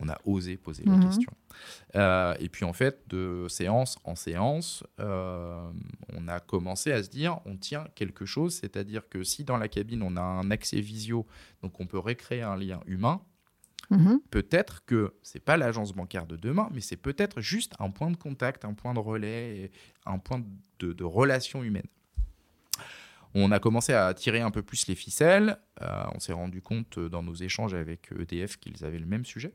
On 0.01 0.09
a 0.09 0.19
osé 0.25 0.57
poser 0.57 0.85
la 0.85 0.97
Mhm. 0.97 1.01
question. 1.05 1.33
Euh, 1.95 2.35
et 2.41 2.49
puis 2.49 2.65
en 2.65 2.73
fait, 2.73 3.03
de 3.09 3.47
séance 3.49 3.97
en 4.05 4.17
séance, 4.17 4.83
euh, 5.01 5.71
on 6.13 6.27
a 6.29 6.41
commencé 6.41 6.91
à 6.93 7.03
se 7.03 7.09
dire 7.11 7.39
on 7.47 7.57
tient 7.57 7.87
quelque 7.95 8.25
chose, 8.27 8.55
c'est-à-dire 8.57 9.09
que 9.09 9.23
si 9.23 9.45
dans 9.45 9.57
la 9.57 9.69
cabine 9.69 10.03
on 10.03 10.17
a 10.17 10.23
un 10.23 10.51
accès 10.51 10.81
visio, 10.81 11.27
donc 11.63 11.79
on 11.81 11.87
peut 11.87 11.99
recréer 11.99 12.43
un 12.43 12.57
lien 12.57 12.81
humain, 12.87 13.21
Mhm. 13.91 14.21
peut-être 14.31 14.85
que 14.87 15.15
c'est 15.23 15.45
pas 15.45 15.57
l'agence 15.59 15.93
bancaire 15.93 16.27
de 16.27 16.37
demain, 16.37 16.69
mais 16.73 16.81
c'est 16.81 16.97
peut-être 16.97 17.41
juste 17.43 17.75
un 17.79 17.91
point 17.91 18.11
de 18.11 18.17
contact, 18.17 18.65
un 18.65 18.73
point 18.75 18.95
de 18.95 18.99
relais, 18.99 19.71
un 20.07 20.19
point 20.19 20.43
de, 20.81 20.93
de 20.93 21.05
relation 21.05 21.63
humaine. 21.63 21.87
On 23.35 23.51
a 23.51 23.59
commencé 23.59 23.93
à 23.93 24.15
tirer 24.15 24.41
un 24.41 24.51
peu 24.51 24.63
plus 24.63 24.87
les 24.87 24.95
ficelles. 24.95 25.59
euh, 25.83 26.05
on 26.15 26.21
s'est 26.21 26.33
rendu 26.33 26.63
compte 26.63 26.99
dans 27.01 27.23
nos 27.23 27.35
échanges 27.35 27.75
avec 27.75 28.11
EDF 28.19 28.59
qu'ils 28.59 28.85
avaient 28.85 28.99
le 29.01 29.07
même 29.07 29.25
sujet. 29.25 29.53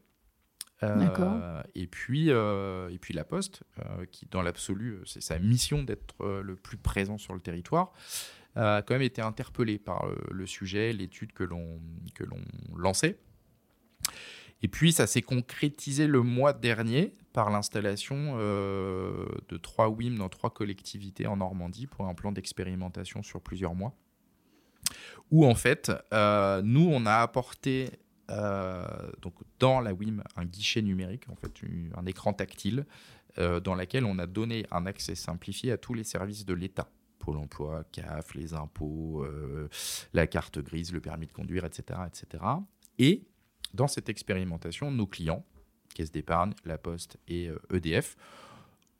Euh. 0.83 1.61
Et 1.75 1.87
puis, 1.87 2.29
euh, 2.29 2.89
et 2.89 2.97
puis 2.97 3.13
la 3.13 3.23
Poste, 3.23 3.63
euh, 3.79 4.05
qui 4.05 4.27
dans 4.31 4.41
l'absolu, 4.41 4.99
c'est 5.05 5.21
sa 5.21 5.39
mission 5.39 5.83
d'être 5.83 6.15
le 6.25 6.55
plus 6.55 6.77
présent 6.77 7.17
sur 7.17 7.33
le 7.33 7.39
territoire, 7.39 7.91
a 8.55 8.81
quand 8.81 8.95
même 8.95 9.01
été 9.01 9.21
interpellé 9.21 9.77
par 9.77 10.05
le 10.31 10.45
sujet, 10.45 10.91
l'étude 10.93 11.33
que 11.33 11.43
l'on 11.43 11.79
lançait. 12.75 13.17
Et 14.61 14.67
puis, 14.67 14.91
ça 14.91 15.07
s'est 15.07 15.21
concrétisé 15.21 16.07
le 16.07 16.21
mois 16.21 16.51
dernier 16.51 17.15
par 17.31 17.49
l'installation 17.49 18.37
de 18.37 19.57
trois 19.57 19.87
WIM 19.89 20.15
dans 20.17 20.27
trois 20.27 20.49
collectivités 20.49 21.27
en 21.27 21.37
Normandie 21.37 21.87
pour 21.87 22.07
un 22.07 22.13
plan 22.13 22.31
d'expérimentation 22.31 23.23
sur 23.23 23.41
plusieurs 23.41 23.75
mois. 23.75 23.95
Où, 25.31 25.45
en 25.45 25.55
fait, 25.55 25.91
nous, 26.11 26.89
on 26.91 27.05
a 27.05 27.15
apporté 27.15 27.91
donc, 29.21 29.33
dans 29.59 29.79
la 29.79 29.93
WIM 29.93 30.23
un 30.35 30.45
guichet 30.45 30.81
numérique, 30.81 31.29
en 31.29 31.35
fait, 31.35 31.51
un 31.95 32.05
écran 32.05 32.33
tactile, 32.33 32.85
euh, 33.37 33.59
dans 33.59 33.75
lequel 33.75 34.05
on 34.05 34.17
a 34.17 34.25
donné 34.25 34.65
un 34.71 34.85
accès 34.85 35.15
simplifié 35.15 35.71
à 35.71 35.77
tous 35.77 35.93
les 35.93 36.03
services 36.03 36.45
de 36.45 36.53
l'État. 36.53 36.89
Pôle 37.19 37.37
emploi, 37.37 37.83
CAF, 37.91 38.33
les 38.33 38.53
impôts, 38.53 39.23
euh, 39.23 39.69
la 40.13 40.25
carte 40.25 40.59
grise, 40.59 40.91
le 40.91 40.99
permis 40.99 41.27
de 41.27 41.31
conduire, 41.31 41.63
etc. 41.65 41.99
etc. 42.07 42.43
Et 42.97 43.27
dans 43.73 43.87
cette 43.87 44.09
expérimentation, 44.09 44.89
nos 44.91 45.05
clients, 45.05 45.45
Caisse 45.93 46.11
d'épargne, 46.11 46.53
La 46.65 46.77
Poste 46.77 47.17
et 47.27 47.49
euh, 47.49 47.59
EDF, 47.73 48.15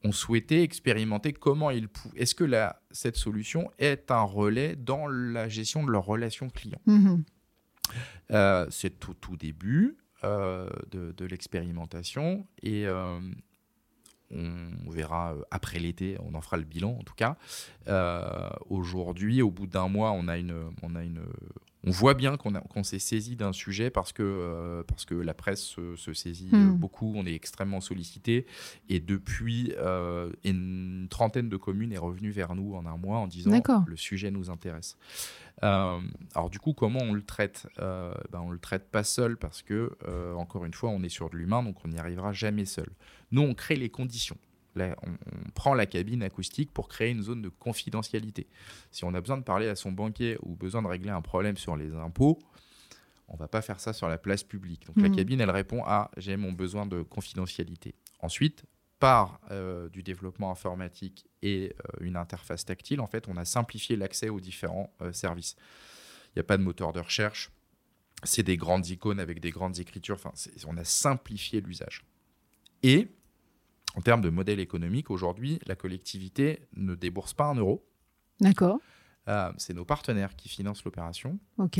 ont 0.03 0.11
souhaité 0.11 0.61
expérimenter 0.61 1.33
comment 1.33 1.71
ils 1.71 1.89
pouvaient. 1.89 2.19
Est-ce 2.19 2.35
que 2.35 2.49
cette 2.91 3.17
solution 3.17 3.69
est 3.79 4.11
un 4.11 4.21
relais 4.21 4.75
dans 4.75 5.07
la 5.07 5.49
gestion 5.49 5.83
de 5.83 5.91
leurs 5.91 6.05
relations 6.05 6.49
clients 6.49 6.81
Mhm. 6.85 7.23
Euh, 8.31 8.65
C'est 8.69 9.07
au 9.09 9.13
tout 9.13 9.37
début 9.37 9.97
euh, 10.23 10.69
de, 10.91 11.13
de 11.17 11.25
l'expérimentation 11.25 12.45
et 12.61 12.85
euh, 12.87 13.19
on 14.31 14.89
verra 14.89 15.35
après 15.49 15.79
l'été, 15.79 16.17
on 16.23 16.35
en 16.35 16.41
fera 16.41 16.57
le 16.57 16.63
bilan 16.63 16.91
en 16.99 17.03
tout 17.03 17.15
cas. 17.15 17.37
Aujourd'hui, 18.69 19.41
au 19.41 19.51
bout 19.51 19.67
d'un 19.67 19.87
mois, 19.87 20.11
on 20.11 20.27
a 20.27 20.37
une, 20.37 20.69
on 20.83 20.95
a 20.95 21.03
une, 21.03 21.21
on 21.85 21.91
voit 21.91 22.13
bien 22.13 22.37
qu'on 22.37 22.83
s'est 22.83 22.99
saisi 22.99 23.35
d'un 23.35 23.53
sujet 23.53 23.89
parce 23.89 24.11
que, 24.11 24.21
euh, 24.21 24.83
parce 24.83 25.05
que 25.05 25.15
la 25.15 25.33
presse 25.33 25.61
se, 25.63 25.95
se 25.95 26.13
saisit 26.13 26.49
Hmm. 26.51 26.73
beaucoup, 26.77 27.13
on 27.15 27.25
est 27.25 27.33
extrêmement 27.33 27.79
sollicité. 27.81 28.45
Et 28.89 28.99
depuis, 28.99 29.73
euh, 29.77 30.31
une 30.43 31.07
trentaine 31.09 31.47
de 31.49 31.57
communes 31.57 31.93
est 31.93 31.97
revenue 31.97 32.31
vers 32.31 32.53
nous 32.55 32.75
en 32.75 32.85
un 32.85 32.97
mois 32.97 33.17
en 33.19 33.27
disant 33.27 33.49
le 33.87 33.95
sujet 33.95 34.29
nous 34.29 34.49
intéresse. 34.49 34.97
Euh, 35.63 35.99
alors 36.35 36.49
du 36.49 36.59
coup, 36.59 36.73
comment 36.73 36.99
on 37.01 37.13
le 37.13 37.21
traite? 37.23 37.67
Euh, 37.79 38.13
ben, 38.31 38.39
On 38.39 38.49
le 38.49 38.59
traite 38.59 38.89
pas 38.89 39.03
seul 39.03 39.37
parce 39.37 39.61
que, 39.61 39.91
euh, 40.07 40.33
encore 40.35 40.65
une 40.65 40.73
fois, 40.73 40.89
on 40.89 41.03
est 41.03 41.09
sur 41.09 41.29
de 41.29 41.35
l'humain, 41.37 41.63
donc 41.63 41.77
on 41.83 41.89
n'y 41.89 41.97
arrivera 41.99 42.31
jamais 42.31 42.65
seul. 42.65 42.89
Nous, 43.31 43.41
on 43.41 43.53
crée 43.53 43.75
les 43.75 43.89
conditions. 43.89 44.37
Là, 44.75 44.95
on, 45.05 45.09
on 45.11 45.49
prend 45.55 45.73
la 45.73 45.85
cabine 45.85 46.23
acoustique 46.23 46.71
pour 46.71 46.87
créer 46.87 47.09
une 47.11 47.23
zone 47.23 47.41
de 47.41 47.49
confidentialité. 47.49 48.47
Si 48.91 49.03
on 49.03 49.13
a 49.13 49.19
besoin 49.19 49.37
de 49.37 49.43
parler 49.43 49.67
à 49.67 49.75
son 49.75 49.91
banquier 49.91 50.37
ou 50.43 50.55
besoin 50.55 50.81
de 50.81 50.87
régler 50.87 51.09
un 51.09 51.21
problème 51.21 51.57
sur 51.57 51.75
les 51.75 51.93
impôts, 51.93 52.39
on 53.27 53.35
va 53.35 53.47
pas 53.47 53.61
faire 53.61 53.79
ça 53.79 53.93
sur 53.93 54.07
la 54.07 54.17
place 54.17 54.43
publique. 54.43 54.85
Donc 54.87 54.95
la 54.97 55.09
Mhm. 55.09 55.15
cabine, 55.15 55.41
elle 55.41 55.51
répond 55.51 55.83
à 55.85 56.09
j'ai 56.17 56.37
mon 56.37 56.51
besoin 56.53 56.85
de 56.85 57.01
confidentialité. 57.01 57.93
Ensuite, 58.21 58.63
par 58.99 59.39
euh, 59.49 59.87
du 59.89 60.03
développement 60.03 60.51
informatique 60.51 61.25
et 61.41 61.73
euh, 61.73 62.03
une 62.05 62.17
interface 62.17 62.65
tactile, 62.65 62.99
en 62.99 63.07
fait, 63.07 63.27
on 63.27 63.37
a 63.37 63.45
simplifié 63.45 63.95
l'accès 63.95 64.29
aux 64.29 64.41
différents 64.41 64.93
euh, 65.01 65.13
services. 65.13 65.55
Il 66.27 66.31
n'y 66.37 66.41
a 66.41 66.43
pas 66.43 66.57
de 66.57 66.63
moteur 66.63 66.91
de 66.91 66.99
recherche. 66.99 67.49
C'est 68.23 68.43
des 68.43 68.57
grandes 68.57 68.87
icônes 68.87 69.19
avec 69.19 69.39
des 69.39 69.51
grandes 69.51 69.79
écritures. 69.79 70.15
Enfin, 70.15 70.33
on 70.67 70.75
a 70.75 70.83
simplifié 70.83 71.61
l'usage. 71.61 72.03
Et 72.83 73.07
en 73.95 74.01
termes 74.01 74.21
de 74.21 74.29
modèle 74.29 74.59
économique, 74.59 75.09
aujourd'hui, 75.09 75.59
la 75.65 75.75
collectivité 75.75 76.67
ne 76.75 76.95
débourse 76.95 77.33
pas 77.33 77.45
un 77.45 77.55
euro. 77.55 77.87
D'accord. 78.41 78.79
C'est 79.57 79.75
nos 79.75 79.85
partenaires 79.85 80.35
qui 80.35 80.49
financent 80.49 80.83
l'opération. 80.83 81.37
Ok. 81.59 81.79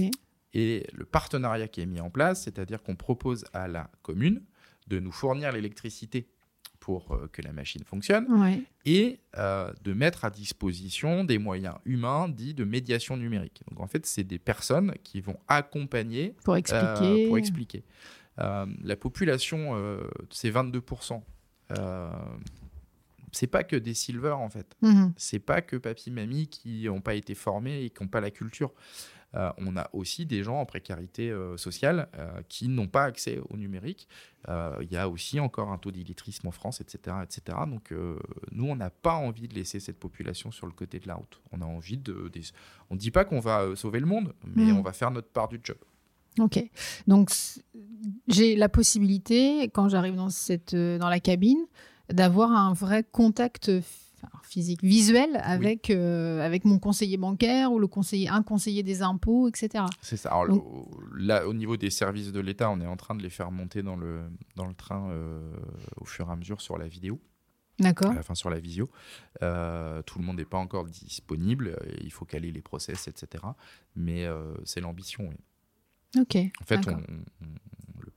Et 0.54 0.86
le 0.94 1.04
partenariat 1.04 1.68
qui 1.68 1.82
est 1.82 1.88
mis 1.88 2.00
en 2.00 2.12
place, 2.12 2.44
c'est-à-dire 2.44 2.84
qu'on 2.84 2.96
propose 2.96 3.46
à 3.54 3.68
la 3.68 3.90
commune 4.04 4.44
de 4.88 5.00
nous 5.00 5.12
fournir 5.12 5.52
l'électricité 5.52 6.30
pour 6.80 7.12
euh, 7.12 7.28
que 7.32 7.42
la 7.42 7.52
machine 7.52 7.84
fonctionne 7.84 8.26
Ouais. 8.42 8.62
et 8.86 9.20
euh, 9.38 9.72
de 9.84 9.94
mettre 9.94 10.26
à 10.26 10.30
disposition 10.30 11.24
des 11.24 11.38
moyens 11.38 11.76
humains 11.86 12.30
dits 12.30 12.54
de 12.54 12.64
médiation 12.64 13.18
numérique. 13.18 13.62
Donc 13.70 13.80
en 13.82 13.88
fait, 13.88 14.06
c'est 14.06 14.24
des 14.24 14.40
personnes 14.40 14.94
qui 15.04 15.22
vont 15.22 15.38
accompagner 15.48 16.36
Pour 16.44 16.54
euh, 16.54 16.58
expliquer. 16.58 17.28
pour 17.28 17.38
expliquer. 17.38 17.84
Euh, 18.40 18.66
la 18.84 18.96
population, 18.96 19.76
c'est 20.30 20.50
22%. 20.52 21.22
C'est 23.32 23.48
pas 23.48 23.64
que 23.64 23.76
des 23.76 23.94
silver 23.94 24.32
en 24.32 24.50
fait. 24.50 24.76
Mhm. 24.82 25.14
C'est 25.18 25.40
pas 25.40 25.62
que 25.62 25.76
papy 25.78 26.12
mamie 26.12 26.48
qui 26.48 26.86
n'ont 26.86 27.02
pas 27.02 27.16
été 27.16 27.36
formés 27.36 27.84
et 27.86 27.90
qui 27.90 28.04
n'ont 28.04 28.10
pas 28.10 28.22
la 28.22 28.32
culture. 28.32 28.72
Euh, 29.36 29.52
on 29.60 29.78
a 29.78 29.88
aussi 29.94 30.26
des 30.26 30.42
gens 30.42 30.60
en 30.60 30.66
précarité 30.66 31.30
euh, 31.30 31.56
sociale 31.56 32.10
euh, 32.18 32.42
qui 32.50 32.68
n'ont 32.68 32.88
pas 32.88 33.04
accès 33.04 33.40
au 33.52 33.58
numérique. 33.58 34.08
Il 34.48 34.88
y 34.92 34.98
a 34.98 35.08
aussi 35.08 35.40
encore 35.40 35.70
un 35.72 35.78
taux 35.78 35.92
d'illettrisme 35.92 36.48
en 36.48 36.52
France, 36.52 36.82
etc. 36.82 37.18
etc. 37.24 37.56
Donc 37.68 37.94
nous, 38.52 38.66
on 38.66 38.76
n'a 38.76 38.90
pas 38.90 39.14
envie 39.14 39.48
de 39.48 39.54
laisser 39.54 39.80
cette 39.80 40.00
population 40.00 40.50
sur 40.50 40.66
le 40.66 40.72
côté 40.72 40.98
de 40.98 41.08
la 41.08 41.16
route. 41.16 41.40
On 41.52 41.62
a 41.62 41.66
envie 41.66 41.98
de... 41.98 42.30
des- 42.34 42.42
On 42.90 42.96
ne 42.96 43.00
dit 43.00 43.12
pas 43.12 43.26
qu'on 43.26 43.42
va 43.42 43.76
sauver 43.76 44.00
le 44.00 44.08
monde, 44.08 44.34
mais 44.44 44.72
Mm. 44.72 44.78
on 44.78 44.82
va 44.82 44.94
faire 44.94 45.12
notre 45.12 45.28
part 45.30 45.50
du 45.50 45.60
job. 45.64 45.78
Ok. 46.40 46.64
Donc, 47.06 47.30
j'ai 48.28 48.56
la 48.56 48.70
possibilité, 48.70 49.64
quand 49.74 49.90
j'arrive 49.90 50.16
dans, 50.16 50.30
cette, 50.30 50.74
dans 50.76 51.10
la 51.10 51.20
cabine, 51.20 51.66
d'avoir 52.12 52.52
un 52.52 52.74
vrai 52.74 53.04
contact 53.04 53.70
enfin, 53.70 54.30
physique, 54.44 54.84
visuel, 54.84 55.40
avec, 55.44 55.90
euh, 55.90 56.42
avec 56.46 56.66
mon 56.66 56.80
conseiller 56.80 57.18
bancaire 57.18 57.72
ou 57.72 57.80
le 57.80 57.88
conseiller, 57.88 58.28
un 58.30 58.44
conseiller 58.44 58.84
des 58.84 59.02
impôts, 59.02 59.48
etc. 59.48 59.86
C'est 60.02 60.18
ça. 60.18 60.30
Alors, 60.32 60.48
Donc- 60.48 60.88
là, 61.16 61.48
au 61.48 61.54
niveau 61.54 61.78
des 61.78 61.90
services 61.90 62.32
de 62.32 62.40
l'État, 62.40 62.70
on 62.70 62.82
est 62.82 62.88
en 62.88 62.98
train 62.98 63.16
de 63.16 63.22
les 63.24 63.30
faire 63.30 63.52
monter 63.52 63.82
dans 63.84 63.96
le, 63.96 64.22
dans 64.56 64.66
le 64.68 64.74
train 64.74 65.10
euh, 65.12 65.54
au 65.98 66.06
fur 66.06 66.28
et 66.28 66.32
à 66.32 66.36
mesure 66.36 66.60
sur 66.62 66.78
la 66.78 66.88
vidéo, 66.88 67.20
D'accord. 67.80 68.14
enfin 68.18 68.36
sur 68.36 68.50
la 68.50 68.60
visio. 68.60 68.90
Euh, 69.42 70.02
tout 70.02 70.20
le 70.20 70.26
monde 70.26 70.38
n'est 70.38 70.46
pas 70.46 70.58
encore 70.58 70.86
disponible, 70.86 71.78
euh, 71.82 71.92
il 72.02 72.12
faut 72.12 72.26
caler 72.26 72.52
les 72.52 72.62
process, 72.62 73.08
etc. 73.08 73.44
Mais 73.96 74.26
euh, 74.26 74.54
c'est 74.66 74.82
l'ambition, 74.82 75.30
oui. 75.30 75.36
Ok. 76.22 76.36
En 76.62 76.66
fait, 76.66 76.88
on- 76.88 76.98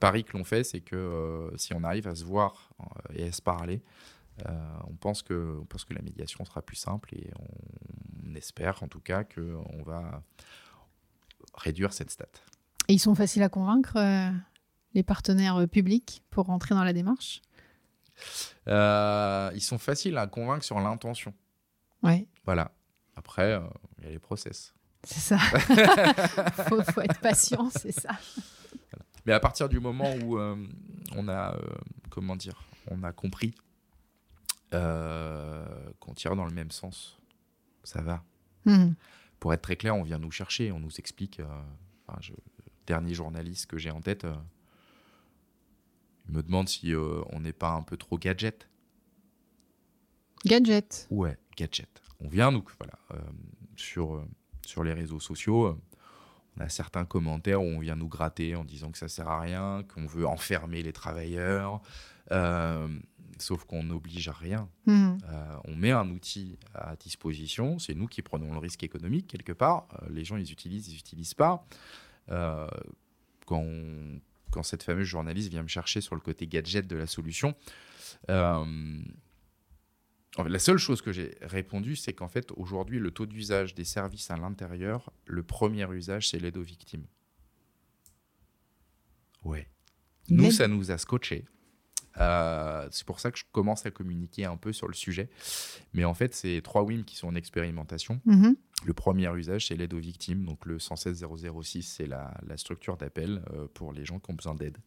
pari 0.02 0.24
que 0.24 0.36
l'on 0.36 0.42
fait, 0.42 0.64
c'est 0.64 0.80
que 0.80 0.96
euh, 0.96 1.56
si 1.56 1.72
on 1.74 1.84
arrive 1.84 2.08
à 2.08 2.16
se 2.16 2.24
voir 2.24 2.70
euh, 2.80 2.84
et 3.14 3.28
à 3.28 3.32
se 3.32 3.40
parler, 3.40 3.80
euh, 4.48 4.50
on, 4.88 4.96
pense 4.96 5.22
que, 5.22 5.58
on 5.60 5.64
pense 5.64 5.84
que 5.84 5.94
la 5.94 6.02
médiation 6.02 6.44
sera 6.44 6.60
plus 6.60 6.74
simple 6.74 7.14
et 7.14 7.30
on, 7.38 8.30
on 8.32 8.34
espère 8.34 8.82
en 8.82 8.88
tout 8.88 8.98
cas 8.98 9.22
qu'on 9.22 9.82
va 9.84 10.24
réduire 11.54 11.92
cette 11.92 12.10
stat. 12.10 12.26
Et 12.88 12.94
ils 12.94 12.98
sont 12.98 13.14
faciles 13.14 13.44
à 13.44 13.48
convaincre, 13.48 13.96
euh, 13.96 14.30
les 14.94 15.04
partenaires 15.04 15.68
publics, 15.68 16.24
pour 16.30 16.46
rentrer 16.46 16.74
dans 16.74 16.82
la 16.82 16.92
démarche? 16.92 17.40
Euh, 18.66 19.52
ils 19.54 19.62
sont 19.62 19.78
faciles 19.78 20.18
à 20.18 20.26
convaincre 20.26 20.64
sur 20.64 20.80
l'intention. 20.80 21.32
Ouais, 22.02 22.26
Voilà. 22.44 22.72
Après, 23.14 23.52
euh, 23.52 23.60
il 23.98 24.04
y 24.04 24.08
a 24.08 24.10
les 24.10 24.18
process. 24.18 24.74
c'est 25.04 25.20
ça. 25.20 25.38
faut, 26.68 26.82
faut 26.82 27.02
être 27.02 27.20
patient, 27.20 27.70
c'est 27.70 27.92
ça. 27.92 28.10
Mais 29.26 29.32
à 29.32 29.40
partir 29.40 29.68
du 29.68 29.78
moment 29.80 30.12
où 30.24 30.38
euh, 30.38 30.56
on 31.16 31.28
a, 31.28 31.54
euh, 31.54 31.60
comment 32.10 32.36
dire, 32.36 32.64
on 32.90 33.02
a 33.04 33.12
compris 33.12 33.54
euh, 34.74 35.64
qu'on 36.00 36.14
tire 36.14 36.34
dans 36.36 36.44
le 36.46 36.52
même 36.52 36.70
sens, 36.70 37.18
ça 37.84 38.00
va. 38.02 38.22
Mhm. 38.64 38.94
Pour 39.38 39.52
être 39.52 39.62
très 39.62 39.76
clair, 39.76 39.96
on 39.96 40.02
vient 40.02 40.18
nous 40.18 40.30
chercher, 40.30 40.72
on 40.72 40.80
nous 40.80 40.96
explique. 40.98 41.40
enfin, 42.06 42.18
je- 42.20 42.32
le 42.32 42.38
dernier 42.86 43.14
journaliste 43.14 43.66
que 43.66 43.78
j'ai 43.78 43.90
en 43.90 44.00
tête, 44.00 44.26
il 46.28 46.34
me 46.34 46.42
demande 46.42 46.68
si 46.68 46.92
on 46.96 47.40
n'est 47.40 47.52
pas 47.52 47.70
un 47.72 47.82
peu 47.82 47.96
trop 47.96 48.18
gadget. 48.18 48.68
Gadget. 50.44 51.06
Ouais, 51.10 51.38
gadget. 51.56 52.02
On 52.20 52.28
vient 52.28 52.50
nous, 52.50 52.64
voilà, 52.78 52.98
sur, 53.76 54.24
sur 54.66 54.82
les 54.84 54.92
réseaux 54.92 55.20
sociaux. 55.20 55.78
On 56.56 56.60
a 56.60 56.68
certains 56.68 57.04
commentaires 57.04 57.62
où 57.62 57.66
on 57.66 57.78
vient 57.80 57.96
nous 57.96 58.08
gratter 58.08 58.54
en 58.56 58.64
disant 58.64 58.90
que 58.90 58.98
ça 58.98 59.08
sert 59.08 59.28
à 59.28 59.40
rien, 59.40 59.84
qu'on 59.94 60.06
veut 60.06 60.26
enfermer 60.26 60.82
les 60.82 60.92
travailleurs, 60.92 61.80
euh, 62.30 62.88
sauf 63.38 63.64
qu'on 63.64 63.82
n'oblige 63.84 64.28
à 64.28 64.32
rien. 64.32 64.68
Mhm. 64.86 65.18
Euh, 65.30 65.56
on 65.64 65.74
met 65.74 65.90
un 65.92 66.08
outil 66.10 66.58
à 66.74 66.94
disposition, 66.96 67.78
c'est 67.78 67.94
nous 67.94 68.06
qui 68.06 68.20
prenons 68.22 68.52
le 68.52 68.58
risque 68.58 68.82
économique 68.84 69.26
quelque 69.26 69.52
part. 69.52 69.88
Euh, 70.02 70.06
les 70.10 70.24
gens, 70.24 70.36
ils 70.36 70.52
utilisent, 70.52 70.88
ils 70.88 70.94
n'utilisent 70.96 71.34
pas. 71.34 71.66
Quand, 72.28 73.58
on- 73.58 74.20
quand 74.50 74.62
cette 74.62 74.82
fameuse 74.82 75.06
journaliste 75.06 75.50
vient 75.50 75.62
me 75.62 75.68
chercher 75.68 76.00
sur 76.00 76.14
le 76.14 76.20
côté 76.20 76.46
gadget 76.46 76.86
de 76.86 76.96
la 76.96 77.06
solution, 77.06 77.54
en 80.36 80.44
fait, 80.44 80.48
la 80.48 80.58
seule 80.58 80.78
chose 80.78 81.02
que 81.02 81.12
j'ai 81.12 81.36
répondu, 81.42 81.94
c'est 81.94 82.14
qu'en 82.14 82.28
fait, 82.28 82.52
aujourd'hui, 82.56 82.98
le 82.98 83.10
taux 83.10 83.26
d'usage 83.26 83.74
des 83.74 83.84
services 83.84 84.30
à 84.30 84.36
l'intérieur, 84.36 85.12
le 85.26 85.42
premier 85.42 85.86
usage, 85.92 86.30
c'est 86.30 86.38
l'aide 86.38 86.56
aux 86.56 86.62
victimes. 86.62 87.04
Ouais. 89.44 89.68
Nous, 90.28 90.50
ça 90.50 90.68
nous 90.68 90.90
a 90.90 90.98
scotché. 90.98 91.44
Euh, 92.18 92.88
c'est 92.90 93.06
pour 93.06 93.20
ça 93.20 93.30
que 93.30 93.38
je 93.38 93.44
commence 93.52 93.86
à 93.86 93.90
communiquer 93.90 94.44
un 94.44 94.56
peu 94.56 94.72
sur 94.72 94.88
le 94.88 94.94
sujet. 94.94 95.28
Mais 95.92 96.04
en 96.04 96.14
fait, 96.14 96.34
c'est 96.34 96.60
trois 96.62 96.82
WIM 96.82 97.04
qui 97.04 97.16
sont 97.16 97.28
en 97.28 97.34
expérimentation. 97.34 98.20
Mhm. 98.24 98.56
Le 98.84 98.94
premier 98.94 99.30
usage, 99.34 99.66
c'est 99.66 99.76
l'aide 99.76 99.94
aux 99.94 99.98
victimes. 99.98 100.44
Donc 100.44 100.66
le 100.66 100.78
116006, 100.78 101.82
c'est 101.82 102.06
la, 102.06 102.34
la 102.46 102.56
structure 102.56 102.96
d'appel 102.96 103.42
euh, 103.52 103.66
pour 103.74 103.92
les 103.92 104.04
gens 104.04 104.18
qui 104.18 104.30
ont 104.30 104.34
besoin 104.34 104.54
d'aide. 104.54 104.78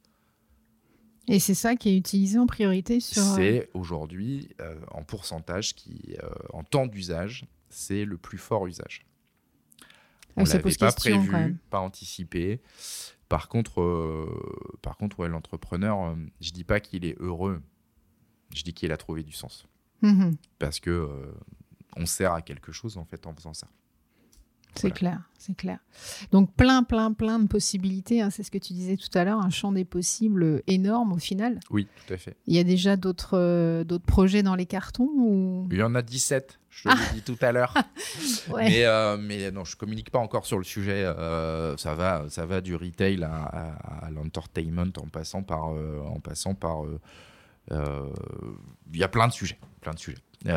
Et 1.28 1.40
c'est 1.40 1.56
ça 1.56 1.76
qui 1.76 1.90
est 1.90 1.98
utilisé 1.98 2.38
en 2.38 2.46
priorité 2.48 3.00
sur. 3.00 3.22
euh, 3.24 3.36
C'est 3.36 3.70
aujourd'hui, 3.74 4.50
euh, 4.62 4.80
en 4.92 5.04
pourcentage, 5.04 5.74
qui, 5.76 6.16
euh, 6.24 6.30
en 6.54 6.64
temps 6.64 6.86
d'usage, 6.88 7.46
c'est 7.70 8.06
le 8.06 8.18
plus 8.18 8.38
fort 8.38 8.68
usage. 8.68 9.06
Ah, 9.82 10.42
On 10.42 10.46
ça 10.46 10.58
l'avait 10.58 10.76
pas 10.76 10.92
question, 10.92 11.26
prévu, 11.26 11.56
pas 11.70 11.80
anticipé. 11.80 12.62
Par 13.30 13.48
contre, 13.50 13.82
euh, 13.82 14.78
par 14.82 14.98
contre, 14.98 15.20
ouais, 15.20 15.30
l'entrepreneur, 15.30 16.16
je 16.42 16.52
dis 16.52 16.64
pas 16.64 16.80
qu'il 16.80 17.06
est 17.06 17.16
heureux, 17.20 17.62
je 18.54 18.62
dis 18.64 18.74
qu'il 18.74 18.92
a 18.92 18.98
trouvé 18.98 19.24
du 19.24 19.32
sens, 19.32 19.66
Mhm. 20.04 20.36
parce 20.60 20.80
que 20.80 21.10
on 21.98 22.06
sert 22.06 22.34
à 22.34 22.42
quelque 22.42 22.72
chose 22.72 22.98
en 22.98 23.06
fait 23.06 23.26
en 23.26 23.34
faisant 23.34 23.54
ça. 23.54 23.68
C'est 24.76 24.90
Voilà. 24.90 24.96
clair, 24.96 25.22
c'est 25.38 25.56
clair. 25.56 25.80
Donc 26.32 26.54
plein, 26.56 26.84
plein, 26.84 27.14
plein 27.14 27.40
de 27.40 27.48
possibilités. 27.48 28.22
hein, 28.22 28.30
c'est 28.30 28.44
ce 28.44 28.52
que 28.52 28.58
tu 28.58 28.74
disais 28.74 28.98
tout 28.98 29.16
à 29.18 29.24
l'heure, 29.24 29.40
un 29.40 29.50
champ 29.50 29.72
des 29.72 29.86
possibles 29.86 30.62
énorme 30.68 31.14
au 31.14 31.18
final. 31.18 31.60
Oui, 31.70 31.88
tout 32.06 32.14
à 32.14 32.18
fait. 32.18 32.36
Il 32.48 32.56
y 32.56 32.60
a 32.60 32.64
déjà 32.64 32.98
d'autres 32.98 33.38
euh, 33.38 33.84
d'autres 33.86 34.06
projets 34.06 34.44
dans 34.44 34.56
les 34.56 34.66
cartons 34.66 35.10
ou? 35.16 35.68
Il 35.72 35.78
y 35.78 35.84
en 35.84 35.96
a 35.96 36.02
17, 36.02 36.60
je 36.70 36.84
te 36.84 36.90
l'ai 36.90 37.14
dit 37.14 37.22
tout 37.22 37.38
à 37.42 37.52
l'heure. 37.52 37.74
Ouais. 38.50 38.68
Mais, 38.70 38.86
euh, 38.86 39.18
mais 39.18 39.50
non, 39.52 39.64
je 39.66 39.76
communique 39.76 40.10
pas 40.12 40.20
encore 40.20 40.46
sur 40.46 40.58
le 40.58 40.64
sujet. 40.64 41.04
euh, 41.06 41.76
ça 41.78 41.96
va, 41.96 42.26
ça 42.30 42.46
va 42.46 42.62
du 42.62 42.76
retail 42.76 43.24
à, 43.24 43.32
à- 43.34 44.06
à 44.06 44.12
l'entertainment 44.12 44.92
en 45.02 45.08
passant 45.08 45.42
par, 45.44 45.66
en 45.68 46.20
passant 46.20 46.54
par. 46.54 46.80
Il 47.72 49.00
y 49.00 49.04
a 49.04 49.08
plein 49.08 49.28
de 49.28 49.34
sujets, 49.34 49.58
plein 49.82 49.94
de 49.94 50.00
sujets. 50.00 50.18
Que 50.44 50.52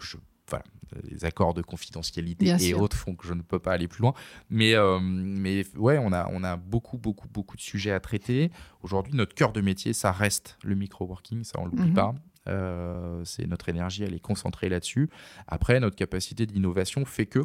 je- 0.00 0.16
voilà, 0.48 0.64
les 1.04 1.24
accords 1.24 1.54
de 1.54 1.62
confidentialité 1.62 2.44
Bien 2.44 2.56
et 2.56 2.68
sûr. 2.68 2.80
autres 2.80 2.96
font 2.96 3.14
que 3.14 3.26
je 3.26 3.34
ne 3.34 3.42
peux 3.42 3.58
pas 3.58 3.72
aller 3.72 3.88
plus 3.88 4.02
loin. 4.02 4.14
Mais, 4.50 4.74
euh, 4.74 4.98
mais 5.00 5.64
ouais, 5.76 5.98
on 5.98 6.12
a, 6.12 6.28
on 6.32 6.44
a 6.44 6.56
beaucoup, 6.56 6.98
beaucoup, 6.98 7.28
beaucoup 7.28 7.56
de 7.56 7.60
sujets 7.62 7.90
à 7.90 8.00
traiter. 8.00 8.50
Aujourd'hui, 8.82 9.14
notre 9.14 9.34
cœur 9.34 9.52
de 9.52 9.60
métier, 9.60 9.92
ça 9.92 10.12
reste 10.12 10.56
le 10.62 10.74
micro-working, 10.74 11.42
ça 11.44 11.58
on 11.60 11.66
l'oublie 11.66 11.88
Mhm. 11.88 11.94
pas. 11.94 12.14
Euh, 12.48 13.24
c'est 13.24 13.46
notre 13.48 13.68
énergie, 13.68 14.04
elle 14.04 14.14
est 14.14 14.20
concentrée 14.20 14.68
là-dessus. 14.68 15.10
Après, 15.48 15.80
notre 15.80 15.96
capacité 15.96 16.46
d'innovation 16.46 17.04
fait 17.04 17.26
que 17.26 17.40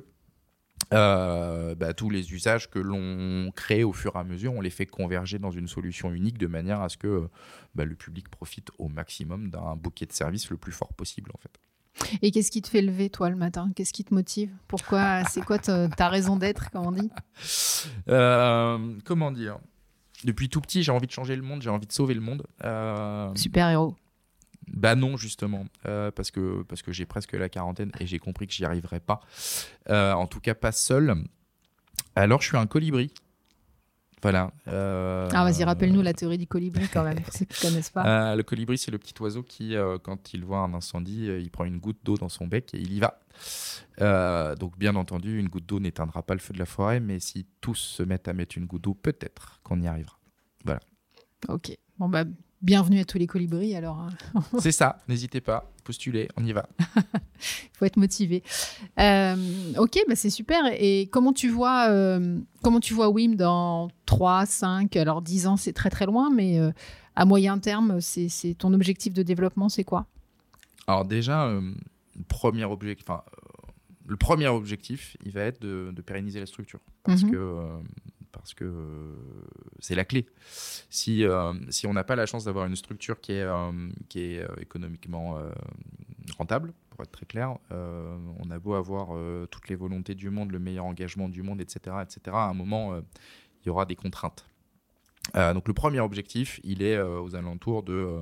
euh, 0.94 1.76
bah, 1.76 1.94
tous 1.94 2.10
les 2.10 2.34
usages 2.34 2.70
que 2.70 2.80
l'on 2.80 3.52
crée 3.56 3.84
au 3.84 3.94
fur 3.94 4.16
et 4.16 4.20
à 4.20 4.24
mesure, 4.24 4.54
on 4.54 4.62
les 4.62 4.70
fait 4.70 4.86
converger 4.86 5.40
dans 5.40 5.52
une 5.52 5.68
solution 5.68 6.12
unique 6.12 6.38
de 6.38 6.48
manière 6.48 6.82
à 6.82 6.90
ce 6.90 6.98
que 6.98 7.30
bah, 7.76 7.86
le 7.86 7.96
public 7.96 8.30
profite 8.30 8.70
au 8.78 8.88
maximum 8.90 9.50
d'un 9.50 9.76
bouquet 9.76 10.06
de 10.06 10.12
services 10.12 10.50
le 10.50 10.58
plus 10.58 10.72
fort 10.72 10.94
possible 10.94 11.32
en 11.34 11.38
fait. 11.38 11.52
Et 12.22 12.32
qu'est-ce 12.32 12.52
qui 12.52 12.62
te 12.62 12.68
fait 12.68 12.82
lever 12.82 13.10
toi 13.10 13.30
le 13.30 13.36
matin? 13.36 13.72
Qu'est-ce 13.76 13.94
qui 13.94 14.04
te 14.04 14.14
motive? 14.14 14.52
Pourquoi? 14.68 15.24
C'est 15.26 15.42
quoi 15.42 15.60
ta, 15.60 16.10
raison 16.10 16.36
d'être, 16.36 16.70
comme 16.72 16.86
on 16.88 16.92
dit? 16.92 17.10
Euh, 18.10 18.96
comment 19.06 19.32
dire? 19.32 19.58
Depuis 20.24 20.50
tout 20.50 20.62
petit, 20.62 20.84
j'ai 20.84 20.92
envie 20.92 21.08
de 21.08 21.12
changer 21.12 21.36
le 21.36 21.42
monde, 21.42 21.62
j'ai 21.62 21.70
envie 21.70 21.88
de 21.88 21.92
sauver 21.92 22.14
le 22.14 22.22
monde. 22.22 22.46
Euh, 22.64 23.34
Super 23.36 23.70
héros. 23.70 23.96
Bah 24.68 24.96
non, 24.96 25.18
justement, 25.18 25.66
euh, 25.88 26.12
parce 26.12 26.32
que, 26.32 26.64
parce 26.64 26.82
que 26.82 26.92
j'ai 26.92 27.06
presque 27.06 27.34
la 27.34 27.50
quarantaine 27.50 27.92
et 28.00 28.06
j'ai 28.06 28.20
compris 28.20 28.48
que 28.48 28.54
j'y 28.54 28.64
arriverais 28.64 29.00
pas. 29.00 29.22
En 29.90 30.28
tout 30.28 30.40
cas, 30.40 30.54
pas 30.54 30.72
seul. 30.72 31.16
Alors, 32.16 32.42
je 32.42 32.48
suis 32.48 32.58
un 32.58 32.68
colibri. 32.68 33.12
Voilà. 34.22 34.52
euh, 34.68 35.28
Ah 35.34 35.44
vas-y, 35.44 35.64
rappelle-nous 35.64 36.02
la 36.02 36.14
théorie 36.14 36.38
du 36.38 36.46
colibri 36.48 36.88
quand 36.94 37.04
même, 37.04 37.20
pour 37.24 37.34
ceux 37.34 37.46
qui 37.46 37.66
ne 37.66 37.70
connaissent 37.72 37.90
pas. 37.90 38.32
euh, 38.32 38.36
le 38.36 38.44
colibri, 38.44 38.78
c'est 38.78 38.92
le 38.92 38.98
petit 39.00 39.14
oiseau 39.22 39.42
qui, 39.44 39.76
euh, 39.76 39.98
quand 39.98 40.34
il 40.34 40.46
voit 40.46 40.60
un 40.60 40.74
incendie, 40.74 41.28
euh, 41.30 41.40
il 41.40 41.50
prend 41.50 41.66
une 41.66 41.80
goutte 41.80 41.98
d'eau 42.04 42.18
dans 42.18 42.30
son 42.30 42.46
bec 42.48 42.74
et 42.74 42.80
il 42.80 42.94
y 42.94 43.00
va. 43.00 43.20
Euh, 44.00 44.56
donc, 44.56 44.78
bien 44.78 44.96
entendu, 44.96 45.40
une 45.40 45.50
goutte 45.50 45.66
d'eau 45.66 45.80
n'éteindra 45.80 46.22
pas 46.24 46.34
le 46.36 46.40
feu 46.40 46.54
de 46.54 46.60
la 46.60 46.66
forêt, 46.66 47.00
mais 47.00 47.20
si 47.20 47.48
tous 47.62 47.76
se 47.76 48.04
mettent 48.04 48.28
à 48.28 48.34
mettre 48.34 48.58
une 48.58 48.66
goutte 48.66 48.84
d'eau, 48.84 48.94
peut-être 48.94 49.60
qu'on 49.64 49.82
y 49.82 49.88
arrivera. 49.88 50.18
Ok. 51.48 51.76
Bon 51.98 52.08
bah 52.08 52.24
bienvenue 52.62 53.00
à 53.00 53.06
tous 53.06 53.18
les 53.18 53.28
colibris 53.28 53.76
alors. 53.76 54.00
hein. 54.00 54.10
c'est 54.60 54.72
ça, 54.72 55.00
n'hésitez 55.08 55.42
pas, 55.42 55.72
postulez, 55.84 56.28
on 56.38 56.46
y 56.46 56.54
va. 56.54 56.68
Il 56.80 57.04
faut 57.74 57.86
être 57.86 57.98
motivé. 57.98 58.44
Euh, 59.00 59.36
ok, 59.78 60.00
bah 60.08 60.16
c'est 60.16 60.30
super. 60.30 60.62
Et 60.74 61.10
comment 61.12 61.34
tu 61.34 61.50
vois, 61.50 61.90
euh, 61.90 62.40
comment 62.62 62.80
tu 62.80 62.94
vois 62.94 63.10
Wim 63.10 63.36
dans 63.36 63.90
3, 64.06 64.46
5, 64.46 64.96
alors 64.96 65.22
10 65.22 65.48
ans, 65.48 65.58
c'est 65.58 65.74
très 65.74 65.90
très 65.90 66.06
loin, 66.06 66.30
mais 66.30 66.60
euh, 66.60 66.72
à 67.16 67.26
moyen 67.26 67.58
terme, 67.60 68.00
c'est 68.02 68.30
c'est 68.30 68.54
ton 68.54 68.74
objectif 68.74 69.14
de 69.14 69.24
développement, 69.24 69.70
c'est 69.70 69.84
quoi? 69.84 70.06
Alors 70.88 71.06
déjà, 71.06 71.48
le, 71.50 71.74
premier 72.28 72.66
objectif, 72.66 73.06
le 74.08 74.18
premier 74.18 74.48
objectif, 74.48 75.16
il 75.26 75.32
va 75.32 75.42
être 75.42 75.62
de, 75.62 75.92
de 75.96 76.02
pérenniser 76.02 76.40
la 76.40 76.46
structure. 76.46 76.80
Parce 77.04 77.24
Mhm. 77.24 77.32
que, 77.32 77.68
parce 78.32 78.54
que 78.54 78.66
euh, 78.66 79.14
c'est 79.80 79.96
la 79.96 80.06
clé. 80.06 80.26
Si, 80.90 81.24
euh, 81.24 81.54
si 81.70 81.88
on 81.88 81.94
n'a 81.94 82.04
pas 82.04 82.16
la 82.16 82.26
chance 82.26 82.46
d'avoir 82.46 82.66
une 82.66 82.76
structure 82.76 83.20
qui 83.20 83.34
est, 83.34 83.44
euh, 83.44 83.90
qui 84.10 84.20
est 84.22 84.46
économiquement 84.60 85.38
rentable, 86.38 86.74
pour 86.90 87.02
être 87.02 87.12
très 87.12 87.26
clair, 87.26 87.58
on 87.70 88.52
a 88.52 88.60
beau 88.60 88.74
avoir 88.74 89.18
toutes 89.50 89.70
les 89.70 89.76
volontés 89.76 90.16
du 90.16 90.30
monde, 90.30 90.52
le 90.52 90.60
meilleur 90.60 90.86
engagement 90.86 91.30
du 91.30 91.44
monde, 91.44 91.62
etc., 91.62 91.98
etc., 92.02 92.22
à 92.34 92.50
un 92.50 92.54
moment, 92.54 92.98
il 92.98 93.68
y 93.68 93.70
aura 93.70 93.86
des 93.86 93.96
contraintes. 93.96 94.46
Donc 95.34 95.68
le 95.68 95.74
premier 95.74 96.00
objectif, 96.00 96.60
il 96.64 96.84
est 96.84 97.00
aux 97.00 97.36
alentours 97.36 97.84
de... 97.84 98.22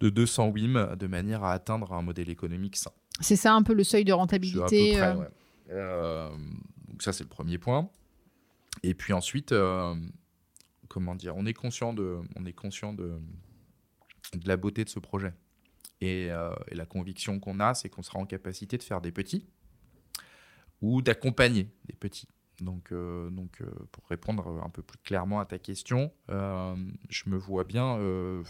de 0.00 0.10
200 0.10 0.48
WIM 0.50 0.96
de 0.96 1.06
manière 1.06 1.44
à 1.44 1.52
atteindre 1.52 1.92
un 1.92 2.02
modèle 2.02 2.30
économique 2.30 2.76
sain. 2.76 2.92
C'est 3.20 3.36
ça 3.36 3.54
un 3.54 3.62
peu 3.62 3.74
le 3.74 3.84
seuil 3.84 4.04
de 4.04 4.12
rentabilité. 4.12 4.98
À 4.98 5.12
peu 5.12 5.18
près, 5.18 5.30
euh. 5.70 6.28
donc 6.88 7.02
ça 7.02 7.12
c'est 7.12 7.24
le 7.24 7.28
premier 7.28 7.58
point. 7.58 7.88
Et 8.82 8.94
puis 8.94 9.12
ensuite, 9.12 9.54
comment 10.88 11.14
dire, 11.14 11.36
on 11.36 11.46
est 11.46 11.54
conscient 11.54 11.92
de, 11.92 12.18
on 12.36 12.44
est 12.44 12.52
conscient 12.52 12.92
de, 12.92 13.18
la 14.44 14.56
beauté 14.56 14.84
de 14.84 14.88
ce 14.88 14.98
projet. 14.98 15.32
Et, 16.00 16.26
et 16.26 16.74
la 16.74 16.86
conviction 16.86 17.38
qu'on 17.38 17.60
a, 17.60 17.74
c'est 17.74 17.88
qu'on 17.88 18.02
sera 18.02 18.18
en 18.18 18.26
capacité 18.26 18.76
de 18.76 18.82
faire 18.82 19.00
des 19.00 19.12
petits 19.12 19.46
ou 20.80 21.00
d'accompagner 21.00 21.70
des 21.86 21.94
petits. 21.94 22.28
Donc, 22.60 22.92
euh, 22.92 23.30
donc 23.30 23.60
euh, 23.60 23.66
pour 23.90 24.06
répondre 24.08 24.62
un 24.64 24.68
peu 24.68 24.82
plus 24.82 24.98
clairement 24.98 25.40
à 25.40 25.46
ta 25.46 25.58
question, 25.58 26.12
euh, 26.30 26.76
je 27.08 27.28
me 27.28 27.36
vois 27.36 27.64
bien, 27.64 27.98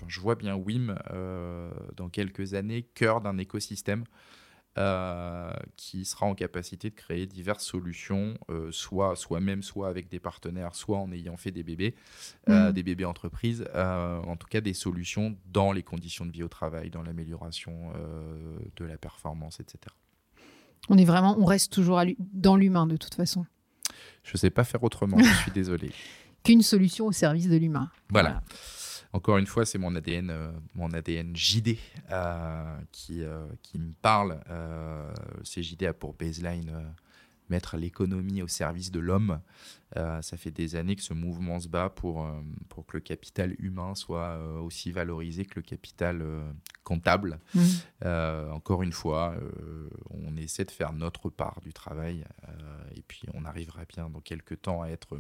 je 0.07 0.21
vois 0.21 0.35
bien 0.35 0.55
Wim 0.55 0.99
dans 1.97 2.09
quelques 2.09 2.55
années 2.55 2.83
cœur 2.95 3.21
d'un 3.21 3.39
écosystème 3.39 4.05
qui 5.77 6.05
sera 6.05 6.27
en 6.27 6.35
capacité 6.35 6.91
de 6.91 6.95
créer 6.95 7.27
diverses 7.27 7.65
solutions, 7.65 8.39
soit 8.71 9.17
soi-même, 9.17 9.63
soit 9.63 9.89
avec 9.89 10.09
des 10.09 10.21
partenaires, 10.21 10.75
soit 10.75 10.99
en 10.99 11.13
ayant 11.13 11.37
fait 11.37 11.51
des 11.51 11.63
bébés, 11.63 11.95
mmh. 12.47 12.73
des 12.73 12.83
bébés 12.83 13.05
entreprises, 13.05 13.65
en 13.75 14.37
tout 14.37 14.49
cas 14.49 14.61
des 14.61 14.75
solutions 14.75 15.37
dans 15.53 15.73
les 15.73 15.83
conditions 15.83 16.25
de 16.27 16.33
vie 16.33 16.43
au 16.43 16.49
travail, 16.49 16.91
dans 16.91 17.03
l'amélioration 17.03 17.93
de 18.77 18.85
la 18.85 18.97
performance, 18.97 19.61
etc. 19.61 19.95
On 20.89 20.99
est 20.99 21.05
vraiment, 21.05 21.37
on 21.39 21.45
reste 21.45 21.73
toujours 21.73 22.03
dans 22.19 22.57
l'humain 22.57 22.87
de 22.87 22.97
toute 22.97 23.15
façon. 23.15 23.47
Je 24.25 24.33
ne 24.35 24.39
sais 24.39 24.51
pas 24.51 24.65
faire 24.65 24.83
autrement, 24.83 25.19
je 25.19 25.43
suis 25.43 25.53
désolé. 25.53 25.93
Qu'une 26.45 26.63
solution 26.63 27.07
au 27.07 27.13
service 27.13 27.49
de 27.49 27.57
l'humain. 27.57 27.91
Voilà. 28.11 28.43
Encore 29.13 29.39
une 29.39 29.47
fois, 29.47 29.67
c'est 29.67 29.79
mon 29.79 29.95
ADN, 29.95 30.31
euh, 30.31 30.53
mon 30.75 30.91
ADN 30.93 31.37
JD 31.37 31.77
euh, 32.11 32.79
qui, 32.93 33.23
euh, 33.23 33.47
qui 33.63 33.79
me 33.79 33.93
parle. 34.01 34.41
c'est 35.45 35.63
JD 35.63 35.85
a 35.85 35.93
pour 35.93 36.15
baseline 36.15 36.95
mettre 37.53 37.77
l'économie 37.77 38.43
au 38.43 38.49
service 38.49 38.91
de 38.91 38.99
l'homme. 38.99 39.41
Euh, 39.97 40.23
ça 40.23 40.37
fait 40.37 40.51
des 40.51 40.75
années 40.75 40.97
que 40.97 41.03
ce 41.03 41.13
mouvement 41.13 41.61
se 41.61 41.69
bat 41.69 41.91
pour, 41.91 42.25
euh, 42.25 42.41
pour 42.71 42.87
que 42.87 42.97
le 42.97 43.01
capital 43.01 43.55
humain 43.59 43.95
soit 43.95 44.31
euh, 44.31 44.59
aussi 44.59 44.91
valorisé 44.91 45.45
que 45.45 45.57
le 45.57 45.63
capital 45.63 46.25
comptable. 46.83 47.39
Mmh. 47.55 47.61
encore 48.53 48.83
une 48.83 48.93
fois, 48.93 49.37
on 50.11 50.37
essaie 50.37 50.65
de 50.65 50.71
faire 50.71 50.93
notre 50.93 51.31
part 51.31 51.61
du 51.63 51.73
travail 51.73 52.25
et 52.97 53.03
puis 53.03 53.23
on 53.35 53.45
arrivera 53.45 53.85
bien 53.85 54.09
dans 54.09 54.21
quelques 54.21 54.61
temps 54.63 54.83
à 54.83 54.89
être 54.89 55.19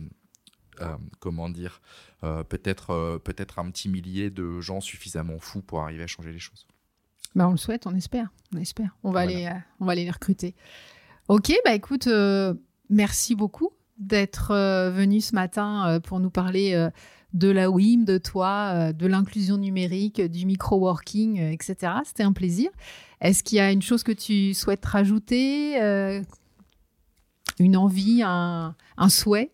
comment 1.21 1.49
dire, 1.49 1.81
peut-être 2.21 3.21
peut-être 3.25 3.59
un 3.59 3.71
petit 3.71 3.89
millier 3.89 4.31
de 4.31 4.61
gens 4.61 4.81
suffisamment 4.81 5.39
fous 5.39 5.63
pour 5.63 5.81
arriver 5.81 6.03
à 6.03 6.07
changer 6.07 6.33
les 6.33 6.39
choses. 6.39 6.67
Bah 7.35 7.49
on 7.49 7.53
le 7.53 7.57
souhaite, 7.57 7.87
on 7.87 7.95
espère, 7.95 8.29
on 8.55 8.59
espère. 8.59 8.97
On 9.03 9.11
va 9.11 9.21
aller, 9.21 9.51
on 9.81 9.87
va 9.87 9.93
aller 9.93 10.05
les 10.05 10.11
recruter. 10.11 10.55
Ok, 11.29 11.53
bah 11.65 11.73
écoute, 11.73 12.09
euh, 12.09 12.53
merci 12.91 13.37
beaucoup 13.37 13.71
d'être 13.97 14.51
euh, 14.51 14.91
venu 14.91 15.21
ce 15.21 15.35
matin 15.35 15.87
euh, 15.89 16.01
pour 16.01 16.19
nous 16.19 16.31
parler 16.31 16.89
de 17.33 17.49
la 17.49 17.71
WIM, 17.71 18.05
de 18.05 18.19
toi, 18.19 18.93
de 18.93 19.07
l'inclusion 19.07 19.57
numérique, 19.57 20.21
du 20.21 20.45
micro-working, 20.45 21.39
etc. 21.39 21.93
C'était 22.05 22.25
un 22.25 22.33
plaisir. 22.33 22.71
Est-ce 23.21 23.43
qu'il 23.43 23.57
y 23.57 23.61
a 23.61 23.71
une 23.71 23.83
chose 23.83 24.03
que 24.03 24.13
tu 24.13 24.53
souhaites 24.53 24.85
rajouter 24.85 25.79
Une 27.59 27.77
envie, 27.77 28.23
un, 28.23 28.75
souhait? 29.09 29.53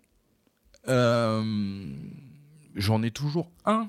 J'en 2.74 3.03
ai 3.03 3.11
toujours 3.11 3.51
un. 3.64 3.89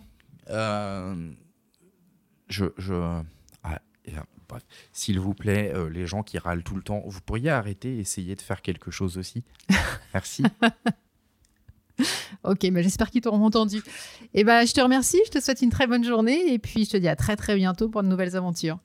je, 2.50 2.66
Bref, 4.50 4.64
s'il 4.92 5.20
vous 5.20 5.36
plaît, 5.36 5.72
euh, 5.76 5.90
les 5.90 6.08
gens 6.08 6.24
qui 6.24 6.40
râlent 6.40 6.64
tout 6.64 6.76
le 6.76 6.82
temps, 6.82 7.04
vous 7.06 7.22
pourriez 7.22 7.52
arrêter 7.52 7.98
et 7.98 8.00
essayer 8.00 8.36
de 8.36 8.42
faire 8.42 8.64
quelque 8.64 8.90
chose 8.90 9.20
aussi. 9.20 9.44
Merci. 10.14 10.44
ok, 12.44 12.64
mais 12.72 12.82
j'espère 12.82 13.12
qu'ils 13.12 13.22
t'auront 13.22 13.46
entendu. 13.46 13.78
Et 13.78 14.42
eh 14.42 14.44
ben, 14.44 14.66
je 14.66 14.74
te 14.74 14.82
remercie, 14.82 15.20
je 15.28 15.32
te 15.32 15.40
souhaite 15.40 15.62
une 15.62 15.70
très 15.70 15.86
bonne 15.86 16.04
journée 16.04 16.52
et 16.52 16.58
puis 16.58 16.86
je 16.86 16.90
te 16.90 16.98
dis 16.98 17.08
à 17.08 17.16
très 17.16 17.36
très 17.36 17.56
bientôt 17.56 17.90
pour 17.90 18.02
de 18.02 18.08
nouvelles 18.08 18.36
aventures. 18.36 18.80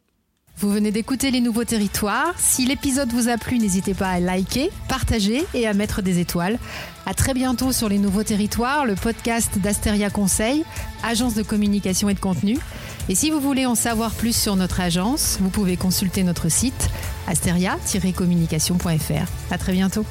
Vous 0.59 0.71
venez 0.71 0.93
d'écouter 0.93 1.33
Les 1.33 1.41
Nouveaux 1.41 1.65
Territoires. 1.65 2.33
Si 2.39 2.65
l'épisode 2.65 3.13
vous 3.13 3.29
a 3.29 3.37
plu, 3.37 3.59
n'hésitez 3.59 3.93
pas 3.93 4.09
à 4.09 4.21
liker, 4.21 4.71
partager 4.89 5.45
et 5.53 5.67
à 5.67 5.75
mettre 5.75 6.01
des 6.01 6.21
étoiles. 6.21 6.59
À 7.07 7.15
très 7.15 7.35
bientôt 7.35 7.73
sur 7.73 7.89
Les 7.89 7.99
Nouveaux 7.99 8.23
Territoires, 8.23 8.87
le 8.87 8.95
podcast 8.95 9.59
d'Asteria 9.59 10.11
Conseil, 10.11 10.65
agence 11.03 11.35
de 11.35 11.43
communication 11.43 12.09
et 12.09 12.15
de 12.15 12.21
contenu. 12.21 12.57
Et 13.09 13.17
si 13.17 13.31
vous 13.31 13.41
voulez 13.41 13.67
en 13.67 13.75
savoir 13.75 14.13
plus 14.13 14.35
sur 14.35 14.55
notre 14.55 14.81
agence, 14.81 15.39
vous 15.41 15.51
pouvez 15.51 15.77
consulter 15.77 16.23
notre 16.23 16.49
site 16.49 16.89
asteria-communication.fr. 17.27 19.27
À 19.51 19.59
très 19.59 19.73
bientôt. 19.73 20.07